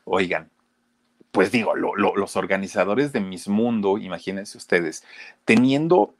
Oigan, 0.06 0.50
pues 1.34 1.52
digo, 1.52 1.76
los 1.76 2.36
organizadores 2.38 3.12
de 3.12 3.20
Miss 3.20 3.48
Mundo, 3.48 3.98
imagínense 3.98 4.56
ustedes, 4.56 5.04
teniendo 5.46 6.14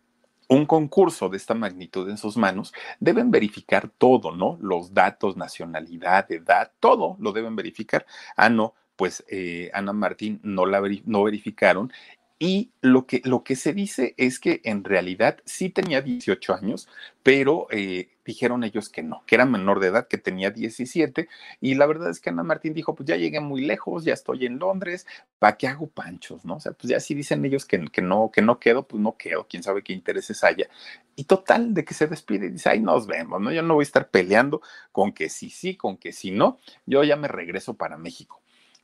un 0.50 0.66
concurso 0.66 1.30
de 1.30 1.38
esta 1.38 1.54
magnitud 1.54 2.10
en 2.10 2.18
sus 2.18 2.36
manos, 2.36 2.74
deben 3.00 3.30
verificar 3.30 3.90
todo, 3.96 4.36
¿no? 4.36 4.58
Los 4.60 4.92
datos, 4.92 5.38
nacionalidad, 5.38 6.32
edad, 6.32 6.72
todo 6.80 7.16
lo 7.20 7.32
deben 7.32 7.56
verificar. 7.56 8.08
Ah, 8.36 8.50
no, 8.50 8.74
pues 8.96 9.24
eh, 9.30 9.70
Ana 9.76 9.94
Martín 9.94 10.40
no 10.42 10.66
la 10.66 10.82
no 11.06 11.24
verificaron 11.24 11.94
y 12.40 12.72
lo 12.82 13.06
que, 13.06 13.22
lo 13.24 13.44
que 13.44 13.56
se 13.56 13.72
dice 13.72 14.16
es 14.18 14.40
que 14.40 14.62
en 14.64 14.84
realidad 14.84 15.38
sí 15.46 15.70
tenía 15.70 16.02
18 16.02 16.56
años, 16.56 16.90
pero 17.22 17.68
eh, 17.70 18.10
dijeron 18.26 18.64
ellos 18.64 18.90
que 18.90 19.04
no, 19.04 19.24
que 19.26 19.36
era 19.36 19.46
menor 19.46 19.80
de 19.80 19.88
edad, 19.88 20.08
que 20.08 20.18
tenía 20.18 20.52
17. 20.52 21.28
Y 21.62 21.76
la 21.76 21.86
verdad 21.86 22.10
es 22.10 22.20
que 22.20 22.30
Ana 22.30 22.44
Martín 22.44 22.74
dijo, 22.74 22.96
pues 22.96 23.08
ya 23.08 23.16
llegué 23.16 23.40
muy 23.40 23.62
lejos, 23.62 24.04
ya 24.04 24.14
estoy 24.14 24.46
en 24.46 24.60
Londres, 24.60 25.06
¿para 25.40 25.58
qué 25.58 25.68
hago 25.68 25.88
panchos? 25.88 26.46
¿No? 26.46 26.56
O 26.56 26.60
sea, 26.60 26.74
pues 26.74 26.90
ya 26.90 27.00
si 27.00 27.14
dicen 27.16 27.44
ellos 27.46 27.66
que, 27.66 27.84
que, 27.88 28.02
no, 28.02 28.32
que 28.32 28.42
no 28.42 28.60
quedo, 28.60 28.88
pues 28.88 29.02
no 29.02 29.18
quedo, 29.18 29.48
quién 29.50 29.64
sabe 29.64 29.84
qué 29.84 29.94
intereses 29.94 30.44
haya. 30.44 30.70
Y 31.16 31.26
total, 31.26 31.74
de 31.74 31.86
que 31.86 31.94
se 31.94 32.08
despide 32.08 32.48
y 32.48 32.50
dice, 32.52 32.70
ay, 32.70 32.80
nos 32.80 33.08
vemos, 33.08 33.42
¿no? 33.42 33.52
Yo 33.52 33.62
no 33.62 33.76
voy 33.76 33.84
a 33.84 33.84
estar 33.84 34.10
peleando 34.10 34.62
con 34.92 35.14
que 35.14 35.30
sí, 35.30 35.50
sí, 35.50 35.76
con 35.76 35.98
que 35.98 36.12
sí, 36.12 36.32
no, 36.32 36.60
yo 36.86 37.04
ya 37.04 37.16
me 37.16 37.28
regreso 37.28 37.76
para 37.76 37.98
México. 37.98 38.43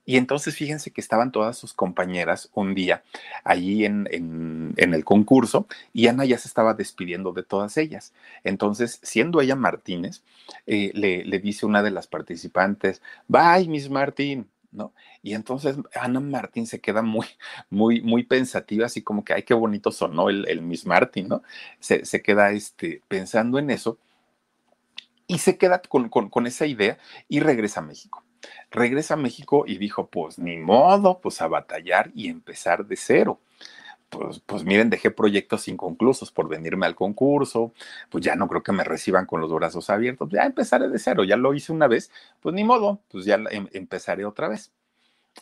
Y 0.10 0.18
entonces 0.18 0.56
fíjense 0.56 0.90
que 0.90 1.02
estaban 1.02 1.32
todas 1.32 1.56
sus 1.56 1.72
compañeras 1.72 2.50
un 2.56 2.74
día 2.74 3.04
allí 3.44 3.86
en, 3.86 4.74
el 4.76 5.06
concurso 5.06 5.68
y 5.94 6.08
Ana 6.08 6.26
ya 6.26 6.40
se 6.40 6.48
estaba 6.48 6.74
despidiendo 6.74 7.32
de 7.32 7.44
todas 7.44 7.78
ellas. 7.78 8.12
Entonces, 8.44 9.00
siendo 9.04 9.40
ella 9.40 9.56
Martínez, 9.56 10.24
eh, 10.66 10.90
le, 10.96 11.40
dice 11.40 11.68
una 11.68 11.84
de 11.84 11.92
las 11.92 12.08
participantes, 12.08 13.04
bye, 13.28 13.68
Miss 13.68 13.92
Martín, 13.92 14.50
¿no? 14.72 14.94
Y 15.22 15.36
entonces 15.36 15.78
Ana 15.94 16.20
Martín 16.20 16.66
se 16.66 16.82
queda 16.82 17.04
muy, 17.04 17.28
muy, 17.70 18.02
muy 18.02 18.24
pensativa, 18.24 18.88
así 18.88 19.04
como 19.04 19.24
que, 19.24 19.34
ay, 19.34 19.44
qué 19.44 19.54
bonito 19.54 19.92
sonó 19.92 20.30
el, 20.30 20.62
Miss 20.64 20.88
Martín, 20.88 21.28
¿no? 21.28 21.44
Se, 21.80 22.02
queda 22.24 22.50
este, 22.50 23.04
pensando 23.08 23.60
en 23.60 23.70
eso 23.70 24.00
y 25.28 25.38
se 25.38 25.60
queda 25.60 25.84
con 25.84 26.48
esa 26.48 26.66
idea 26.66 26.98
y 27.28 27.42
regresa 27.42 27.82
a 27.82 27.84
México 27.84 28.24
regresa 28.72 29.16
a 29.16 29.18
México 29.18 29.66
y 29.68 29.78
dijo, 29.78 30.08
pues 30.08 30.40
ni 30.40 30.58
modo, 30.58 31.20
pues 31.22 31.42
a 31.42 31.48
batallar 31.48 32.12
y 32.16 32.30
empezar 32.30 32.86
de 32.86 32.96
cero. 32.96 33.40
Pues, 34.10 34.42
pues, 34.46 34.64
miren, 34.64 34.90
dejé 34.90 35.12
proyectos 35.12 35.68
inconclusos 35.68 36.32
por 36.32 36.50
venirme 36.50 36.88
al 36.88 36.96
concurso, 36.96 37.74
pues 38.10 38.24
ya 38.24 38.36
no 38.36 38.48
creo 38.48 38.64
que 38.64 38.72
me 38.72 38.84
reciban 38.84 39.26
con 39.28 39.40
los 39.42 39.54
brazos 39.54 39.90
abiertos, 39.92 40.30
ya 40.32 40.46
empezaré 40.46 40.90
de 40.90 40.98
cero, 40.98 41.24
ya 41.24 41.38
lo 41.38 41.54
hice 41.54 41.72
una 41.72 41.88
vez, 41.88 42.12
pues 42.42 42.56
ni 42.56 42.64
modo, 42.64 43.02
pues 43.12 43.26
ya 43.26 43.36
em, 43.52 43.68
empezaré 43.72 44.26
otra 44.26 44.48
vez 44.48 44.72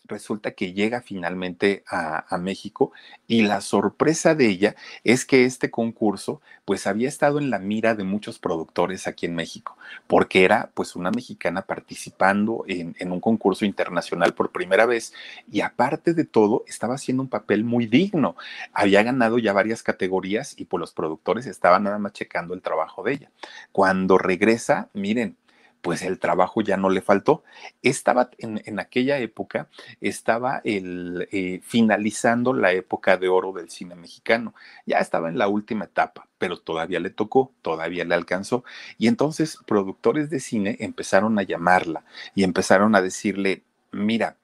resulta 0.08 0.52
que 0.52 0.74
llega 0.74 1.02
finalmente 1.02 1.84
a, 1.88 2.26
México 2.38 2.92
y 3.26 3.42
la 3.42 3.62
sorpresa 3.62 4.36
de 4.36 4.48
ella 4.48 4.76
es 5.04 5.26
que 5.26 5.46
este 5.46 5.72
concurso 5.72 6.40
pues 6.66 6.86
había 6.86 7.08
estado 7.10 7.40
en 7.40 7.50
la 7.50 7.58
mira 7.58 7.96
de 7.96 8.04
muchos 8.04 8.38
productores 8.38 9.08
aquí 9.08 9.26
en 9.26 9.36
México, 9.36 9.76
porque 10.06 10.46
era 10.46 10.70
pues 10.76 10.96
una 10.96 11.10
mexicana 11.10 11.64
participando 11.64 12.64
en, 12.68 12.96
en 13.00 13.12
un 13.12 13.20
concurso 13.20 13.66
internacional 13.66 14.34
por 14.34 14.52
primera 14.52 14.86
vez 14.86 15.14
y 15.52 15.62
aparte 15.62 16.14
de 16.14 16.26
todo 16.26 16.64
estaba 16.68 16.96
haciendo 16.96 17.24
un 17.24 17.30
papel 17.30 17.64
muy 17.64 17.88
digno. 17.88 18.36
Había 18.72 19.04
ganado 19.04 19.40
ya 19.40 19.52
varias 19.54 19.82
categorías 19.82 20.54
y 20.58 20.66
pues 20.66 20.80
los 20.80 20.94
productores 20.94 21.48
estaban 21.48 21.84
nada 21.84 21.98
más 21.98 22.14
checando 22.14 22.54
el 22.54 22.62
trabajo 22.62 23.04
de 23.04 23.14
ella. 23.14 23.32
Cuando 23.72 24.18
regresa, 24.18 24.90
miren, 24.94 25.38
pues 25.82 26.02
el 26.02 26.20
trabajo 26.20 26.62
ya 26.62 26.78
no 26.78 26.90
le 26.90 27.02
faltó. 27.02 27.44
Estaba 27.82 28.30
en, 28.38 28.80
aquella 28.80 29.20
época, 29.20 29.70
estaba 30.02 30.62
el, 30.64 31.28
eh, 31.32 31.62
finalizando 31.64 32.54
la 32.54 32.72
época 32.74 33.18
de 33.18 33.30
oro 33.30 33.54
del 33.54 33.70
cine 33.70 33.96
mexicano. 33.96 34.54
Ya 34.86 35.00
estaba 35.00 35.30
en 35.30 35.38
la 35.38 35.48
última 35.48 35.86
etapa, 35.86 36.28
pero 36.38 36.58
todavía 36.58 37.00
le 37.00 37.10
tocó, 37.10 37.52
todavía 37.62 38.06
le 38.06 38.16
alcanzó. 38.16 38.64
Y 38.98 39.08
entonces 39.08 39.58
productores 39.66 40.30
de 40.30 40.40
cine 40.40 40.78
empezaron 40.80 41.38
a 41.40 41.44
llamarla 41.44 42.04
y 42.36 42.44
empezaron 42.44 42.96
a 42.96 43.02
decirle, 43.02 43.64
mira, 43.92 44.38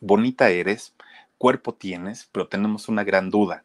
bonita 0.00 0.50
eres, 0.50 0.94
cuerpo 1.38 1.74
tienes, 1.74 2.28
pero 2.32 2.48
tenemos 2.48 2.88
una 2.88 3.04
gran 3.04 3.30
duda 3.30 3.64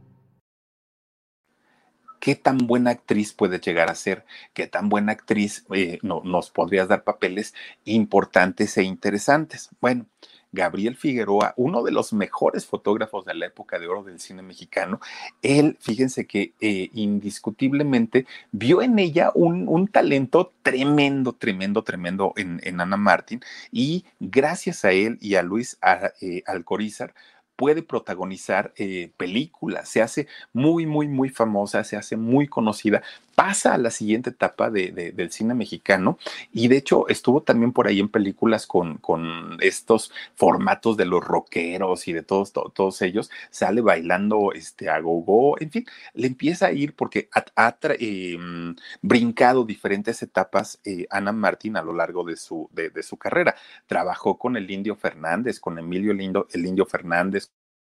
qué 2.21 2.35
tan 2.35 2.59
buena 2.59 2.91
actriz 2.91 3.33
puedes 3.33 3.59
llegar 3.59 3.89
a 3.89 3.95
ser, 3.95 4.23
qué 4.53 4.67
tan 4.67 4.87
buena 4.87 5.11
actriz 5.11 5.65
eh, 5.73 5.99
no, 6.03 6.21
nos 6.23 6.51
podrías 6.51 6.87
dar 6.87 7.03
papeles 7.03 7.53
importantes 7.83 8.77
e 8.77 8.83
interesantes. 8.83 9.69
Bueno, 9.81 10.05
Gabriel 10.51 10.95
Figueroa, 10.97 11.53
uno 11.57 11.81
de 11.81 11.91
los 11.91 12.13
mejores 12.13 12.65
fotógrafos 12.65 13.25
de 13.25 13.33
la 13.33 13.47
época 13.47 13.79
de 13.79 13.87
oro 13.87 14.03
del 14.03 14.19
cine 14.19 14.41
mexicano, 14.43 14.99
él, 15.41 15.77
fíjense 15.79 16.27
que 16.27 16.53
eh, 16.59 16.89
indiscutiblemente 16.93 18.27
vio 18.51 18.81
en 18.81 18.99
ella 18.99 19.31
un, 19.33 19.87
talento 19.87 20.51
tremendo, 20.61 21.33
tremendo, 21.33 21.83
tremendo 21.83 22.33
en, 22.35 22.81
Ana 22.81 22.97
Martín 22.97 23.41
y 23.71 24.05
gracias 24.19 24.85
a 24.85 24.91
él 24.91 25.17
y 25.21 25.35
a 25.35 25.41
Luis 25.41 25.77
eh, 26.21 26.43
Alcorizar, 26.45 27.13
puede 27.55 27.83
protagonizar 27.83 28.73
eh, 28.75 29.11
películas, 29.17 29.89
se 29.89 30.01
hace 30.01 30.27
muy, 30.53 30.85
muy, 30.85 31.07
muy 31.07 31.29
famosa, 31.29 31.83
se 31.83 31.97
hace 31.97 32.17
muy 32.17 32.47
conocida, 32.47 33.01
pasa 33.35 33.73
a 33.73 33.77
la 33.77 33.91
siguiente 33.91 34.31
etapa 34.31 34.69
de, 34.69 34.91
del 34.91 35.31
cine 35.31 35.53
mexicano 35.53 36.17
y 36.51 36.67
de 36.67 36.77
hecho 36.77 37.07
estuvo 37.07 37.41
también 37.41 37.71
por 37.71 37.87
ahí 37.87 37.99
en 37.99 38.09
películas 38.09 38.67
con, 38.67 38.97
con 38.97 39.57
estos 39.61 40.11
formatos 40.35 40.97
de 40.97 41.05
los 41.05 41.23
rockeros 41.23 42.07
y 42.07 42.13
de 42.13 42.23
todos, 42.23 42.53
todos 42.53 43.01
ellos, 43.01 43.29
sale 43.49 43.81
bailando 43.81 44.51
este, 44.53 44.89
a 44.89 44.99
gogo, 44.99 45.59
en 45.59 45.71
fin, 45.71 45.85
le 46.13 46.27
empieza 46.27 46.67
a 46.67 46.71
ir 46.71 46.95
porque 46.95 47.29
ha, 47.33 47.77
em, 47.99 48.75
brincado 49.01 49.65
diferentes 49.65 50.21
etapas 50.21 50.79
eh, 50.83 51.07
Ana 51.09 51.31
Martín 51.31 51.77
a 51.77 51.83
lo 51.83 51.93
largo 51.93 52.23
de 52.23 52.35
su, 52.37 52.69
de, 52.71 52.89
de 52.89 53.03
su 53.03 53.17
carrera. 53.17 53.55
Trabajó 53.87 54.37
con 54.37 54.57
el 54.57 54.69
Indio 54.69 54.95
Fernández, 54.95 55.59
con 55.59 55.77
Emilio 55.79 56.13
Lindo, 56.13 56.47
el 56.51 56.65
Indio 56.65 56.85
Fernández, 56.85 57.51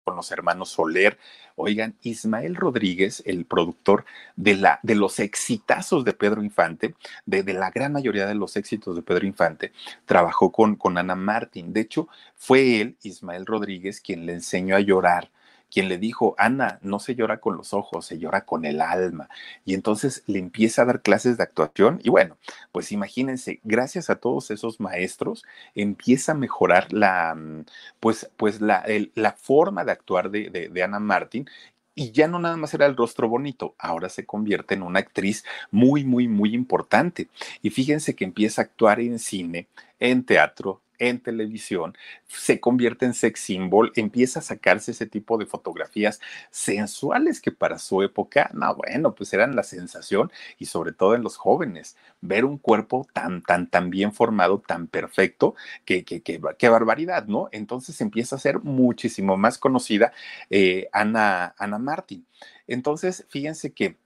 con 0.05 0.15
los 0.15 0.31
hermanos 0.31 0.69
Soler. 0.69 1.17
Oigan, 1.55 1.95
Ismael 2.03 2.55
Rodríguez, 2.55 3.23
el 3.25 3.45
productor 3.45 4.05
de, 4.35 4.55
la, 4.55 4.79
de 4.83 4.93
los 4.93 5.19
exitazos 5.19 6.05
de 6.05 6.13
Pedro 6.13 6.43
Infante, 6.43 6.95
de, 7.25 7.41
de, 7.41 7.53
la 7.53 7.71
gran 7.71 7.91
mayoría 7.91 8.27
de 8.27 8.35
los 8.35 8.55
éxitos 8.55 8.95
de 8.95 9.01
Pedro 9.01 9.25
Infante, 9.25 9.73
trabajó 10.05 10.51
con, 10.51 10.75
con 10.75 10.97
Ana 10.99 11.15
Martín. 11.15 11.73
De 11.73 11.81
hecho, 11.81 12.07
fue 12.35 12.81
él, 12.81 12.97
Ismael 13.01 13.47
Rodríguez, 13.47 13.99
quien 13.99 14.27
le 14.27 14.33
enseñó 14.33 14.75
a 14.75 14.79
llorar 14.79 15.31
quien 15.75 15.89
le 15.89 15.97
dijo, 15.97 16.35
Ana, 16.37 16.79
no 16.83 16.99
se 16.99 17.15
llora 17.15 17.41
con 17.41 17.57
los 17.57 17.73
ojos, 17.73 18.05
se 18.05 18.17
llora 18.17 18.45
con 18.45 18.63
el 18.63 18.79
alma. 18.79 19.27
Y 19.65 19.73
entonces 19.73 20.23
le 20.25 20.39
empieza 20.39 20.83
a 20.83 20.85
dar 20.85 21.01
clases 21.01 21.35
de 21.35 21.43
actuación 21.43 21.99
y 22.01 22.09
bueno, 22.09 22.37
pues 22.71 22.93
imagínense, 22.93 23.59
gracias 23.65 24.09
a 24.09 24.15
todos 24.15 24.51
esos 24.51 24.79
maestros 24.79 25.43
empieza 25.75 26.31
a 26.31 26.35
mejorar 26.35 26.93
la, 26.93 27.35
mm, 27.35 27.65
pues, 27.99 28.31
pues 28.37 28.61
la, 28.61 28.85
la 29.15 29.33
forma 29.33 29.83
de 29.83 29.91
actuar 29.91 30.31
de, 30.31 30.49
de, 30.49 30.69
de 30.69 30.83
Ana 30.83 31.01
Martín 31.01 31.45
y 31.93 32.11
ya 32.13 32.29
no 32.29 32.39
nada 32.39 32.55
más 32.55 32.73
era 32.73 32.85
el 32.85 32.95
rostro 32.95 33.27
bonito, 33.27 33.75
ahora 33.77 34.07
se 34.07 34.25
convierte 34.25 34.75
en 34.75 34.83
una 34.83 34.99
actriz 34.99 35.43
muy, 35.71 36.05
muy, 36.05 36.29
muy 36.29 36.55
importante. 36.55 37.27
Y 37.61 37.69
fíjense 37.69 38.15
que 38.15 38.23
empieza 38.23 38.61
a 38.61 38.65
actuar 38.65 39.01
en 39.01 39.19
cine, 39.19 39.67
en 39.99 40.23
teatro, 40.23 40.81
en 40.99 41.19
televisión, 41.19 41.95
se 42.27 42.59
convierte 42.59 43.05
en 43.05 43.13
sex 43.13 43.39
symbol, 43.39 43.91
empieza 43.95 44.39
a 44.39 44.43
sacarse 44.43 44.91
ese 44.91 45.05
tipo 45.05 45.37
de 45.37 45.45
fotografías 45.45 46.19
sensuales 46.51 47.41
que 47.41 47.51
para 47.51 47.79
su 47.79 48.01
época, 48.01 48.49
no, 48.53 48.75
bueno, 48.75 49.15
pues 49.15 49.33
eran 49.33 49.55
la 49.55 49.63
sensación 49.63 50.31
y 50.57 50.65
sobre 50.65 50.91
todo 50.91 51.15
en 51.15 51.23
los 51.23 51.37
jóvenes, 51.37 51.97
ver 52.21 52.45
un 52.45 52.57
cuerpo 52.57 53.07
tan, 53.13 53.41
tan, 53.41 53.69
tan 53.69 53.89
bien 53.89 54.13
formado, 54.13 54.61
tan 54.65 54.87
perfecto, 54.87 55.55
que, 55.85 56.69
barbaridad, 56.69 57.25
¿no? 57.27 57.49
Entonces 57.51 57.99
empieza 58.01 58.35
a 58.35 58.39
ser 58.39 58.59
muchísimo 58.59 59.37
más 59.37 59.57
conocida 59.57 60.13
eh, 60.49 60.87
Ana, 60.91 61.55
Ana 61.57 61.79
Martin. 61.79 62.25
Entonces, 62.67 63.25
fíjense 63.29 63.71
que 63.73 63.97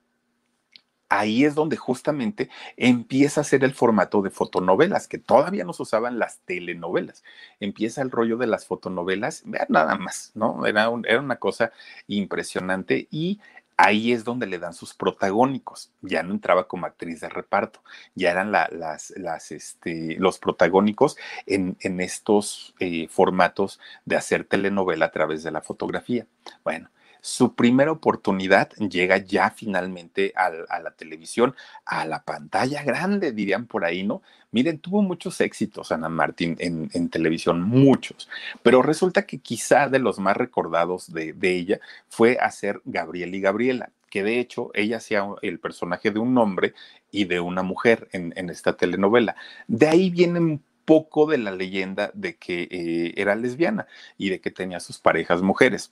ahí 1.10 1.44
es 1.44 1.56
donde 1.56 1.76
justamente 1.76 2.50
empieza 2.78 3.42
a 3.42 3.44
ser 3.44 3.64
el 3.64 3.74
formato 3.74 4.22
de 4.22 4.30
fotonovelas, 4.30 5.08
que 5.08 5.18
todavía 5.18 5.66
no 5.66 5.74
se 5.74 5.84
usaban 5.84 6.20
las 6.20 6.40
telenovelas. 6.46 7.24
Empieza 7.60 8.02
el 8.02 8.12
rollo 8.12 8.38
de 8.38 8.48
las 8.48 8.66
fotonovelas, 8.66 9.44
nada 9.68 9.96
más, 9.96 10.32
¿no? 10.36 10.66
Era, 10.66 10.90
era 11.06 11.20
una 11.20 11.38
cosa 11.38 11.72
impresionante 12.08 13.08
y 13.12 13.40
ahí 13.80 14.12
es 14.12 14.26
donde 14.26 14.46
le 14.46 14.60
dan 14.60 14.74
sus 14.74 14.94
protagónicos. 14.94 15.92
Ya 16.02 16.22
no 16.22 16.34
entraba 16.34 16.68
como 16.68 16.86
actriz 16.86 17.22
de 17.22 17.30
reparto, 17.30 17.82
ya 18.14 18.32
eran 18.32 18.52
las, 18.52 19.12
este, 19.52 20.16
los 20.20 20.38
protagónicos 20.38 21.18
en, 21.46 21.78
en 21.80 22.02
estos 22.02 22.76
eh, 22.80 23.08
formatos 23.08 23.80
de 24.06 24.18
hacer 24.18 24.44
telenovela 24.44 25.06
a 25.06 25.12
través 25.12 25.44
de 25.44 25.52
la 25.52 25.62
fotografía. 25.62 26.28
Bueno, 26.64 26.90
su 27.22 27.56
primera 27.56 27.92
oportunidad 27.92 28.72
llega 28.74 29.18
ya 29.18 29.50
finalmente 29.50 30.34
a, 30.36 30.80
la 30.80 30.92
televisión, 30.92 31.56
a 31.86 32.06
la 32.06 32.24
pantalla 32.24 32.84
grande, 32.84 33.32
dirían 33.32 33.66
por 33.66 33.86
ahí, 33.86 34.04
¿no? 34.04 34.22
Miren, 34.52 34.80
tuvo 34.80 35.02
muchos 35.02 35.42
éxitos 35.42 35.92
Ana 35.92 36.10
Martín 36.10 36.56
en, 36.60 37.10
televisión, 37.10 37.62
muchos, 37.62 38.30
pero 38.64 38.82
resulta 38.82 39.26
que 39.26 39.40
quizá 39.40 39.90
de 39.90 40.00
los 40.00 40.20
más 40.20 40.38
recordados 40.38 41.12
de, 41.14 41.36
ella 41.42 41.80
fue 42.08 42.38
hacer 42.40 42.82
Gabriel 42.86 43.36
y 43.36 43.42
Gabriela, 43.42 43.92
que 44.10 44.24
de 44.24 44.40
hecho 44.40 44.72
ella 44.74 44.98
hacía 44.98 45.28
el 45.42 45.60
personaje 45.60 46.12
de 46.12 46.20
un 46.20 46.38
hombre 46.38 46.74
y 47.12 47.26
de 47.26 47.40
una 47.40 47.64
mujer 47.64 48.08
en, 48.12 48.50
esta 48.50 48.76
telenovela. 48.76 49.36
De 49.68 49.88
ahí 49.88 50.10
viene 50.10 50.40
un 50.40 50.64
poco 50.86 51.28
de 51.28 51.38
la 51.38 51.52
leyenda 51.52 52.10
de 52.16 52.36
que 52.36 52.68
eh, 52.72 53.14
era 53.18 53.36
lesbiana 53.36 53.86
y 54.18 54.30
de 54.30 54.40
que 54.40 54.50
tenía 54.50 54.80
sus 54.80 54.98
parejas 54.98 55.44
mujeres 55.44 55.92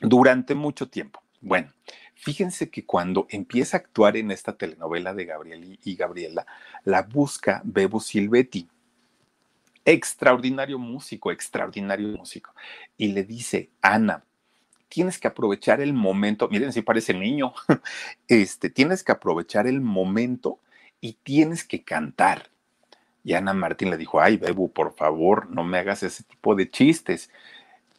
durante 0.00 0.54
mucho 0.54 0.88
tiempo. 0.88 1.22
Bueno, 1.40 1.72
fíjense 2.14 2.70
que 2.70 2.84
cuando 2.84 3.26
empieza 3.30 3.76
a 3.76 3.80
actuar 3.80 4.16
en 4.16 4.30
esta 4.30 4.56
telenovela 4.56 5.14
de 5.14 5.24
Gabriel 5.24 5.78
y 5.82 5.96
Gabriela, 5.96 6.46
la 6.84 7.02
busca 7.02 7.60
Bebo 7.64 8.00
Silvetti. 8.00 8.68
Extraordinario 9.84 10.78
músico, 10.78 11.30
extraordinario 11.30 12.08
músico. 12.08 12.52
Y 12.96 13.12
le 13.12 13.22
dice, 13.22 13.70
Ana, 13.80 14.24
tienes 14.88 15.18
que 15.18 15.28
aprovechar 15.28 15.80
el 15.80 15.92
momento, 15.92 16.48
miren 16.48 16.72
si 16.72 16.82
parece 16.82 17.14
niño, 17.14 17.52
este, 18.28 18.70
tienes 18.70 19.04
que 19.04 19.12
aprovechar 19.12 19.66
el 19.66 19.80
momento 19.80 20.58
y 21.00 21.14
tienes 21.22 21.64
que 21.64 21.84
cantar. 21.84 22.50
Y 23.22 23.34
Ana 23.34 23.52
Martín 23.54 23.90
le 23.90 23.96
dijo, 23.96 24.20
ay, 24.20 24.36
Bebo, 24.36 24.68
por 24.68 24.94
favor, 24.94 25.50
no 25.50 25.64
me 25.64 25.78
hagas 25.78 26.02
ese 26.02 26.22
tipo 26.22 26.54
de 26.54 26.70
chistes. 26.70 27.30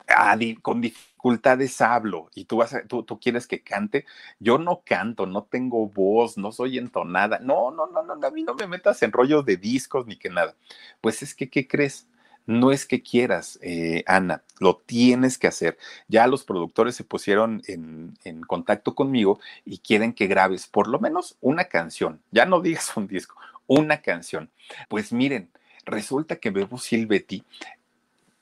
Ah, 0.08 0.38
con 0.62 0.82
dificultades 1.28 1.82
hablo 1.82 2.30
y 2.36 2.46
tú, 2.46 2.58
vas 2.58 2.76
tú, 2.88 3.06
quieres 3.20 3.48
que 3.48 3.62
cante. 3.62 4.06
Yo 4.40 4.58
no 4.58 4.82
canto, 4.86 5.26
no 5.26 5.44
tengo 5.44 5.88
voz, 5.88 6.38
no 6.38 6.52
soy 6.52 6.78
entonada. 6.78 7.40
No, 7.40 7.72
no, 7.72 7.88
no, 7.88 8.04
no, 8.04 8.28
a 8.28 8.32
mí 8.32 8.44
no 8.44 8.56
me 8.56 8.68
metas 8.68 9.04
en 9.04 9.12
rollos 9.12 9.46
de 9.46 9.58
discos 9.58 10.08
ni 10.08 10.18
que 10.18 10.30
nada. 10.30 10.56
Pues 11.02 11.22
es 11.24 11.36
que, 11.36 11.50
¿qué 11.50 11.68
crees? 11.68 12.08
No 12.46 12.72
es 12.72 12.86
que 12.86 13.04
quieras, 13.04 13.60
eh, 13.62 14.06
Ana, 14.08 14.42
lo 14.60 14.78
tienes 14.78 15.38
que 15.38 15.48
hacer. 15.48 15.78
Ya 16.08 16.28
los 16.28 16.46
productores 16.46 16.96
se 16.96 17.04
pusieron 17.04 17.62
en, 17.68 18.18
en, 18.24 18.42
contacto 18.42 18.96
conmigo 18.96 19.42
y 19.66 19.80
quieren 19.80 20.14
que 20.14 20.28
grabes 20.28 20.66
por 20.66 20.88
lo 20.88 21.00
menos 21.00 21.36
una 21.42 21.66
canción. 21.66 22.22
Ya 22.32 22.46
no 22.46 22.62
digas 22.62 22.96
un 22.96 23.08
disco, 23.08 23.36
una 23.68 24.02
canción. 24.02 24.50
Pues 24.88 25.12
miren, 25.12 25.50
resulta 25.86 26.38
que 26.38 26.52
Bebo 26.52 26.78
Silvetti 26.78 27.44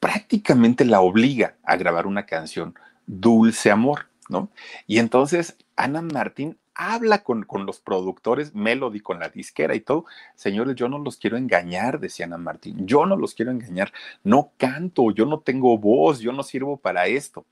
prácticamente 0.05 0.85
la 0.85 1.01
obliga 1.01 1.55
a 1.63 1.77
grabar 1.77 2.05
una 2.05 2.27
canción, 2.27 2.75
Dulce 3.07 3.71
Amor, 3.71 4.05
¿no? 4.29 4.51
Y 4.85 4.99
entonces 4.99 5.57
Ana 5.75 6.03
Martín 6.03 6.59
habla 6.75 7.23
con, 7.23 7.41
con, 7.41 7.65
los 7.65 7.79
productores, 7.79 8.53
Melody, 8.53 8.99
con 8.99 9.19
la 9.19 9.29
disquera 9.29 9.73
y 9.73 9.79
todo. 9.79 10.05
Señores, 10.35 10.75
yo 10.75 10.89
no 10.89 10.99
los 10.99 11.17
quiero 11.17 11.37
engañar, 11.37 11.99
decía 11.99 12.27
Ana 12.27 12.37
Martín. 12.37 12.85
Yo 12.85 13.07
no 13.07 13.17
los 13.17 13.33
quiero 13.33 13.49
engañar. 13.49 13.91
No 14.23 14.51
canto, 14.57 15.09
yo 15.09 15.25
no 15.25 15.39
tengo 15.39 15.75
voz, 15.79 16.19
yo 16.19 16.31
no 16.31 16.43
sirvo 16.43 16.77
para 16.77 17.07
esto. 17.07 17.43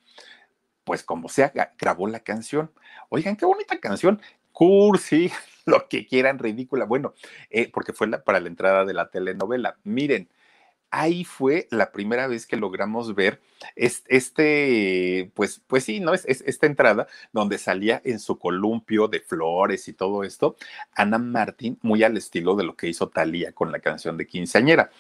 Pues 0.84 1.02
como 1.02 1.30
sea, 1.30 1.52
grabó 1.80 2.08
la 2.08 2.20
canción. 2.20 2.70
Oigan, 3.10 3.36
qué 3.36 3.48
bonita 3.48 3.80
canción. 3.80 4.22
Cursi, 4.52 5.32
lo 5.66 5.88
que 5.88 6.06
quieran, 6.06 6.38
ridícula. 6.38 6.86
Bueno, 6.86 7.16
eh, 7.50 7.72
porque 7.74 7.94
fue 7.94 8.08
para 8.22 8.40
la 8.40 8.48
entrada 8.48 8.86
de 8.86 8.94
la 8.94 9.10
telenovela. 9.10 9.76
Miren, 9.84 10.30
ahí 10.94 11.24
fue 11.24 11.68
la 11.72 11.92
primera 11.92 12.28
vez 12.28 12.46
que 12.46 12.56
logramos 12.56 13.16
ver 13.16 13.42
este, 13.76 15.32
pues, 15.34 15.60
pues 15.66 15.86
sí, 15.86 16.00
¿no? 16.00 16.14
Es, 16.14 16.24
esta 16.26 16.68
entrada 16.68 17.08
donde 17.32 17.58
salía 17.58 18.00
en 18.06 18.20
su 18.20 18.38
columpio 18.38 19.08
de 19.08 19.20
flores 19.20 19.88
y 19.88 19.94
todo 19.94 20.24
esto, 20.24 20.56
Ana 20.94 21.18
Martín, 21.18 21.80
muy 21.82 22.04
al 22.04 22.16
estilo 22.16 22.56
de 22.56 22.64
lo 22.64 22.76
que 22.76 22.90
hizo 22.90 23.08
Talía 23.08 23.54
con 23.54 23.72
la 23.72 23.80
canción 23.80 24.18
de 24.18 24.28
Quinceañera. 24.28 24.92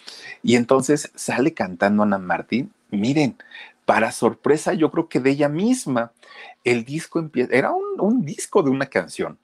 Y 0.41 0.55
entonces 0.55 1.11
sale 1.13 1.53
cantando 1.53 2.01
Ana 2.01 2.17
Martín, 2.17 2.73
miren, 2.89 3.37
para 3.85 4.11
sorpresa 4.11 4.73
yo 4.73 4.89
creo 4.89 5.07
que 5.09 5.19
de 5.19 5.29
ella 5.29 5.49
misma, 5.49 6.11
el 6.63 6.85
disco 6.85 7.19
empieza, 7.19 7.53
era 7.53 7.71
un, 7.71 7.99
un 7.99 8.25
disco 8.25 8.63
de 8.63 8.71
una 8.71 8.87
canción 8.87 9.37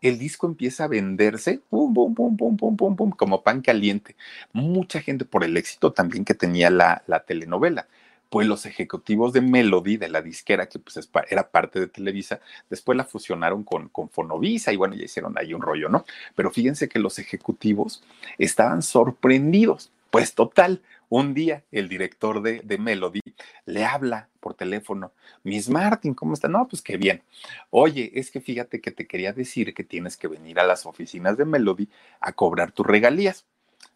el 0.00 0.18
disco 0.18 0.46
empieza 0.46 0.84
a 0.84 0.88
venderse, 0.88 1.60
pum, 1.70 1.92
pum, 1.94 2.14
pum, 2.14 2.36
pum, 2.36 2.56
pum, 2.56 2.76
pum, 2.76 2.96
pum, 2.96 3.10
como 3.10 3.42
pan 3.42 3.62
caliente. 3.62 4.16
Mucha 4.52 5.00
gente 5.00 5.24
por 5.24 5.44
el 5.44 5.56
éxito 5.56 5.92
también 5.92 6.24
que 6.24 6.34
tenía 6.34 6.70
la, 6.70 7.02
la 7.06 7.20
telenovela. 7.20 7.86
Pues 8.28 8.46
los 8.46 8.66
ejecutivos 8.66 9.32
de 9.32 9.40
Melody, 9.40 9.96
de 9.96 10.08
la 10.08 10.20
disquera, 10.20 10.68
que 10.68 10.80
pues 10.80 11.08
era 11.30 11.48
parte 11.48 11.78
de 11.78 11.86
Televisa, 11.86 12.40
después 12.68 12.96
la 12.96 13.04
fusionaron 13.04 13.62
con, 13.62 13.88
con 13.88 14.10
Fonovisa 14.10 14.72
y 14.72 14.76
bueno, 14.76 14.96
ya 14.96 15.04
hicieron 15.04 15.38
ahí 15.38 15.54
un 15.54 15.62
rollo, 15.62 15.88
¿no? 15.88 16.04
Pero 16.34 16.50
fíjense 16.50 16.88
que 16.88 16.98
los 16.98 17.18
ejecutivos 17.18 18.02
estaban 18.36 18.82
sorprendidos. 18.82 19.90
Pues 20.10 20.34
total, 20.34 20.82
un 21.08 21.34
día 21.34 21.64
el 21.70 21.88
director 21.88 22.42
de, 22.42 22.60
de, 22.60 22.78
Melody 22.78 23.20
le 23.64 23.84
habla 23.84 24.28
por 24.40 24.54
teléfono, 24.54 25.12
Miss 25.42 25.68
Martin, 25.68 26.14
¿cómo 26.14 26.34
está? 26.34 26.48
No, 26.48 26.66
pues 26.68 26.82
qué 26.82 26.96
bien. 26.96 27.22
Oye, 27.70 28.12
es 28.14 28.30
que 28.30 28.40
fíjate 28.40 28.80
que 28.80 28.90
te 28.90 29.06
quería 29.06 29.32
decir 29.32 29.74
que 29.74 29.84
tienes 29.84 30.16
que 30.16 30.28
venir 30.28 30.58
a 30.58 30.66
las 30.66 30.86
oficinas 30.86 31.36
de 31.36 31.44
Melody 31.44 31.88
a 32.20 32.32
cobrar 32.32 32.72
tus 32.72 32.86
regalías. 32.86 33.46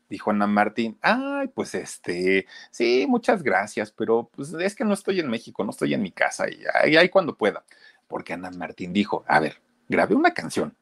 Dijo 0.09 0.31
Ana 0.31 0.49
Martín, 0.49 0.99
ay, 1.03 1.49
pues 1.49 1.75
este, 1.75 2.47
sí, 2.71 3.07
muchas 3.09 3.45
gracias, 3.45 3.93
pero 3.93 4.29
pues 4.35 4.53
es 4.55 4.75
que 4.75 4.85
no 4.85 4.93
estoy 4.93 5.21
en 5.21 5.31
México, 5.31 5.63
no 5.63 5.71
estoy 5.71 5.95
en 5.95 6.03
mi 6.03 6.11
casa 6.11 6.47
y 6.51 6.97
ahí, 6.97 7.09
cuando 7.09 7.37
pueda. 7.37 7.65
Porque 8.09 8.33
Ana 8.33 8.51
Martín 8.51 8.93
dijo, 8.93 9.25
a 9.29 9.39
ver, 9.39 9.61
grabé 9.89 10.17
una 10.17 10.35
canción. 10.35 10.75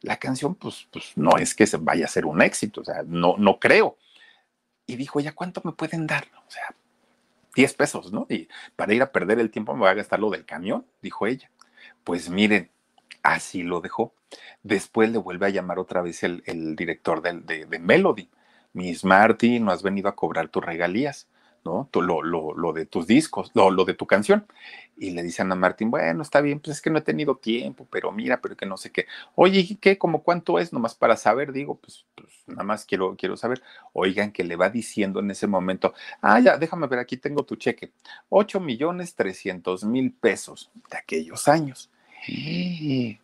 La 0.00 0.16
canción, 0.16 0.56
pues, 0.56 0.88
pues 0.90 1.12
no 1.14 1.36
es 1.38 1.54
que 1.54 1.64
se 1.64 1.76
vaya 1.76 2.06
a 2.06 2.08
ser 2.08 2.26
un 2.26 2.42
éxito, 2.42 2.80
o 2.80 2.84
sea, 2.84 3.04
no, 3.06 3.36
no 3.38 3.60
creo 3.60 3.96
y 4.86 4.96
dijo, 4.96 5.20
¿ya 5.20 5.32
cuánto 5.32 5.60
me 5.64 5.72
pueden 5.72 6.06
dar? 6.06 6.26
O 6.46 6.50
sea, 6.50 6.74
10 7.54 7.74
pesos, 7.74 8.12
¿no? 8.12 8.26
Y 8.28 8.48
para 8.76 8.94
ir 8.94 9.02
a 9.02 9.12
perder 9.12 9.38
el 9.38 9.50
tiempo 9.50 9.74
me 9.74 9.80
voy 9.80 9.88
a 9.88 9.94
gastar 9.94 10.20
lo 10.20 10.30
del 10.30 10.44
camión, 10.44 10.86
dijo 11.00 11.26
ella. 11.26 11.50
Pues 12.04 12.28
miren, 12.28 12.70
así 13.22 13.62
lo 13.62 13.80
dejó. 13.80 14.14
Después 14.62 15.10
le 15.10 15.18
vuelve 15.18 15.46
a 15.46 15.50
llamar 15.50 15.78
otra 15.78 16.02
vez 16.02 16.22
el, 16.22 16.42
director 16.76 17.22
de, 17.22 17.66
de, 17.66 17.78
Melody. 17.78 18.30
Miss 18.72 19.04
Marty, 19.04 19.60
no 19.60 19.70
has 19.70 19.82
venido 19.82 20.08
a 20.08 20.16
cobrar 20.16 20.48
tus 20.48 20.64
regalías, 20.64 21.28
¿no? 21.64 21.88
lo, 21.92 22.22
lo, 22.22 22.54
lo, 22.54 22.72
de 22.72 22.86
tus 22.86 23.06
discos, 23.06 23.50
lo, 23.54 23.70
lo 23.70 23.84
de 23.84 23.94
tu 23.94 24.06
canción. 24.06 24.46
Y 24.96 25.10
le 25.10 25.22
dice 25.22 25.42
a 25.42 25.44
Ana 25.44 25.54
Martín, 25.54 25.90
bueno, 25.90 26.22
está 26.22 26.40
bien, 26.40 26.60
pues 26.60 26.76
es 26.76 26.82
que 26.82 26.90
no 26.90 26.98
he 26.98 27.02
tenido 27.02 27.36
tiempo, 27.36 27.86
pero 27.90 28.12
mira, 28.12 28.40
pero 28.40 28.56
que 28.56 28.66
no 28.66 28.76
sé 28.76 28.90
qué. 28.90 29.06
Oye, 29.34 29.60
¿y 29.60 29.76
qué? 29.76 29.98
¿Cómo 29.98 30.22
cuánto 30.22 30.58
es? 30.58 30.72
Nomás 30.72 30.94
para 30.94 31.16
saber, 31.16 31.52
digo, 31.52 31.76
pues, 31.76 32.06
pues 32.14 32.28
nada 32.46 32.62
más 32.62 32.84
quiero, 32.84 33.16
quiero 33.16 33.36
saber. 33.36 33.62
Oigan, 33.92 34.32
que 34.32 34.44
le 34.44 34.56
va 34.56 34.68
diciendo 34.70 35.20
en 35.20 35.30
ese 35.30 35.46
momento, 35.46 35.94
ah, 36.20 36.40
ya, 36.40 36.58
déjame 36.58 36.86
ver, 36.86 36.98
aquí 36.98 37.16
tengo 37.16 37.44
tu 37.44 37.56
cheque. 37.56 37.92
8 38.28 38.60
millones 38.60 39.14
300 39.14 39.84
mil 39.84 40.12
pesos 40.12 40.70
de 40.90 40.98
aquellos 40.98 41.48
años. 41.48 41.90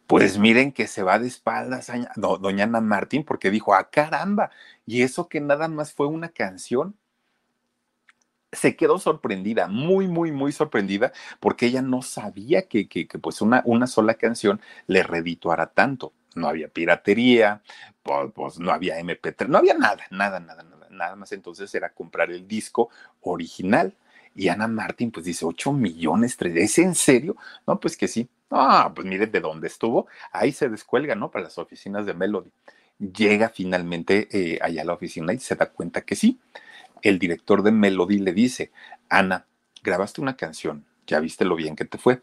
Pues 0.07 0.39
miren 0.39 0.73
que 0.73 0.87
se 0.89 1.03
va 1.03 1.19
de 1.19 1.29
espaldas 1.29 1.91
doña 2.17 2.65
Ana 2.65 2.81
Martín 2.81 3.25
porque 3.25 3.51
dijo, 3.51 3.75
ah, 3.75 3.89
caramba, 3.91 4.51
y 4.87 5.03
eso 5.03 5.29
que 5.29 5.41
nada 5.41 5.69
más 5.69 5.93
fue 5.93 6.07
una 6.07 6.31
canción. 6.31 6.97
Se 8.53 8.77
quedó 8.77 8.99
sorprendida, 8.99 9.69
muy, 9.69 10.09
muy, 10.09 10.33
muy 10.33 10.53
sorprendida, 10.53 11.13
porque 11.39 11.67
ella 11.67 11.83
no 11.83 12.01
sabía 12.03 12.63
que, 12.67 12.89
que, 12.89 13.07
pues 13.21 13.43
una, 13.43 13.63
una 13.67 13.87
sola 13.87 14.15
canción 14.15 14.61
le 14.87 15.03
redituara 15.03 15.67
tanto. 15.67 16.15
No 16.35 16.49
había 16.49 16.69
piratería, 16.69 17.63
pues, 18.03 18.31
pues 18.35 18.59
no 18.59 18.71
había 18.73 18.99
MP3, 19.01 19.49
no 19.49 19.59
había 19.59 19.75
nada, 19.75 20.05
nada, 20.11 20.41
nada, 20.41 20.63
nada. 20.63 20.89
Nada 20.91 21.17
más 21.17 21.33
entonces 21.33 21.75
era 21.75 21.91
comprar 21.91 22.31
el 22.31 22.49
disco 22.49 22.89
original. 23.21 23.95
Y 24.35 24.49
Ana 24.49 24.69
Martín 24.69 25.11
pues 25.11 25.27
dice, 25.27 25.45
8 25.45 25.73
millones, 25.73 26.37
¿es 26.41 26.79
en 26.79 26.95
serio? 26.95 27.37
No, 27.67 27.79
pues 27.81 27.97
que 27.97 28.09
sí. 28.09 28.29
Ah, 28.51 28.93
pues 28.95 29.07
mire 29.07 29.27
de 29.27 29.41
dónde 29.41 29.67
estuvo. 29.67 30.07
Ahí 30.33 30.53
se 30.53 30.69
descuelga, 30.69 31.15
¿no? 31.15 31.31
Para 31.31 31.45
las 31.45 31.59
oficinas 31.59 32.07
de 32.07 32.15
Melody. 32.15 32.51
Llega 32.99 33.49
finalmente 33.49 34.29
eh, 34.31 34.59
allá 34.63 34.83
a 34.83 34.85
la 34.85 34.95
oficina 34.95 35.33
y 35.33 35.39
se 35.41 35.55
da 35.57 35.67
cuenta 35.71 36.03
que 36.03 36.17
sí. 36.17 36.39
El 37.03 37.19
director 37.19 37.63
de 37.63 37.73
Melody 37.73 38.19
le 38.19 38.33
dice, 38.33 38.71
Ana, 39.09 39.47
grabaste 39.83 40.21
una 40.21 40.37
canción, 40.37 40.85
ya 41.07 41.21
viste 41.21 41.45
lo 41.45 41.57
bien 41.57 41.77
que 41.77 41.85
te 41.85 41.99
fue. 41.99 42.21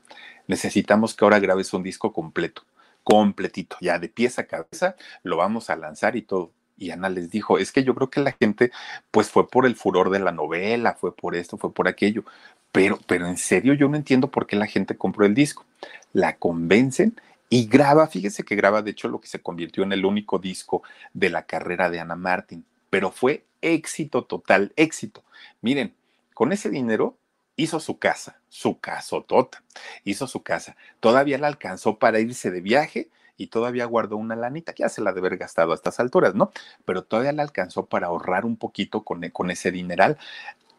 Necesitamos 0.47 1.15
que 1.15 1.25
ahora 1.25 1.39
grabes 1.39 1.73
un 1.73 1.83
disco 1.83 2.13
completo, 2.13 2.63
completito, 3.03 3.77
ya 3.81 3.99
de 3.99 4.09
pieza 4.09 4.43
a 4.43 4.47
cabeza, 4.47 4.95
lo 5.23 5.37
vamos 5.37 5.69
a 5.69 5.75
lanzar 5.75 6.15
y 6.15 6.21
todo. 6.21 6.51
Y 6.77 6.91
Ana 6.91 7.09
les 7.09 7.29
dijo, 7.29 7.57
es 7.57 7.71
que 7.71 7.83
yo 7.83 7.95
creo 7.95 8.09
que 8.09 8.19
la 8.19 8.33
gente 8.33 8.71
pues 9.11 9.29
fue 9.29 9.47
por 9.47 9.65
el 9.65 9.75
furor 9.75 10.09
de 10.09 10.19
la 10.19 10.31
novela, 10.31 10.93
fue 10.93 11.15
por 11.15 11.35
esto, 11.35 11.57
fue 11.57 11.73
por 11.73 11.87
aquello, 11.87 12.25
pero, 12.71 12.99
pero 13.07 13.27
en 13.27 13.37
serio 13.37 13.73
yo 13.73 13.87
no 13.87 13.95
entiendo 13.95 14.29
por 14.29 14.45
qué 14.45 14.57
la 14.57 14.67
gente 14.67 14.97
compró 14.97 15.25
el 15.25 15.33
disco. 15.33 15.65
La 16.11 16.35
convencen 16.35 17.15
y 17.49 17.67
graba, 17.67 18.07
fíjese 18.07 18.43
que 18.43 18.55
graba 18.55 18.81
de 18.81 18.91
hecho 18.91 19.07
lo 19.07 19.21
que 19.21 19.27
se 19.27 19.39
convirtió 19.39 19.83
en 19.83 19.93
el 19.93 20.05
único 20.05 20.39
disco 20.39 20.83
de 21.13 21.29
la 21.29 21.43
carrera 21.43 21.89
de 21.89 21.99
Ana 21.99 22.15
Martín, 22.15 22.65
pero 22.95 23.11
fue 23.11 23.45
éxito 23.59 24.23
total, 24.23 24.71
éxito. 24.77 25.25
Miren, 25.59 25.93
con 26.33 26.53
ese 26.53 26.69
dinero 26.69 27.17
hizo 27.57 27.81
su 27.81 27.99
casa, 27.99 28.39
su 28.47 28.79
casotota, 28.79 29.65
hizo 30.05 30.27
su 30.27 30.43
casa. 30.43 30.77
Todavía 31.01 31.37
la 31.37 31.47
alcanzó 31.47 31.99
para 31.99 32.21
irse 32.21 32.51
de 32.51 32.61
viaje 32.61 33.09
y 33.35 33.47
todavía 33.47 33.83
guardó 33.83 34.15
una 34.15 34.37
lanita, 34.37 34.71
que 34.71 34.83
ya 34.83 34.87
se 34.87 35.01
la 35.01 35.11
de 35.11 35.19
haber 35.19 35.35
gastado 35.35 35.73
a 35.73 35.75
estas 35.75 35.99
alturas, 35.99 36.35
¿no? 36.35 36.53
Pero 36.85 37.03
todavía 37.03 37.33
la 37.33 37.43
alcanzó 37.43 37.85
para 37.85 38.07
ahorrar 38.07 38.45
un 38.45 38.55
poquito 38.55 39.03
con, 39.03 39.29
con 39.31 39.51
ese 39.51 39.71
dineral. 39.73 40.17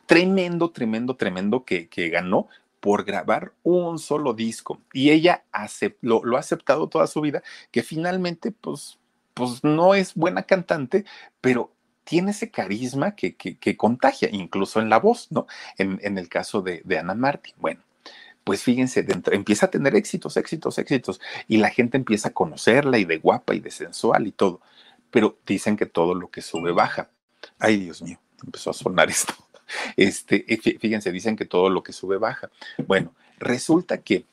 Tremendo, 0.06 0.70
tremendo, 0.70 1.16
tremendo 1.16 1.66
que, 1.66 1.90
que 1.90 2.08
ganó 2.08 2.48
por 2.80 3.04
grabar 3.04 3.52
un 3.62 3.98
solo 3.98 4.32
disco. 4.32 4.80
Y 4.94 5.10
ella 5.10 5.44
lo, 6.00 6.24
lo, 6.24 6.38
ha 6.38 6.40
aceptado 6.40 6.88
toda 6.88 7.08
su 7.08 7.20
vida, 7.20 7.42
que 7.70 7.82
finalmente, 7.82 8.52
pues, 8.52 8.98
pues 9.34 9.62
no 9.62 9.92
es 9.94 10.14
buena 10.14 10.44
cantante, 10.44 11.04
pero 11.42 11.75
tiene 12.06 12.30
ese 12.30 12.52
carisma 12.52 13.16
que, 13.16 13.34
que, 13.34 13.76
contagia, 13.76 14.28
incluso 14.30 14.80
en 14.80 14.88
la 14.88 15.00
voz, 15.00 15.26
¿no? 15.32 15.46
En, 15.76 15.98
en 16.02 16.18
el 16.18 16.28
caso 16.28 16.62
de, 16.62 16.80
de 16.84 16.98
Ana 16.98 17.14
Martín. 17.14 17.54
Bueno, 17.58 17.80
pues 18.44 18.62
fíjense, 18.62 19.02
dentro, 19.02 19.34
empieza 19.34 19.66
a 19.66 19.70
tener 19.72 19.96
éxitos, 19.96 20.36
éxitos, 20.36 20.78
éxitos, 20.78 21.20
y 21.48 21.56
la 21.56 21.68
gente 21.68 21.96
empieza 21.96 22.28
a 22.28 22.32
conocerla 22.32 22.96
y 22.98 23.04
de 23.04 23.18
guapa 23.18 23.56
y 23.56 23.60
de 23.60 23.72
sensual 23.72 24.28
y 24.28 24.30
todo, 24.30 24.60
pero 25.10 25.36
dicen 25.44 25.76
que 25.76 25.86
todo 25.86 26.14
lo 26.14 26.30
que 26.30 26.42
sube 26.42 26.70
baja. 26.70 27.10
Ay, 27.58 27.78
Dios 27.78 28.02
mío, 28.02 28.20
empezó 28.44 28.70
a 28.70 28.74
sonar 28.74 29.10
esto. 29.10 29.34
Este, 29.96 30.44
fíjense, 30.80 31.10
dicen 31.10 31.34
que 31.34 31.44
todo 31.44 31.70
lo 31.70 31.82
que 31.82 31.92
sube 31.92 32.18
baja. 32.18 32.48
Bueno, 32.86 33.12
resulta 33.40 33.98
que 33.98 34.24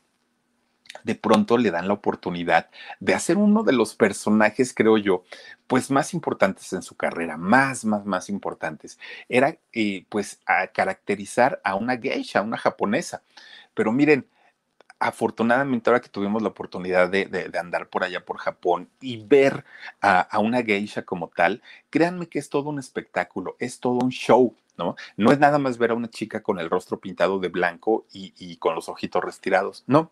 de 1.02 1.14
pronto 1.14 1.58
le 1.58 1.70
dan 1.70 1.88
la 1.88 1.94
oportunidad 1.94 2.70
de 3.00 3.14
hacer 3.14 3.36
uno 3.36 3.62
de 3.62 3.72
los 3.72 3.94
personajes, 3.94 4.72
creo 4.74 4.98
yo, 4.98 5.24
pues 5.66 5.90
más 5.90 6.14
importantes 6.14 6.72
en 6.72 6.82
su 6.82 6.96
carrera, 6.96 7.36
más, 7.36 7.84
más, 7.84 8.04
más 8.04 8.28
importantes. 8.28 8.98
Era 9.28 9.58
eh, 9.72 10.06
pues 10.08 10.40
a 10.46 10.68
caracterizar 10.68 11.60
a 11.64 11.74
una 11.74 11.96
geisha, 11.96 12.42
una 12.42 12.58
japonesa. 12.58 13.22
Pero 13.74 13.92
miren, 13.92 14.26
afortunadamente 14.98 15.90
ahora 15.90 16.00
que 16.00 16.08
tuvimos 16.08 16.42
la 16.42 16.48
oportunidad 16.48 17.10
de, 17.10 17.50
andar 17.58 17.88
por 17.88 18.04
allá 18.04 18.24
por 18.24 18.38
Japón 18.38 18.88
y 19.00 19.18
ver 19.18 19.64
a, 20.00 20.38
una 20.38 20.62
geisha 20.62 21.02
como 21.02 21.28
tal, 21.28 21.62
créanme 21.90 22.28
que 22.28 22.38
es 22.38 22.48
todo 22.48 22.70
un 22.70 22.78
espectáculo, 22.78 23.56
es 23.58 23.80
todo 23.80 23.98
un 24.02 24.10
show. 24.10 24.54
¿No? 24.76 24.96
No 25.16 25.30
es 25.30 25.38
nada 25.38 25.60
más 25.60 25.78
ver 25.78 25.92
a 25.92 25.94
una 25.94 26.10
chica 26.10 26.42
con 26.42 26.58
el 26.58 26.68
rostro 26.68 26.98
pintado 26.98 27.38
de 27.38 27.46
blanco 27.46 28.06
y, 28.12 28.34
y 28.36 28.56
con 28.56 28.74
los 28.74 28.88
ojitos 28.88 29.22
retirados, 29.22 29.84
no, 29.86 30.10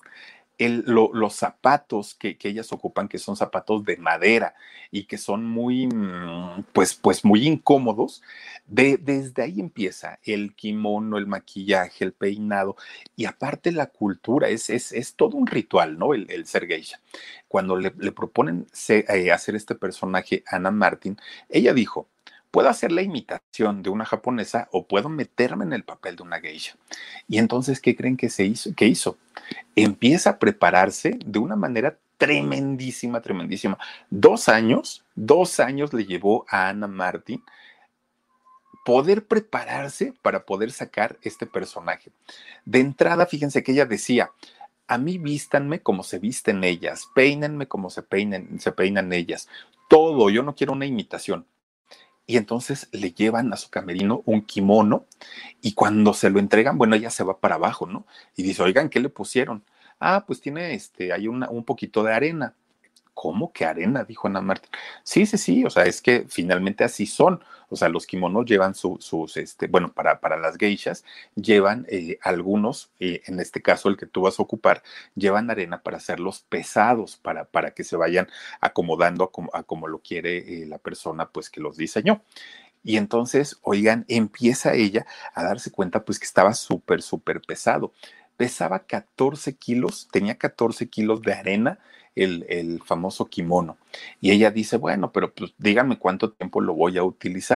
los 0.59 1.35
zapatos 1.35 2.15
que, 2.15 2.37
ellas 2.43 2.73
ocupan, 2.73 3.09
que 3.09 3.19
son 3.19 3.37
zapatos 3.37 3.85
de 3.85 3.97
madera 3.97 4.55
y 4.91 5.05
que 5.05 5.19
son 5.19 5.45
muy, 5.45 5.87
mm, 5.87 6.65
pues, 6.73 6.95
pues 6.95 7.25
muy 7.25 7.47
incómodos, 7.47 8.23
de, 8.67 8.97
desde 8.97 9.43
ahí 9.43 9.61
empieza 9.61 10.19
el 10.25 10.55
kimono, 10.55 11.19
el 11.19 11.27
maquillaje, 11.27 12.05
el 12.05 12.13
peinado 12.13 12.77
y 13.17 13.25
aparte 13.25 13.73
la 13.73 13.87
cultura, 13.87 14.49
es, 14.49 14.71
es, 14.71 15.15
todo 15.17 15.37
un 15.37 15.47
ritual, 15.47 15.99
¿no? 15.99 16.15
El, 16.15 16.47
ser 16.47 16.67
geisha. 16.67 17.01
Cuando 17.49 17.77
le, 17.77 17.91
proponen 17.91 18.67
eh, 18.89 19.33
hacer 19.33 19.57
este 19.57 19.75
personaje, 19.75 20.45
Ana 20.47 20.71
Martin, 20.71 21.17
ella 21.49 21.75
dijo, 21.75 22.09
puedo 22.53 22.69
hacer 22.69 22.93
la 22.93 23.03
imitación 23.03 23.83
de 23.83 23.91
una 23.91 24.05
japonesa 24.05 24.69
o 24.71 24.87
puedo 24.87 25.09
meterme 25.09 25.65
en 25.65 25.73
el 25.73 25.83
papel 25.83 26.15
de 26.15 26.23
una 26.23 26.39
geisha. 26.39 26.77
Y 27.27 27.39
entonces, 27.39 27.81
¿qué 27.81 27.97
creen 27.97 28.17
que 28.17 28.29
se 28.29 28.45
hizo? 28.45 28.71
¿Qué 28.77 28.87
hizo? 28.87 29.17
Empieza 29.75 30.31
a 30.31 30.39
prepararse 30.39 31.19
de 31.25 31.39
una 31.41 31.57
manera 31.57 31.99
tremendísima, 32.19 33.23
tremendísima. 33.23 33.79
Dos 34.11 34.49
años, 34.49 35.05
dos 35.17 35.59
años 35.61 35.93
le 35.95 36.05
llevó 36.05 36.45
a 36.49 36.69
Ana 36.69 36.87
Martin 36.87 37.43
poder 38.85 39.27
prepararse 39.27 40.13
para 40.23 40.45
poder 40.45 40.73
sacar 40.73 41.19
este 41.23 41.47
personaje. 41.47 42.13
De 42.67 42.81
entrada, 42.81 43.27
fíjense 43.27 43.63
que 43.63 43.73
ella 43.73 43.87
decía, 43.87 44.31
a 44.87 44.99
mí 44.99 45.17
vístanme 45.17 45.81
como 45.81 46.03
se 46.03 46.19
visten 46.19 46.65
ellas, 46.65 47.09
peínenme 47.15 47.67
como 47.67 47.89
se, 47.89 48.05
se 48.59 48.73
peinan 48.73 49.13
ellas, 49.13 49.49
todo, 49.89 50.29
yo 50.31 50.43
no 50.43 50.55
quiero 50.55 50.73
una 50.75 50.87
imitación 50.87 51.47
y 52.27 52.37
entonces 52.37 52.89
le 52.93 53.13
llevan 53.13 53.53
a 53.53 53.57
su 53.57 53.71
camerino 53.71 54.23
un 54.27 54.43
kimono 54.43 55.07
y 55.61 55.75
cuando 55.75 56.15
se 56.15 56.31
lo 56.31 56.39
entregan, 56.39 56.79
bueno, 56.79 56.97
ella 56.97 57.11
se 57.11 57.25
va 57.25 57.41
para 57.41 57.57
abajo, 57.57 57.87
¿no? 57.87 58.07
Y 58.37 58.43
dice, 58.43 58.63
oigan, 58.63 58.89
¿qué 58.89 59.01
le 59.01 59.09
pusieron? 59.09 59.65
Ah, 60.01 60.25
pues 60.27 60.41
tiene 60.41 60.75
este, 60.75 61.13
hay 61.13 61.29
una, 61.29 61.51
un 61.51 61.65
poquito 61.65 62.03
de 62.03 62.13
arena. 62.13 62.55
¿Cómo 63.15 63.53
que 63.53 63.65
arena? 63.65 64.05
Dijo 64.05 64.27
Ana 64.27 64.41
Marta. 64.41 64.69
Sí, 65.05 65.27
sí, 65.27 65.37
sí, 65.39 65.65
o 65.65 65.71
sea, 65.71 65.85
es 65.85 66.01
que 66.01 66.25
finalmente 66.29 66.85
así 66.85 67.07
son. 67.07 67.45
O 67.69 67.77
sea, 67.77 67.89
los 67.89 68.07
kimonos 68.07 68.45
llevan 68.47 68.75
sus, 68.75 69.37
este, 69.37 69.67
bueno, 69.67 69.93
para, 69.93 70.21
para 70.21 70.37
las 70.39 70.57
geishas, 70.57 71.05
llevan 71.35 71.87
eh, 71.89 72.19
algunos, 72.23 72.91
eh, 73.01 73.23
en 73.27 73.41
este 73.41 73.63
caso 73.63 73.89
el 73.89 73.97
que 73.97 74.07
tú 74.07 74.23
vas 74.23 74.39
a 74.39 74.43
ocupar, 74.43 74.83
llevan 75.15 75.51
arena 75.51 75.83
para 75.83 75.97
hacerlos 75.97 76.45
pesados, 76.49 77.17
para, 77.17 77.47
para 77.47 77.73
que 77.73 77.85
se 77.85 77.97
vayan 77.97 78.29
acomodando 78.61 79.33
a 79.55 79.63
como, 79.63 79.89
lo 79.89 80.01
quiere 80.01 80.63
eh, 80.63 80.67
la 80.67 80.79
persona, 80.79 81.31
pues, 81.31 81.49
que 81.49 81.61
los 81.63 81.77
diseñó. 81.79 82.23
Y 82.85 82.97
entonces, 82.97 83.59
oigan, 83.63 84.05
empieza 84.09 84.75
ella 84.75 85.07
a 85.35 85.45
darse 85.45 85.71
cuenta, 85.71 86.05
pues, 86.05 86.19
que 86.19 86.27
estaba 86.27 86.55
súper, 86.55 87.03
súper 87.03 87.41
pesado. 87.41 87.93
Pesaba 88.37 88.81
14 88.81 89.57
kilos, 89.57 90.09
tenía 90.11 90.37
14 90.37 90.89
kilos 90.89 91.23
de 91.23 91.35
arena 91.35 91.79
el, 92.15 92.81
famoso 92.85 93.27
kimono. 93.27 93.77
Y 94.21 94.31
ella 94.33 94.51
dice, 94.51 94.77
bueno, 94.77 95.13
pero 95.13 95.33
pues 95.33 95.53
díganme 95.59 95.99
cuánto 95.99 96.33
tiempo 96.33 96.61
lo 96.61 96.75
voy 96.75 96.99
a 96.99 97.05
utilizar. 97.05 97.57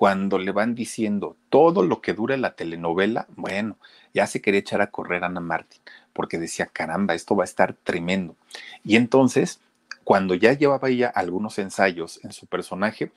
Cuando 0.00 0.38
le 0.38 0.50
van 0.50 0.74
diciendo 0.74 1.36
todo 1.50 1.82
lo 1.82 2.00
que 2.00 2.14
dura 2.14 2.34
la 2.38 2.54
telenovela, 2.54 3.26
bueno, 3.36 3.76
ya 4.14 4.26
se 4.26 4.40
quería 4.40 4.60
echar 4.60 4.80
a 4.80 4.90
correr 4.90 5.24
Ana 5.24 5.40
Martín, 5.40 5.82
porque 6.14 6.38
decía, 6.38 6.64
caramba, 6.64 7.12
esto 7.12 7.36
va 7.36 7.44
a 7.44 7.52
estar 7.52 7.74
tremendo. 7.74 8.34
Y 8.82 8.96
entonces 8.96 9.60
cuando 10.02 10.34
ya 10.34 10.54
llevaba 10.54 10.88
ella 10.88 11.12
algunos 11.14 11.58
ensayos 11.58 12.18
en 12.24 12.32
su 12.32 12.46
personaje, 12.46 13.12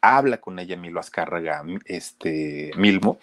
habla 0.00 0.36
con 0.36 0.60
ella 0.60 0.76
Milo 0.76 1.00
Azcárraga, 1.00 1.64
este, 1.84 2.70
Milmo, 2.76 3.18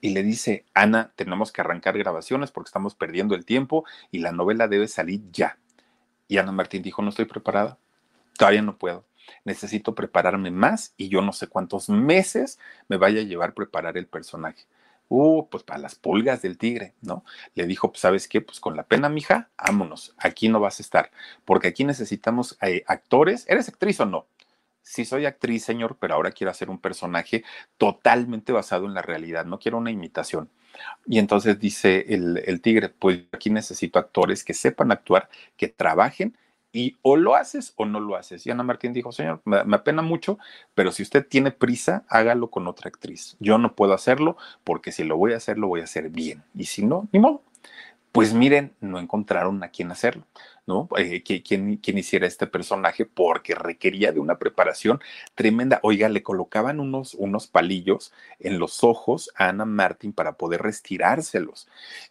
y 0.00 0.10
le 0.10 0.22
dice, 0.22 0.64
Ana, 0.72 1.10
tenemos 1.16 1.50
que 1.50 1.62
arrancar 1.62 1.98
grabaciones 1.98 2.52
porque 2.52 2.68
estamos 2.68 2.94
perdiendo 2.94 3.34
el 3.34 3.44
tiempo 3.44 3.84
y 4.12 4.18
la 4.20 4.30
novela 4.30 4.68
debe 4.68 4.86
salir 4.86 5.20
ya. 5.32 5.58
Y 6.28 6.38
Ana 6.38 6.52
Martín 6.52 6.84
dijo, 6.84 7.02
no 7.02 7.08
estoy 7.08 7.24
preparada, 7.24 7.76
todavía 8.38 8.62
no 8.62 8.76
puedo. 8.76 9.04
Necesito 9.44 9.94
prepararme 9.94 10.50
más 10.50 10.94
y 10.96 11.08
yo 11.08 11.22
no 11.22 11.32
sé 11.32 11.46
cuántos 11.48 11.88
meses 11.88 12.58
me 12.88 12.96
vaya 12.96 13.20
a 13.20 13.24
llevar 13.24 13.54
preparar 13.54 13.96
el 13.96 14.06
personaje. 14.06 14.66
Uh, 15.08 15.46
pues 15.50 15.62
para 15.62 15.78
las 15.78 15.94
pulgas 15.94 16.40
del 16.40 16.56
tigre, 16.56 16.94
¿no? 17.02 17.22
Le 17.54 17.66
dijo, 17.66 17.90
pues, 17.90 18.00
¿sabes 18.00 18.28
qué? 18.28 18.40
Pues 18.40 18.60
con 18.60 18.76
la 18.76 18.84
pena, 18.84 19.10
mija, 19.10 19.50
vámonos, 19.58 20.14
aquí 20.16 20.48
no 20.48 20.58
vas 20.58 20.80
a 20.80 20.82
estar, 20.82 21.10
porque 21.44 21.68
aquí 21.68 21.84
necesitamos 21.84 22.56
eh, 22.62 22.82
actores. 22.86 23.44
¿Eres 23.46 23.68
actriz 23.68 24.00
o 24.00 24.06
no? 24.06 24.26
Sí 24.80 25.04
soy 25.04 25.26
actriz, 25.26 25.64
señor, 25.64 25.98
pero 26.00 26.14
ahora 26.14 26.32
quiero 26.32 26.50
hacer 26.50 26.70
un 26.70 26.78
personaje 26.78 27.44
totalmente 27.76 28.52
basado 28.52 28.86
en 28.86 28.94
la 28.94 29.02
realidad, 29.02 29.44
no 29.44 29.58
quiero 29.58 29.78
una 29.78 29.90
imitación. 29.90 30.48
Y 31.06 31.18
entonces 31.18 31.58
dice 31.60 32.06
el, 32.08 32.42
el 32.46 32.62
tigre, 32.62 32.88
pues 32.88 33.20
aquí 33.32 33.50
necesito 33.50 33.98
actores 33.98 34.42
que 34.44 34.54
sepan 34.54 34.92
actuar, 34.92 35.28
que 35.58 35.68
trabajen 35.68 36.36
y 36.72 36.96
o 37.02 37.16
lo 37.16 37.34
haces 37.34 37.74
o 37.76 37.84
no 37.84 38.00
lo 38.00 38.16
haces. 38.16 38.46
Y 38.46 38.50
Ana 38.50 38.62
Martín 38.62 38.92
dijo, 38.92 39.12
señor, 39.12 39.42
me, 39.44 39.58
apena 39.58 40.02
mucho, 40.02 40.38
pero 40.74 40.90
si 40.90 41.02
usted 41.02 41.26
tiene 41.26 41.50
prisa, 41.50 42.04
hágalo 42.08 42.50
con 42.50 42.66
otra 42.66 42.88
actriz. 42.88 43.36
Yo 43.40 43.58
no 43.58 43.74
puedo 43.74 43.92
hacerlo 43.92 44.36
porque 44.64 44.92
si 44.92 45.04
lo 45.04 45.16
voy 45.16 45.34
a 45.34 45.36
hacer, 45.36 45.58
lo 45.58 45.68
voy 45.68 45.80
a 45.80 45.84
hacer 45.84 46.08
bien. 46.08 46.42
Y 46.54 46.64
si 46.64 46.84
no, 46.84 47.08
ni 47.12 47.20
modo. 47.20 47.42
Pues 48.10 48.34
miren, 48.34 48.74
no 48.80 48.98
encontraron 48.98 49.62
a 49.62 49.68
quién 49.68 49.90
hacerlo, 49.90 50.26
¿no? 50.66 50.88
Eh, 50.96 51.22
¿quién, 51.22 51.76
quién, 51.78 51.98
hiciera 51.98 52.26
este 52.26 52.46
personaje 52.46 53.04
porque 53.06 53.54
requería 53.54 54.12
de 54.12 54.20
una 54.20 54.38
preparación 54.38 55.00
tremenda. 55.34 55.80
Oiga, 55.82 56.08
le 56.08 56.22
colocaban 56.22 56.80
unos, 56.80 57.14
unos 57.14 57.46
palillos 57.46 58.12
en 58.38 58.58
los 58.58 58.84
ojos 58.84 59.30
a 59.36 59.48
Ana 59.48 59.64
Martín 59.64 60.12
para 60.12 60.36
poder 60.36 60.62
retirárselos. 60.62 61.68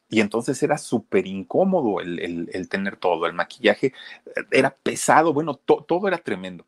Y 0.10 0.22
entonces 0.22 0.62
era 0.64 0.78
súper 0.78 1.28
incómodo 1.28 2.02
el, 2.02 2.50
el, 2.52 2.70
tener 2.70 2.98
todo. 2.98 3.26
El 3.26 3.34
maquillaje 3.34 3.94
era 4.52 4.76
pesado, 4.76 5.34
bueno, 5.34 5.56
to, 5.56 5.86
todo 5.88 6.08
era 6.08 6.18
tremendo 6.18 6.66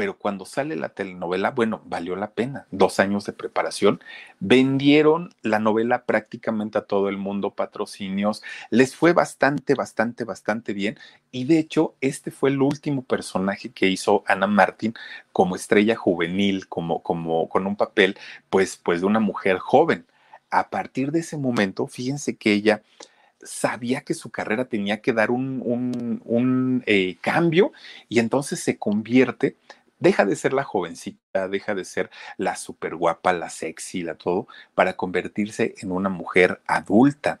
pero 0.00 0.16
cuando 0.16 0.46
sale 0.46 0.76
la 0.76 0.88
telenovela, 0.88 1.50
bueno, 1.50 1.82
valió 1.84 2.16
la 2.16 2.30
pena. 2.30 2.66
Dos 2.70 3.00
años 3.00 3.26
de 3.26 3.34
preparación. 3.34 4.00
Vendieron 4.38 5.34
la 5.42 5.58
novela 5.58 6.06
prácticamente 6.06 6.78
a 6.78 6.86
todo 6.86 7.10
el 7.10 7.18
mundo, 7.18 7.50
patrocinios. 7.50 8.42
Les 8.70 8.96
fue 8.96 9.12
bastante, 9.12 9.74
bastante, 9.74 10.24
bastante 10.24 10.72
bien. 10.72 10.98
Y 11.32 11.44
de 11.44 11.58
hecho, 11.58 11.96
este 12.00 12.30
fue 12.30 12.48
el 12.48 12.62
último 12.62 13.02
personaje 13.02 13.72
que 13.72 13.88
hizo 13.88 14.24
Ana 14.26 14.46
Martín 14.46 14.94
como 15.32 15.54
estrella 15.54 15.96
juvenil, 15.96 16.66
como, 16.66 17.02
como 17.02 17.50
con 17.50 17.66
un 17.66 17.76
papel, 17.76 18.16
pues, 18.48 18.78
pues 18.82 19.00
de 19.02 19.06
una 19.06 19.20
mujer 19.20 19.58
joven. 19.58 20.06
A 20.50 20.70
partir 20.70 21.12
de 21.12 21.20
ese 21.20 21.36
momento, 21.36 21.86
fíjense 21.86 22.36
que 22.38 22.54
ella 22.54 22.80
sabía 23.42 24.02
que 24.02 24.14
su 24.14 24.30
carrera 24.30 24.66
tenía 24.66 25.00
que 25.00 25.12
dar 25.12 25.30
un, 25.30 26.20
un, 26.24 26.82
eh, 26.86 27.16
cambio 27.20 27.72
y 28.08 28.18
entonces 28.18 28.60
se 28.60 28.76
convierte 28.76 29.56
deja 30.00 30.24
de 30.24 30.34
ser 30.34 30.52
la 30.52 30.64
jovencita, 30.64 31.48
deja 31.48 31.74
de 31.74 31.84
ser 31.84 32.10
la 32.36 32.56
súper 32.56 32.96
guapa, 32.96 33.32
la 33.32 33.50
sexy, 33.50 34.02
la 34.02 34.14
todo, 34.14 34.48
para 34.74 34.94
convertirse 34.96 35.74
en 35.78 35.92
una 35.92 36.08
mujer 36.08 36.60
adulta. 36.66 37.40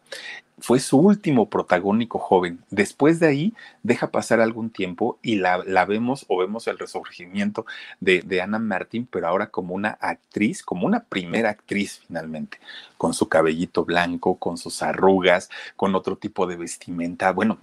Fue 0.62 0.78
su 0.78 0.98
último 0.98 1.48
protagónico 1.48 2.18
joven. 2.18 2.62
Después 2.68 3.18
de 3.18 3.28
ahí, 3.28 3.54
deja 3.82 4.10
pasar 4.10 4.42
algún 4.42 4.68
tiempo 4.68 5.18
y 5.22 5.36
la, 5.36 5.64
la 5.64 5.86
vemos 5.86 6.26
o 6.28 6.36
vemos 6.36 6.68
el 6.68 6.78
resurgimiento 6.78 7.64
de, 7.98 8.20
de 8.20 8.42
Ana 8.42 8.58
Martín, 8.58 9.08
pero 9.10 9.26
ahora 9.26 9.46
como 9.46 9.74
una 9.74 9.96
actriz, 10.02 10.62
como 10.62 10.86
una 10.86 11.04
primera 11.04 11.48
actriz 11.48 12.02
finalmente, 12.06 12.58
con 12.98 13.14
su 13.14 13.26
cabellito 13.30 13.86
blanco, 13.86 14.36
con 14.36 14.58
sus 14.58 14.82
arrugas, 14.82 15.48
con 15.76 15.94
otro 15.94 16.16
tipo 16.16 16.46
de 16.46 16.56
vestimenta. 16.56 17.32
Bueno, 17.32 17.56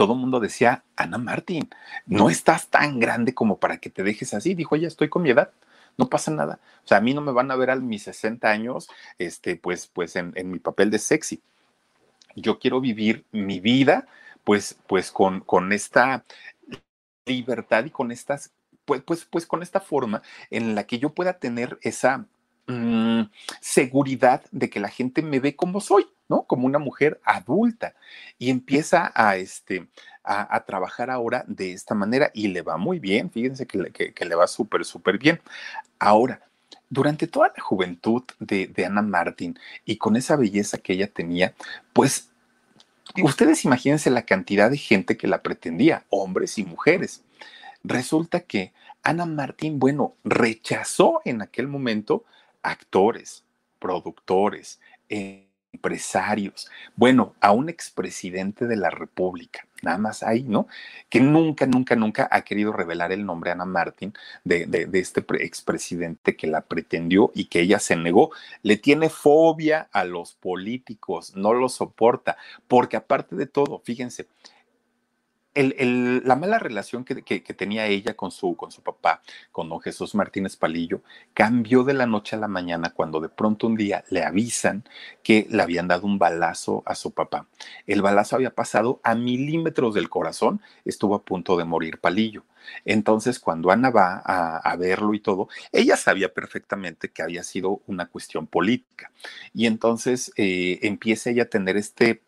todo 0.00 0.14
el 0.14 0.18
mundo 0.18 0.40
decía, 0.40 0.82
Ana 0.96 1.18
Martín, 1.18 1.68
no 2.06 2.30
estás 2.30 2.68
tan 2.68 3.00
grande 3.00 3.34
como 3.34 3.58
para 3.58 3.76
que 3.76 3.90
te 3.90 4.02
dejes 4.02 4.32
así. 4.32 4.54
Dijo 4.54 4.74
ella, 4.74 4.88
estoy 4.88 5.10
con 5.10 5.20
mi 5.20 5.28
edad, 5.28 5.50
no 5.98 6.08
pasa 6.08 6.30
nada. 6.30 6.58
O 6.82 6.88
sea, 6.88 6.96
a 6.96 7.00
mí 7.02 7.12
no 7.12 7.20
me 7.20 7.32
van 7.32 7.50
a 7.50 7.56
ver 7.56 7.68
a 7.68 7.76
mis 7.76 8.04
60 8.04 8.48
años, 8.48 8.88
este, 9.18 9.56
pues, 9.56 9.88
pues 9.88 10.16
en, 10.16 10.32
en 10.36 10.50
mi 10.50 10.58
papel 10.58 10.90
de 10.90 10.98
sexy. 10.98 11.42
Yo 12.34 12.58
quiero 12.58 12.80
vivir 12.80 13.26
mi 13.30 13.60
vida, 13.60 14.06
pues, 14.42 14.78
pues 14.86 15.12
con, 15.12 15.40
con 15.40 15.70
esta 15.70 16.24
libertad 17.26 17.84
y 17.84 17.90
con 17.90 18.10
estas, 18.10 18.52
pues, 18.86 19.02
pues, 19.02 19.26
pues 19.26 19.44
con 19.44 19.62
esta 19.62 19.80
forma 19.80 20.22
en 20.48 20.74
la 20.74 20.84
que 20.84 20.98
yo 20.98 21.10
pueda 21.10 21.34
tener 21.34 21.78
esa 21.82 22.24
mmm, 22.70 23.30
seguridad 23.60 24.42
de 24.50 24.70
que 24.70 24.80
la 24.80 24.88
gente 24.88 25.22
me 25.22 25.40
ve 25.40 25.56
como 25.56 25.80
soy. 25.80 26.06
¿no? 26.28 26.44
Como 26.44 26.64
una 26.64 26.78
mujer 26.78 27.20
adulta 27.24 27.94
y 28.38 28.50
empieza 28.50 29.10
a, 29.16 29.36
este, 29.36 29.88
a, 30.22 30.54
a, 30.54 30.64
trabajar 30.64 31.10
ahora 31.10 31.44
de 31.48 31.72
esta 31.72 31.96
manera 31.96 32.30
y 32.32 32.46
le 32.46 32.62
va 32.62 32.76
muy 32.76 33.00
bien, 33.00 33.32
fíjense 33.32 33.66
que 33.66 33.78
le, 33.78 33.90
que, 33.90 34.14
que 34.14 34.24
le 34.24 34.36
va 34.36 34.46
súper, 34.46 34.84
súper 34.84 35.18
bien. 35.18 35.40
Ahora, 35.98 36.40
durante 36.88 37.26
toda 37.26 37.52
la 37.56 37.62
juventud 37.62 38.22
de, 38.38 38.68
de 38.68 38.86
Ana 38.86 39.02
Martín 39.02 39.58
y 39.84 39.96
con 39.96 40.14
esa 40.14 40.36
belleza 40.36 40.78
que 40.78 40.92
ella 40.92 41.08
tenía, 41.08 41.54
pues 41.92 42.30
ustedes 43.22 43.64
imagínense 43.64 44.08
la 44.10 44.22
cantidad 44.22 44.70
de 44.70 44.76
gente 44.76 45.16
que 45.16 45.26
la 45.26 45.42
pretendía, 45.42 46.04
hombres 46.10 46.58
y 46.58 46.64
mujeres. 46.64 47.22
Resulta 47.82 48.40
que 48.40 48.72
Ana 49.02 49.26
Martín, 49.26 49.78
bueno, 49.78 50.14
rechazó 50.22 51.22
en 51.24 51.42
aquel 51.42 51.66
momento 51.66 52.24
actores, 52.62 53.44
productores, 53.78 54.80
empresarios, 55.72 56.68
bueno, 56.96 57.34
a 57.40 57.52
un 57.52 57.68
expresidente 57.68 58.66
de 58.66 58.76
la 58.76 58.90
República, 58.90 59.66
nada 59.82 59.98
más 59.98 60.22
ahí, 60.22 60.42
¿no? 60.42 60.66
Que 61.08 61.20
nunca, 61.20 61.66
nunca, 61.66 61.96
nunca 61.96 62.28
ha 62.30 62.42
querido 62.42 62.72
revelar 62.72 63.12
el 63.12 63.24
nombre 63.24 63.50
Ana 63.52 63.64
Martín 63.64 64.12
de 64.44 64.88
este 64.92 65.24
expresidente 65.38 66.36
que 66.36 66.48
la 66.48 66.62
pretendió 66.62 67.30
y 67.34 67.46
que 67.46 67.60
ella 67.60 67.78
se 67.78 67.96
negó. 67.96 68.30
Le 68.62 68.76
tiene 68.76 69.08
fobia 69.08 69.88
a 69.92 70.04
los 70.04 70.34
políticos, 70.34 71.36
no 71.36 71.54
lo 71.54 71.68
soporta, 71.68 72.36
porque 72.66 72.96
aparte 72.96 73.36
de 73.36 73.46
todo, 73.46 73.78
fíjense, 73.78 74.26
la 75.54 76.36
mala 76.36 76.58
relación 76.58 77.04
que, 77.04 77.40
tenía 77.40 77.86
ella 77.86 78.14
con 78.14 78.30
su, 78.30 78.56
con 78.56 78.70
su 78.70 78.82
papá, 78.82 79.22
con 79.50 79.68
don 79.68 79.80
Jesús 79.80 80.14
Martínez 80.14 80.56
Palillo, 80.56 81.02
cambió 81.34 81.82
de 81.82 81.94
la 81.94 82.06
noche 82.06 82.36
a 82.36 82.38
la 82.38 82.48
mañana 82.48 82.90
cuando 82.90 83.20
de 83.20 83.28
pronto 83.28 83.66
un 83.66 83.76
día 83.76 84.04
le 84.10 84.22
avisan 84.22 84.84
que 85.22 85.46
le 85.50 85.62
habían 85.62 85.88
dado 85.88 86.06
un 86.06 86.18
balazo 86.18 86.82
a 86.86 86.94
su 86.94 87.12
papá. 87.12 87.48
El 87.86 88.02
balazo 88.02 88.36
había 88.36 88.54
pasado 88.54 89.00
a 89.02 89.14
milímetros 89.14 89.94
del 89.94 90.08
corazón, 90.08 90.60
estuvo 90.84 91.14
a 91.14 91.24
punto 91.24 91.56
de 91.56 91.64
morir 91.64 91.98
Palillo. 91.98 92.44
Entonces, 92.84 93.40
cuando 93.40 93.70
Ana 93.70 93.90
va 93.90 94.22
a, 94.24 94.58
a, 94.58 94.76
verlo 94.76 95.14
y 95.14 95.20
todo, 95.20 95.48
ella 95.72 95.96
sabía 95.96 96.32
perfectamente 96.32 97.10
que 97.10 97.22
había 97.22 97.42
sido 97.42 97.80
una 97.86 98.06
cuestión 98.06 98.46
política. 98.46 99.10
Y 99.54 99.66
entonces 99.66 100.32
eh, 100.36 100.78
empieza 100.82 101.30
ella 101.30 101.44
a 101.44 101.46
tener 101.46 101.76
este 101.76 102.22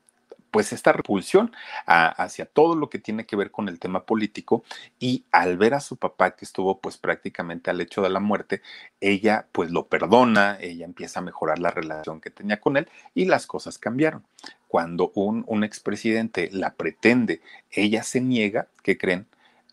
pues 0.53 0.73
esta 0.73 0.93
repulsión 0.93 1.51
hacia 1.87 2.45
todo 2.45 2.77
lo 2.77 2.91
que 2.91 2.99
tiene 2.99 3.25
que 3.25 3.37
ver 3.37 3.51
con 3.51 3.69
el 3.69 3.81
tema 3.81 4.05
político 4.05 4.63
y 5.01 5.25
al 5.33 5.57
ver 5.57 5.73
a 5.75 5.81
su 5.81 5.97
papá 5.97 6.37
que 6.37 6.45
estuvo 6.45 6.79
pues 6.79 6.99
prácticamente 6.99 7.71
al 7.71 7.81
hecho 7.81 8.03
de 8.03 8.11
la 8.11 8.21
muerte, 8.21 8.61
ella 9.01 9.49
pues 9.51 9.71
lo 9.71 9.87
perdona, 9.89 10.59
ella 10.61 10.85
empieza 10.85 11.21
a 11.21 11.23
mejorar 11.23 11.59
la 11.59 11.71
relación 11.71 12.21
que 12.21 12.31
tenía 12.31 12.61
con 12.61 12.77
él 12.77 12.89
y 13.15 13.25
las 13.25 13.47
cosas 13.47 13.79
cambiaron. 13.79 14.25
Cuando 14.69 15.11
un, 15.15 15.43
un 15.49 15.65
expresidente 15.65 16.51
la 16.53 16.75
pretende, 16.75 17.41
ella 17.71 18.03
se 18.03 18.21
niega, 18.21 18.69
¿qué 18.83 18.99
creen? 18.99 19.27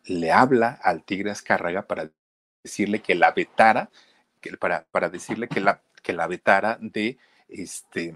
Le 0.06 0.32
habla 0.32 0.80
al 0.82 1.04
tigre 1.04 1.30
Azcárraga 1.30 1.88
para 1.88 2.10
decirle 2.64 3.02
que 3.02 3.16
la 3.16 3.32
vetara, 3.32 3.90
que, 4.40 4.56
para, 4.56 4.86
para 4.92 5.10
decirle 5.10 5.50
que 5.50 5.60
la, 5.60 5.82
que 6.02 6.14
la 6.14 6.26
vetara 6.28 6.78
de 6.80 7.18
este 7.50 8.16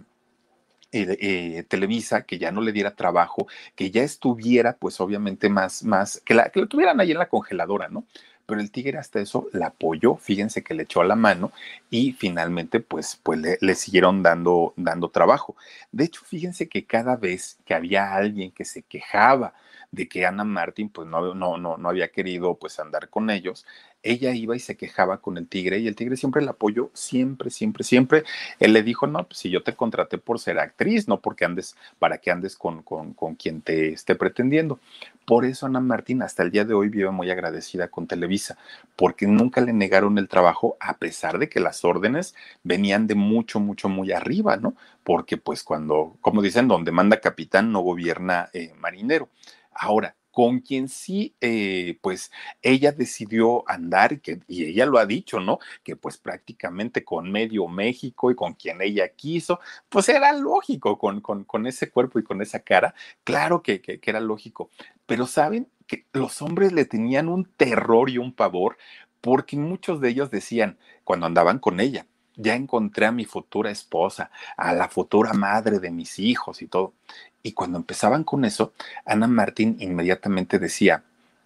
Televisa, 1.67 2.23
que 2.23 2.37
ya 2.37 2.51
no 2.51 2.61
le 2.61 2.71
diera 2.71 2.95
trabajo, 2.95 3.47
que 3.75 3.91
ya 3.91 4.03
estuviera, 4.03 4.77
pues 4.77 4.99
obviamente 5.01 5.49
más, 5.49 5.83
más, 5.83 6.21
que 6.25 6.39
que 6.53 6.59
lo 6.59 6.67
tuvieran 6.67 6.99
ahí 6.99 7.11
en 7.11 7.19
la 7.19 7.29
congeladora, 7.29 7.89
¿no? 7.89 8.05
Pero 8.45 8.59
el 8.59 8.71
tigre 8.71 8.97
hasta 8.97 9.21
eso 9.21 9.47
la 9.53 9.67
apoyó, 9.67 10.15
fíjense 10.15 10.63
que 10.63 10.73
le 10.73 10.83
echó 10.83 11.01
a 11.01 11.05
la 11.05 11.15
mano 11.15 11.51
y 11.89 12.11
finalmente 12.11 12.81
pues, 12.81 13.19
pues 13.23 13.39
le, 13.39 13.57
le 13.61 13.75
siguieron 13.75 14.21
dando, 14.21 14.73
dando 14.75 15.09
trabajo. 15.09 15.55
De 15.91 16.03
hecho, 16.03 16.21
fíjense 16.25 16.67
que 16.67 16.85
cada 16.85 17.15
vez 17.15 17.57
que 17.65 17.73
había 17.73 18.13
alguien 18.13 18.51
que 18.51 18.65
se 18.65 18.83
quejaba 18.83 19.53
de 19.93 20.07
que 20.07 20.25
Ana 20.25 20.43
Martín 20.43 20.89
pues 20.89 21.07
no, 21.07 21.35
no, 21.35 21.57
no, 21.57 21.77
no 21.77 21.89
había 21.89 22.07
querido 22.09 22.55
pues 22.55 22.79
andar 22.79 23.09
con 23.09 23.29
ellos, 23.29 23.63
ella 24.01 24.33
iba 24.33 24.55
y 24.55 24.59
se 24.59 24.75
quejaba 24.75 25.21
con 25.21 25.37
el 25.37 25.47
tigre 25.47 25.77
y 25.77 25.87
el 25.87 25.95
tigre 25.95 26.17
siempre 26.17 26.41
la 26.41 26.51
apoyó, 26.51 26.89
siempre, 26.93 27.51
siempre, 27.51 27.83
siempre. 27.83 28.23
Él 28.59 28.73
le 28.73 28.83
dijo, 28.83 29.07
no, 29.07 29.25
pues 29.25 29.37
si 29.39 29.49
yo 29.49 29.63
te 29.63 29.75
contraté 29.75 30.17
por 30.17 30.39
ser 30.39 30.59
actriz, 30.59 31.07
no 31.07 31.21
porque 31.21 31.45
andes, 31.45 31.77
para 31.99 32.17
que 32.17 32.31
andes 32.31 32.57
con, 32.57 32.81
con, 32.81 33.13
con 33.13 33.35
quien 33.35 33.61
te 33.61 33.93
esté 33.93 34.15
pretendiendo. 34.15 34.79
Por 35.25 35.45
eso 35.45 35.67
Ana 35.67 35.79
Martín 35.79 36.21
hasta 36.21 36.43
el 36.43 36.51
día 36.51 36.65
de 36.65 36.73
hoy 36.73 36.89
vive 36.89 37.11
muy 37.11 37.31
agradecida 37.31 37.87
con 37.87 38.07
Televisa, 38.07 38.57
porque 38.97 39.25
nunca 39.25 39.61
le 39.61 39.71
negaron 39.71 40.17
el 40.17 40.27
trabajo 40.27 40.75
a 40.81 40.97
pesar 40.97 41.37
de 41.37 41.47
que 41.47 41.61
las 41.61 41.85
órdenes 41.85 42.35
venían 42.63 43.07
de 43.07 43.15
mucho, 43.15 43.61
mucho, 43.61 43.87
muy 43.87 44.11
arriba, 44.11 44.57
¿no? 44.57 44.75
Porque 45.03 45.37
pues 45.37 45.63
cuando, 45.63 46.17
como 46.19 46.41
dicen, 46.41 46.67
donde 46.67 46.91
manda 46.91 47.21
capitán 47.21 47.71
no 47.71 47.79
gobierna 47.81 48.49
eh, 48.53 48.73
marinero. 48.79 49.29
Ahora, 49.75 50.15
con 50.31 50.61
quien 50.61 50.89
sí, 50.89 51.35
eh, 51.41 51.99
pues 52.01 52.31
ella 52.63 52.91
decidió 52.91 53.63
andar, 53.69 54.19
y 54.47 54.65
ella 54.65 54.87
lo 54.87 54.97
ha 54.97 55.05
dicho, 55.05 55.39
¿no? 55.39 55.59
Que 55.83 55.95
pues 55.95 56.17
prácticamente 56.17 57.03
con 57.05 57.31
medio 57.31 57.67
México 57.67 58.31
y 58.31 58.35
con 58.35 58.53
quien 58.55 58.81
ella 58.81 59.09
quiso, 59.09 59.59
pues 59.89 60.09
era 60.09 60.33
lógico 60.33 60.97
con, 60.97 61.21
con, 61.21 61.67
ese 61.67 61.91
cuerpo 61.91 62.17
y 62.17 62.23
con 62.23 62.41
esa 62.41 62.61
cara, 62.61 62.95
claro 63.23 63.61
que, 63.61 63.81
que 63.81 63.99
era 64.03 64.19
lógico, 64.19 64.71
pero 65.05 65.27
saben 65.27 65.67
que 65.85 66.07
los 66.13 66.41
hombres 66.41 66.73
le 66.73 66.85
tenían 66.85 67.29
un 67.29 67.45
terror 67.45 68.09
y 68.09 68.17
un 68.17 68.33
pavor 68.33 68.77
porque 69.21 69.55
muchos 69.55 70.01
de 70.01 70.09
ellos 70.09 70.31
decían, 70.31 70.77
cuando 71.05 71.27
andaban 71.27 71.59
con 71.59 71.79
ella, 71.79 72.07
ya 72.35 72.55
encontré 72.55 73.05
a 73.05 73.11
mi 73.11 73.25
futura 73.25 73.71
esposa, 73.71 74.31
a 74.57 74.73
la 74.73 74.89
futura 74.89 75.33
madre 75.33 75.79
de 75.79 75.91
mis 75.91 76.19
hijos 76.19 76.61
y 76.61 76.67
todo. 76.67 76.93
Y 77.41 77.51
cuando 77.51 77.77
empezaban 77.77 78.23
con 78.23 78.45
eso, 78.45 78.73
Ana 79.05 79.27
Martín 79.27 79.77
inmediatamente 79.79 80.59
decía, 80.59 81.03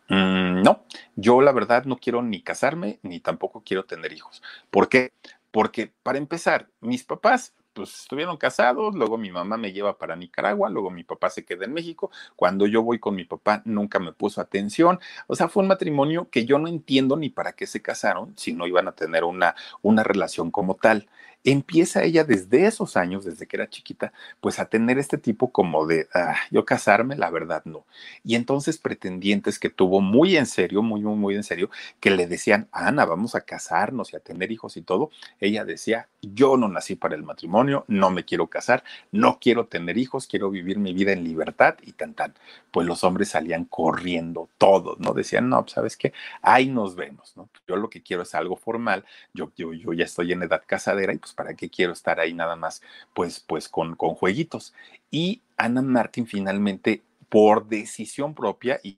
mm, 0.10 0.62
no, 0.62 0.84
yo 1.16 1.42
la 1.42 1.52
verdad 1.52 1.86
no 1.86 1.98
quiero 1.98 2.22
ni 2.22 2.42
casarme, 2.42 3.00
ni 3.02 3.20
tampoco 3.20 3.64
quiero 3.66 3.86
tener 3.86 4.14
hijos. 4.14 4.44
¿Por 4.70 4.90
qué? 4.90 5.12
Porque 5.52 5.92
para 6.04 6.18
empezar, 6.18 6.68
mis 6.82 7.04
papás 7.04 7.54
pues 7.78 8.02
estuvieron 8.02 8.38
casados, 8.38 8.96
luego 8.96 9.20
mi 9.20 9.32
mamá 9.32 9.56
me 9.56 9.72
lleva 9.72 10.00
para 10.00 10.16
Nicaragua, 10.16 10.68
luego 10.68 10.90
mi 10.90 11.04
papá 11.04 11.30
se 11.30 11.46
queda 11.46 11.66
en 11.66 11.74
México, 11.74 12.10
cuando 12.36 12.66
yo 12.66 12.82
voy 12.82 12.98
con 12.98 13.14
mi 13.14 13.24
papá 13.24 13.62
nunca 13.66 14.00
me 14.00 14.14
puso 14.14 14.42
atención, 14.42 15.00
o 15.28 15.36
sea, 15.36 15.48
fue 15.48 15.62
un 15.62 15.70
matrimonio 15.70 16.28
que 16.32 16.44
yo 16.44 16.58
no 16.58 16.68
entiendo 16.68 17.18
ni 17.18 17.30
para 17.30 17.54
qué 17.54 17.68
se 17.68 17.84
casaron 17.84 18.34
si 18.36 18.54
no 18.54 18.66
iban 18.66 18.88
a 18.88 18.94
tener 18.94 19.24
una, 19.24 19.54
una 19.84 20.02
relación 20.04 20.50
como 20.50 20.74
tal 20.74 21.08
empieza 21.52 22.04
ella 22.04 22.26
desde 22.26 22.66
esos 22.66 22.98
años, 22.98 23.24
desde 23.24 23.48
que 23.48 23.56
era 23.56 23.70
chiquita, 23.70 24.12
pues 24.42 24.60
a 24.60 24.66
tener 24.66 24.98
este 24.98 25.18
tipo 25.18 25.50
como 25.50 25.88
de, 25.88 26.10
ah, 26.14 26.36
yo 26.52 26.66
casarme, 26.66 27.16
la 27.16 27.30
verdad 27.30 27.62
no. 27.64 27.86
Y 28.26 28.36
entonces 28.36 28.78
pretendientes 28.78 29.58
que 29.58 29.70
tuvo 29.70 30.02
muy 30.02 30.36
en 30.36 30.46
serio, 30.46 30.82
muy, 30.82 31.00
muy, 31.02 31.16
muy 31.16 31.36
en 31.36 31.44
serio, 31.44 31.70
que 32.02 32.12
le 32.12 32.28
decían, 32.28 32.68
Ana, 32.74 33.06
vamos 33.06 33.34
a 33.34 33.42
casarnos 33.42 34.12
y 34.12 34.18
a 34.18 34.20
tener 34.20 34.52
hijos 34.52 34.76
y 34.76 34.82
todo, 34.82 35.10
ella 35.40 35.64
decía, 35.64 36.10
yo 36.22 36.58
no 36.58 36.68
nací 36.68 36.96
para 36.96 37.16
el 37.16 37.24
matrimonio, 37.24 37.86
no 37.88 38.10
me 38.10 38.26
quiero 38.26 38.48
casar, 38.48 38.84
no 39.14 39.40
quiero 39.40 39.68
tener 39.68 39.98
hijos, 39.98 40.28
quiero 40.28 40.50
vivir 40.50 40.80
mi 40.80 40.92
vida 40.94 41.14
en 41.14 41.24
libertad 41.24 41.76
y 41.82 41.94
tan 41.94 42.14
tan. 42.14 42.34
Pues 42.72 42.86
los 42.86 43.06
hombres 43.06 43.30
salían 43.30 43.64
corriendo 43.64 44.50
todos, 44.58 45.00
¿no? 45.00 45.14
Decían, 45.14 45.48
no, 45.48 45.62
pues, 45.62 45.74
¿sabes 45.74 45.96
qué? 45.96 46.12
Ahí 46.42 46.68
nos 46.68 46.96
vemos, 46.98 47.38
¿no? 47.38 47.50
Yo 47.68 47.78
lo 47.78 47.90
que 47.90 48.02
quiero 48.04 48.24
es 48.24 48.36
algo 48.36 48.58
formal, 48.58 49.06
yo, 49.34 49.52
yo, 49.56 49.72
yo 49.74 49.94
ya 49.94 50.04
estoy 50.04 50.34
en 50.34 50.44
edad 50.44 50.64
casadera 50.68 51.14
y 51.14 51.18
pues 51.18 51.34
¿para 51.38 51.54
qué 51.54 51.70
quiero 51.70 51.94
estar 51.94 52.20
ahí 52.20 52.34
nada 52.34 52.58
más? 52.58 52.82
Pues, 53.14 53.40
pues 53.40 53.70
con, 53.70 53.96
con 53.96 54.16
jueguitos. 54.16 54.74
Y 55.12 55.42
Ana 55.56 55.82
Martín 55.82 56.28
finalmente, 56.28 57.04
por 57.30 57.68
decisión 57.68 58.34
propia 58.34 58.80
y 58.84 58.98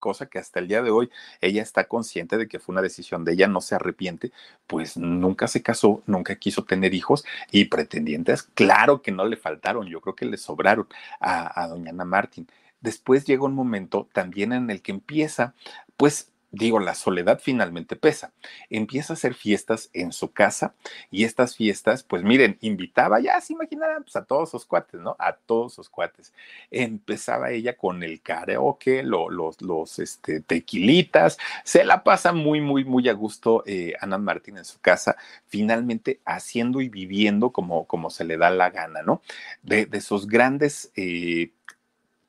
cosa 0.00 0.26
que 0.26 0.38
hasta 0.38 0.58
el 0.58 0.66
día 0.66 0.82
de 0.82 0.90
hoy 0.90 1.10
ella 1.40 1.62
está 1.62 1.84
consciente 1.86 2.38
de 2.38 2.48
que 2.48 2.58
fue 2.58 2.72
una 2.72 2.82
decisión 2.82 3.24
de 3.24 3.34
ella, 3.34 3.46
no 3.46 3.60
se 3.60 3.76
arrepiente, 3.76 4.32
pues 4.66 4.96
nunca 4.96 5.46
se 5.46 5.62
casó, 5.62 6.02
nunca 6.06 6.34
quiso 6.36 6.64
tener 6.64 6.94
hijos 6.94 7.24
y 7.52 7.66
pretendientes, 7.66 8.42
claro 8.42 9.02
que 9.02 9.12
no 9.12 9.26
le 9.26 9.36
faltaron, 9.36 9.86
yo 9.86 10.00
creo 10.00 10.16
que 10.16 10.24
le 10.24 10.38
sobraron 10.38 10.88
a, 11.20 11.68
doña 11.68 11.90
Ana 11.90 12.04
Martín. 12.04 12.48
Después 12.80 13.26
llega 13.26 13.44
un 13.44 13.54
momento 13.54 14.08
también 14.12 14.54
en 14.54 14.70
el 14.70 14.80
que 14.80 14.92
empieza, 14.92 15.54
pues 15.98 16.29
digo, 16.50 16.80
la 16.80 16.94
soledad 16.94 17.40
finalmente 17.42 17.96
pesa. 17.96 18.32
Empieza 18.68 19.12
a 19.12 19.14
hacer 19.14 19.34
fiestas 19.34 19.90
en 19.92 20.12
su 20.12 20.32
casa 20.32 20.74
y 21.10 21.24
estas 21.24 21.56
fiestas, 21.56 22.02
pues 22.02 22.22
miren, 22.22 22.58
invitaba, 22.60 23.20
ya 23.20 23.40
se 23.40 23.52
imaginarán, 23.52 24.02
pues 24.02 24.16
a 24.16 24.24
todos 24.24 24.50
sus 24.50 24.66
cuates, 24.66 25.00
¿no? 25.00 25.16
A 25.18 25.34
todos 25.34 25.74
sus 25.74 25.88
cuates. 25.88 26.32
Empezaba 26.70 27.50
ella 27.50 27.76
con 27.76 28.02
el 28.02 28.20
karaoke, 28.20 29.02
los, 29.02 29.60
los 29.62 29.98
este, 29.98 30.40
tequilitas, 30.40 31.38
se 31.64 31.84
la 31.84 32.02
pasa 32.02 32.32
muy, 32.32 32.60
muy, 32.60 32.84
muy 32.84 33.08
a 33.08 33.12
gusto 33.12 33.62
eh, 33.66 33.94
Ana 34.00 34.18
Martín 34.18 34.58
en 34.58 34.64
su 34.64 34.80
casa, 34.80 35.16
finalmente 35.46 36.20
haciendo 36.24 36.80
y 36.80 36.88
viviendo 36.88 37.50
como, 37.50 37.86
como 37.86 38.10
se 38.10 38.24
le 38.24 38.36
da 38.36 38.50
la 38.50 38.70
gana, 38.70 39.02
¿no? 39.02 39.22
De, 39.62 39.86
de 39.86 40.00
sus 40.00 40.26
grandes... 40.26 40.90
Eh, 40.96 41.52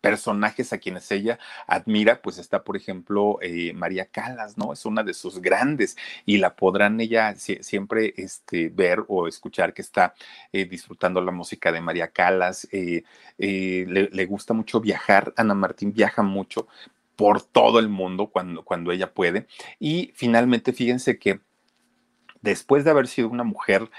personajes 0.02 0.74
a 0.74 0.80
quienes 0.80 1.10
ella 1.12 1.39
admira, 1.68 2.22
pues 2.22 2.39
está, 2.39 2.64
por 2.64 2.76
ejemplo, 2.76 3.38
eh, 3.41 3.72
María 3.74 4.06
Calas, 4.06 4.58
¿no? 4.58 4.74
Es 4.74 4.86
una 4.86 5.04
de 5.04 5.14
sus 5.14 5.39
grandes 5.39 5.95
y 6.26 6.38
la 6.38 6.56
podrán 6.56 6.99
ella 6.99 7.36
siempre 7.36 8.14
este, 8.18 8.70
ver 8.70 9.06
o 9.08 9.28
escuchar 9.28 9.74
que 9.74 9.82
está 9.82 10.14
eh, 10.52 10.66
disfrutando 10.66 11.22
la 11.22 11.32
música 11.32 11.72
de 11.72 11.82
María 11.82 12.10
Calas. 12.10 12.68
Eh, 12.72 13.04
le, 13.38 14.10
le, 14.12 14.26
gusta 14.26 14.54
mucho 14.54 14.82
viajar, 14.82 15.34
Ana 15.38 15.54
Martín 15.54 15.93
viaja 15.93 16.24
mucho 16.24 16.68
por 17.16 17.43
todo 17.43 17.80
el 17.80 17.88
mundo 17.88 18.28
cuando, 18.28 18.64
cuando 18.64 18.91
ella 18.91 19.14
puede. 19.14 19.45
Y 19.80 20.12
finalmente, 20.16 20.74
fíjense 20.74 21.20
que 21.20 21.39
después 22.41 22.84
de 22.84 22.91
haber 22.91 23.08
sido 23.08 23.30
una 23.30 23.43
mujer 23.43 23.89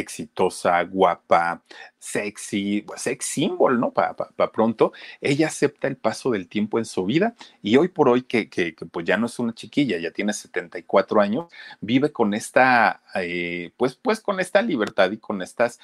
exitosa, 0.00 0.82
guapa, 0.84 1.62
sexy, 1.98 2.84
sex 2.96 3.26
symbol, 3.26 3.78
¿no? 3.80 3.92
Para 3.92 4.14
pa, 4.14 4.52
pronto, 4.52 4.92
ella 5.20 5.48
acepta 5.48 5.88
el 5.88 5.96
paso 5.96 6.30
del 6.30 6.48
tiempo 6.48 6.78
en 6.78 6.84
su 6.84 7.04
vida 7.04 7.34
y 7.62 7.76
hoy 7.76 7.88
por 7.88 8.08
hoy 8.08 8.22
que, 8.22 8.48
que, 8.48 8.74
que 8.74 8.86
pues 8.86 9.04
ya 9.06 9.16
no 9.16 9.26
es 9.26 9.38
una 9.38 9.54
chiquilla, 9.54 9.98
ya 9.98 10.10
tiene 10.10 10.32
74 10.32 11.20
años, 11.20 11.46
vive 11.80 12.12
con 12.12 12.34
esta, 12.34 13.02
eh, 13.14 13.72
pues, 13.76 13.94
pues 13.96 14.20
con 14.20 14.40
esta 14.40 14.62
libertad 14.62 15.10
y 15.10 15.18
con 15.18 15.42
estas 15.42 15.80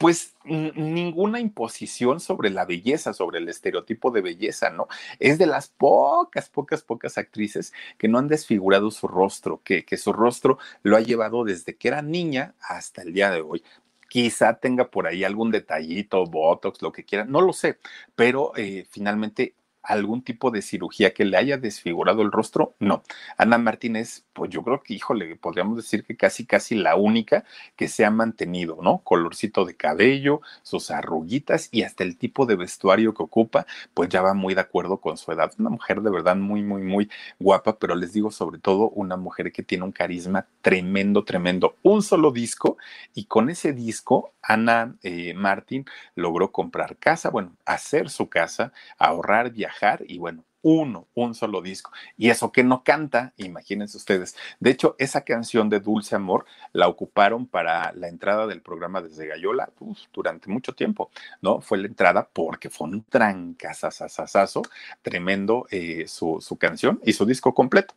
pues 0.00 0.34
ninguna 0.44 1.40
imposición 1.40 2.20
sobre 2.20 2.48
la 2.48 2.64
belleza, 2.64 3.12
sobre 3.12 3.38
el 3.38 3.50
estereotipo 3.50 4.10
de 4.10 4.22
belleza, 4.22 4.70
¿no? 4.70 4.88
Es 5.18 5.36
de 5.36 5.44
las 5.44 5.68
pocas, 5.68 6.48
pocas, 6.48 6.82
pocas 6.82 7.18
actrices 7.18 7.74
que 7.98 8.08
no 8.08 8.16
han 8.16 8.26
desfigurado 8.26 8.90
su 8.90 9.08
rostro, 9.08 9.60
que, 9.62 9.84
que 9.84 9.98
su 9.98 10.14
rostro 10.14 10.58
lo 10.82 10.96
ha 10.96 11.00
llevado 11.00 11.44
desde 11.44 11.76
que 11.76 11.88
era 11.88 12.00
niña 12.00 12.54
hasta 12.62 13.02
el 13.02 13.12
día 13.12 13.30
de 13.30 13.42
hoy. 13.42 13.62
Quizá 14.08 14.54
tenga 14.54 14.90
por 14.90 15.06
ahí 15.06 15.22
algún 15.22 15.50
detallito, 15.50 16.24
botox, 16.24 16.80
lo 16.80 16.92
que 16.92 17.04
quiera, 17.04 17.26
no 17.26 17.42
lo 17.42 17.52
sé, 17.52 17.76
pero 18.16 18.52
eh, 18.56 18.86
finalmente 18.88 19.52
algún 19.82 20.22
tipo 20.22 20.50
de 20.50 20.62
cirugía 20.62 21.14
que 21.14 21.24
le 21.24 21.36
haya 21.36 21.56
desfigurado 21.56 22.22
el 22.22 22.32
rostro, 22.32 22.74
no. 22.78 23.02
Ana 23.36 23.58
Martínez, 23.58 24.24
pues 24.32 24.50
yo 24.50 24.62
creo 24.62 24.82
que, 24.82 24.94
híjole, 24.94 25.36
podríamos 25.36 25.76
decir 25.76 26.04
que 26.04 26.16
casi, 26.16 26.44
casi 26.44 26.74
la 26.74 26.96
única 26.96 27.44
que 27.76 27.88
se 27.88 28.04
ha 28.04 28.10
mantenido, 28.10 28.78
¿no? 28.82 28.98
Colorcito 28.98 29.64
de 29.64 29.76
cabello, 29.76 30.42
sus 30.62 30.90
arruguitas 30.90 31.68
y 31.72 31.82
hasta 31.82 32.04
el 32.04 32.16
tipo 32.16 32.46
de 32.46 32.56
vestuario 32.56 33.14
que 33.14 33.22
ocupa, 33.22 33.66
pues 33.94 34.08
ya 34.08 34.22
va 34.22 34.34
muy 34.34 34.54
de 34.54 34.60
acuerdo 34.60 34.98
con 34.98 35.16
su 35.16 35.32
edad. 35.32 35.52
Una 35.58 35.70
mujer 35.70 36.02
de 36.02 36.10
verdad 36.10 36.36
muy, 36.36 36.62
muy, 36.62 36.82
muy 36.82 37.08
guapa, 37.38 37.78
pero 37.78 37.94
les 37.94 38.12
digo 38.12 38.30
sobre 38.30 38.58
todo 38.58 38.90
una 38.90 39.16
mujer 39.16 39.52
que 39.52 39.62
tiene 39.62 39.84
un 39.84 39.92
carisma 39.92 40.46
tremendo, 40.60 41.24
tremendo. 41.24 41.76
Un 41.82 42.02
solo 42.02 42.32
disco 42.32 42.76
y 43.14 43.24
con 43.24 43.50
ese 43.50 43.72
disco, 43.72 44.34
Ana 44.42 44.94
eh, 45.02 45.34
Martín 45.34 45.86
logró 46.14 46.52
comprar 46.52 46.96
casa, 46.96 47.30
bueno, 47.30 47.56
hacer 47.64 48.10
su 48.10 48.28
casa, 48.28 48.72
ahorrar, 48.98 49.50
viajar 49.50 49.69
y 50.06 50.18
bueno, 50.18 50.44
uno, 50.62 51.08
un 51.14 51.34
solo 51.34 51.62
disco. 51.62 51.90
Y 52.16 52.30
eso 52.30 52.52
que 52.52 52.64
no 52.64 52.82
canta, 52.84 53.32
imagínense 53.36 53.96
ustedes. 53.96 54.36
De 54.58 54.70
hecho, 54.70 54.94
esa 54.98 55.22
canción 55.22 55.68
de 55.68 55.80
Dulce 55.80 56.14
Amor 56.14 56.44
la 56.72 56.88
ocuparon 56.88 57.46
para 57.46 57.92
la 57.92 58.08
entrada 58.08 58.46
del 58.46 58.60
programa 58.60 59.00
desde 59.00 59.26
Gallola 59.26 59.70
durante 60.12 60.50
mucho 60.50 60.74
tiempo, 60.74 61.10
¿no? 61.40 61.60
Fue 61.60 61.78
la 61.78 61.86
entrada 61.86 62.28
porque 62.32 62.70
fue 62.70 62.88
un 62.88 63.02
trancazazazazo 63.04 64.62
tremendo 65.02 65.66
eh, 65.70 66.04
su, 66.06 66.38
su 66.40 66.56
canción 66.56 67.00
y 67.04 67.12
su 67.12 67.24
disco 67.24 67.54
completo 67.54 67.94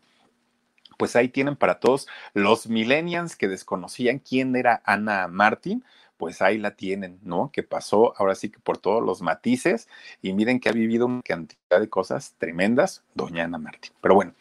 pues 0.97 1.15
ahí 1.15 1.27
tienen 1.27 1.55
para 1.55 1.79
todos 1.79 2.07
los 2.33 2.67
millennials 2.67 3.35
que 3.35 3.47
desconocían 3.47 4.19
quién 4.19 4.55
era 4.55 4.81
Ana 4.85 5.27
Martín, 5.27 5.83
pues 6.23 6.41
ahí 6.41 6.57
la 6.57 6.77
tienen, 6.77 7.19
¿no? 7.21 7.51
Que 7.51 7.63
pasó 7.63 8.13
ahora 8.17 8.33
sí 8.33 8.47
que 8.47 8.57
por 8.57 8.77
todos 8.77 9.03
los 9.03 9.21
matices 9.21 9.89
y 10.21 10.31
miren 10.31 10.61
que 10.61 10.69
ha 10.69 10.71
vivido 10.71 11.05
una 11.05 11.21
cantidad 11.21 11.81
de 11.81 11.89
cosas 11.89 12.35
tremendas, 12.37 13.03
doña 13.13 13.43
Ana 13.43 13.57
Martín. 13.57 13.91
Pero 13.99 14.15
bueno, 14.15 14.33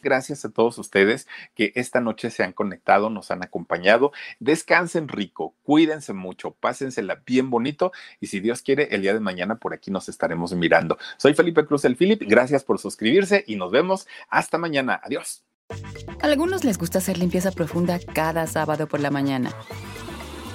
Gracias 0.00 0.44
a 0.44 0.50
todos 0.50 0.78
ustedes 0.78 1.26
que 1.56 1.72
esta 1.74 2.00
noche 2.00 2.30
se 2.30 2.44
han 2.44 2.52
conectado, 2.52 3.10
nos 3.10 3.32
han 3.32 3.42
acompañado. 3.42 4.12
Descansen 4.38 5.08
rico, 5.08 5.54
cuídense 5.64 6.12
mucho, 6.12 6.52
pásensela 6.52 7.20
bien 7.26 7.50
bonito 7.50 7.90
y 8.20 8.28
si 8.28 8.38
Dios 8.38 8.62
quiere, 8.62 8.94
el 8.94 9.02
día 9.02 9.12
de 9.12 9.18
mañana 9.18 9.56
por 9.56 9.74
aquí 9.74 9.90
nos 9.90 10.08
estaremos 10.08 10.54
mirando. 10.54 10.98
Soy 11.16 11.34
Felipe 11.34 11.66
Cruz 11.66 11.84
el 11.84 11.96
Philip, 11.96 12.22
gracias 12.22 12.62
por 12.62 12.78
suscribirse 12.78 13.42
y 13.48 13.56
nos 13.56 13.72
vemos 13.72 14.06
hasta 14.28 14.56
mañana. 14.56 15.00
Adiós. 15.02 15.42
A 16.22 16.26
algunos 16.26 16.64
les 16.64 16.78
gusta 16.78 16.98
hacer 16.98 17.18
limpieza 17.18 17.50
profunda 17.50 17.98
cada 18.14 18.46
sábado 18.46 18.86
por 18.86 19.00
la 19.00 19.10
mañana. 19.10 19.52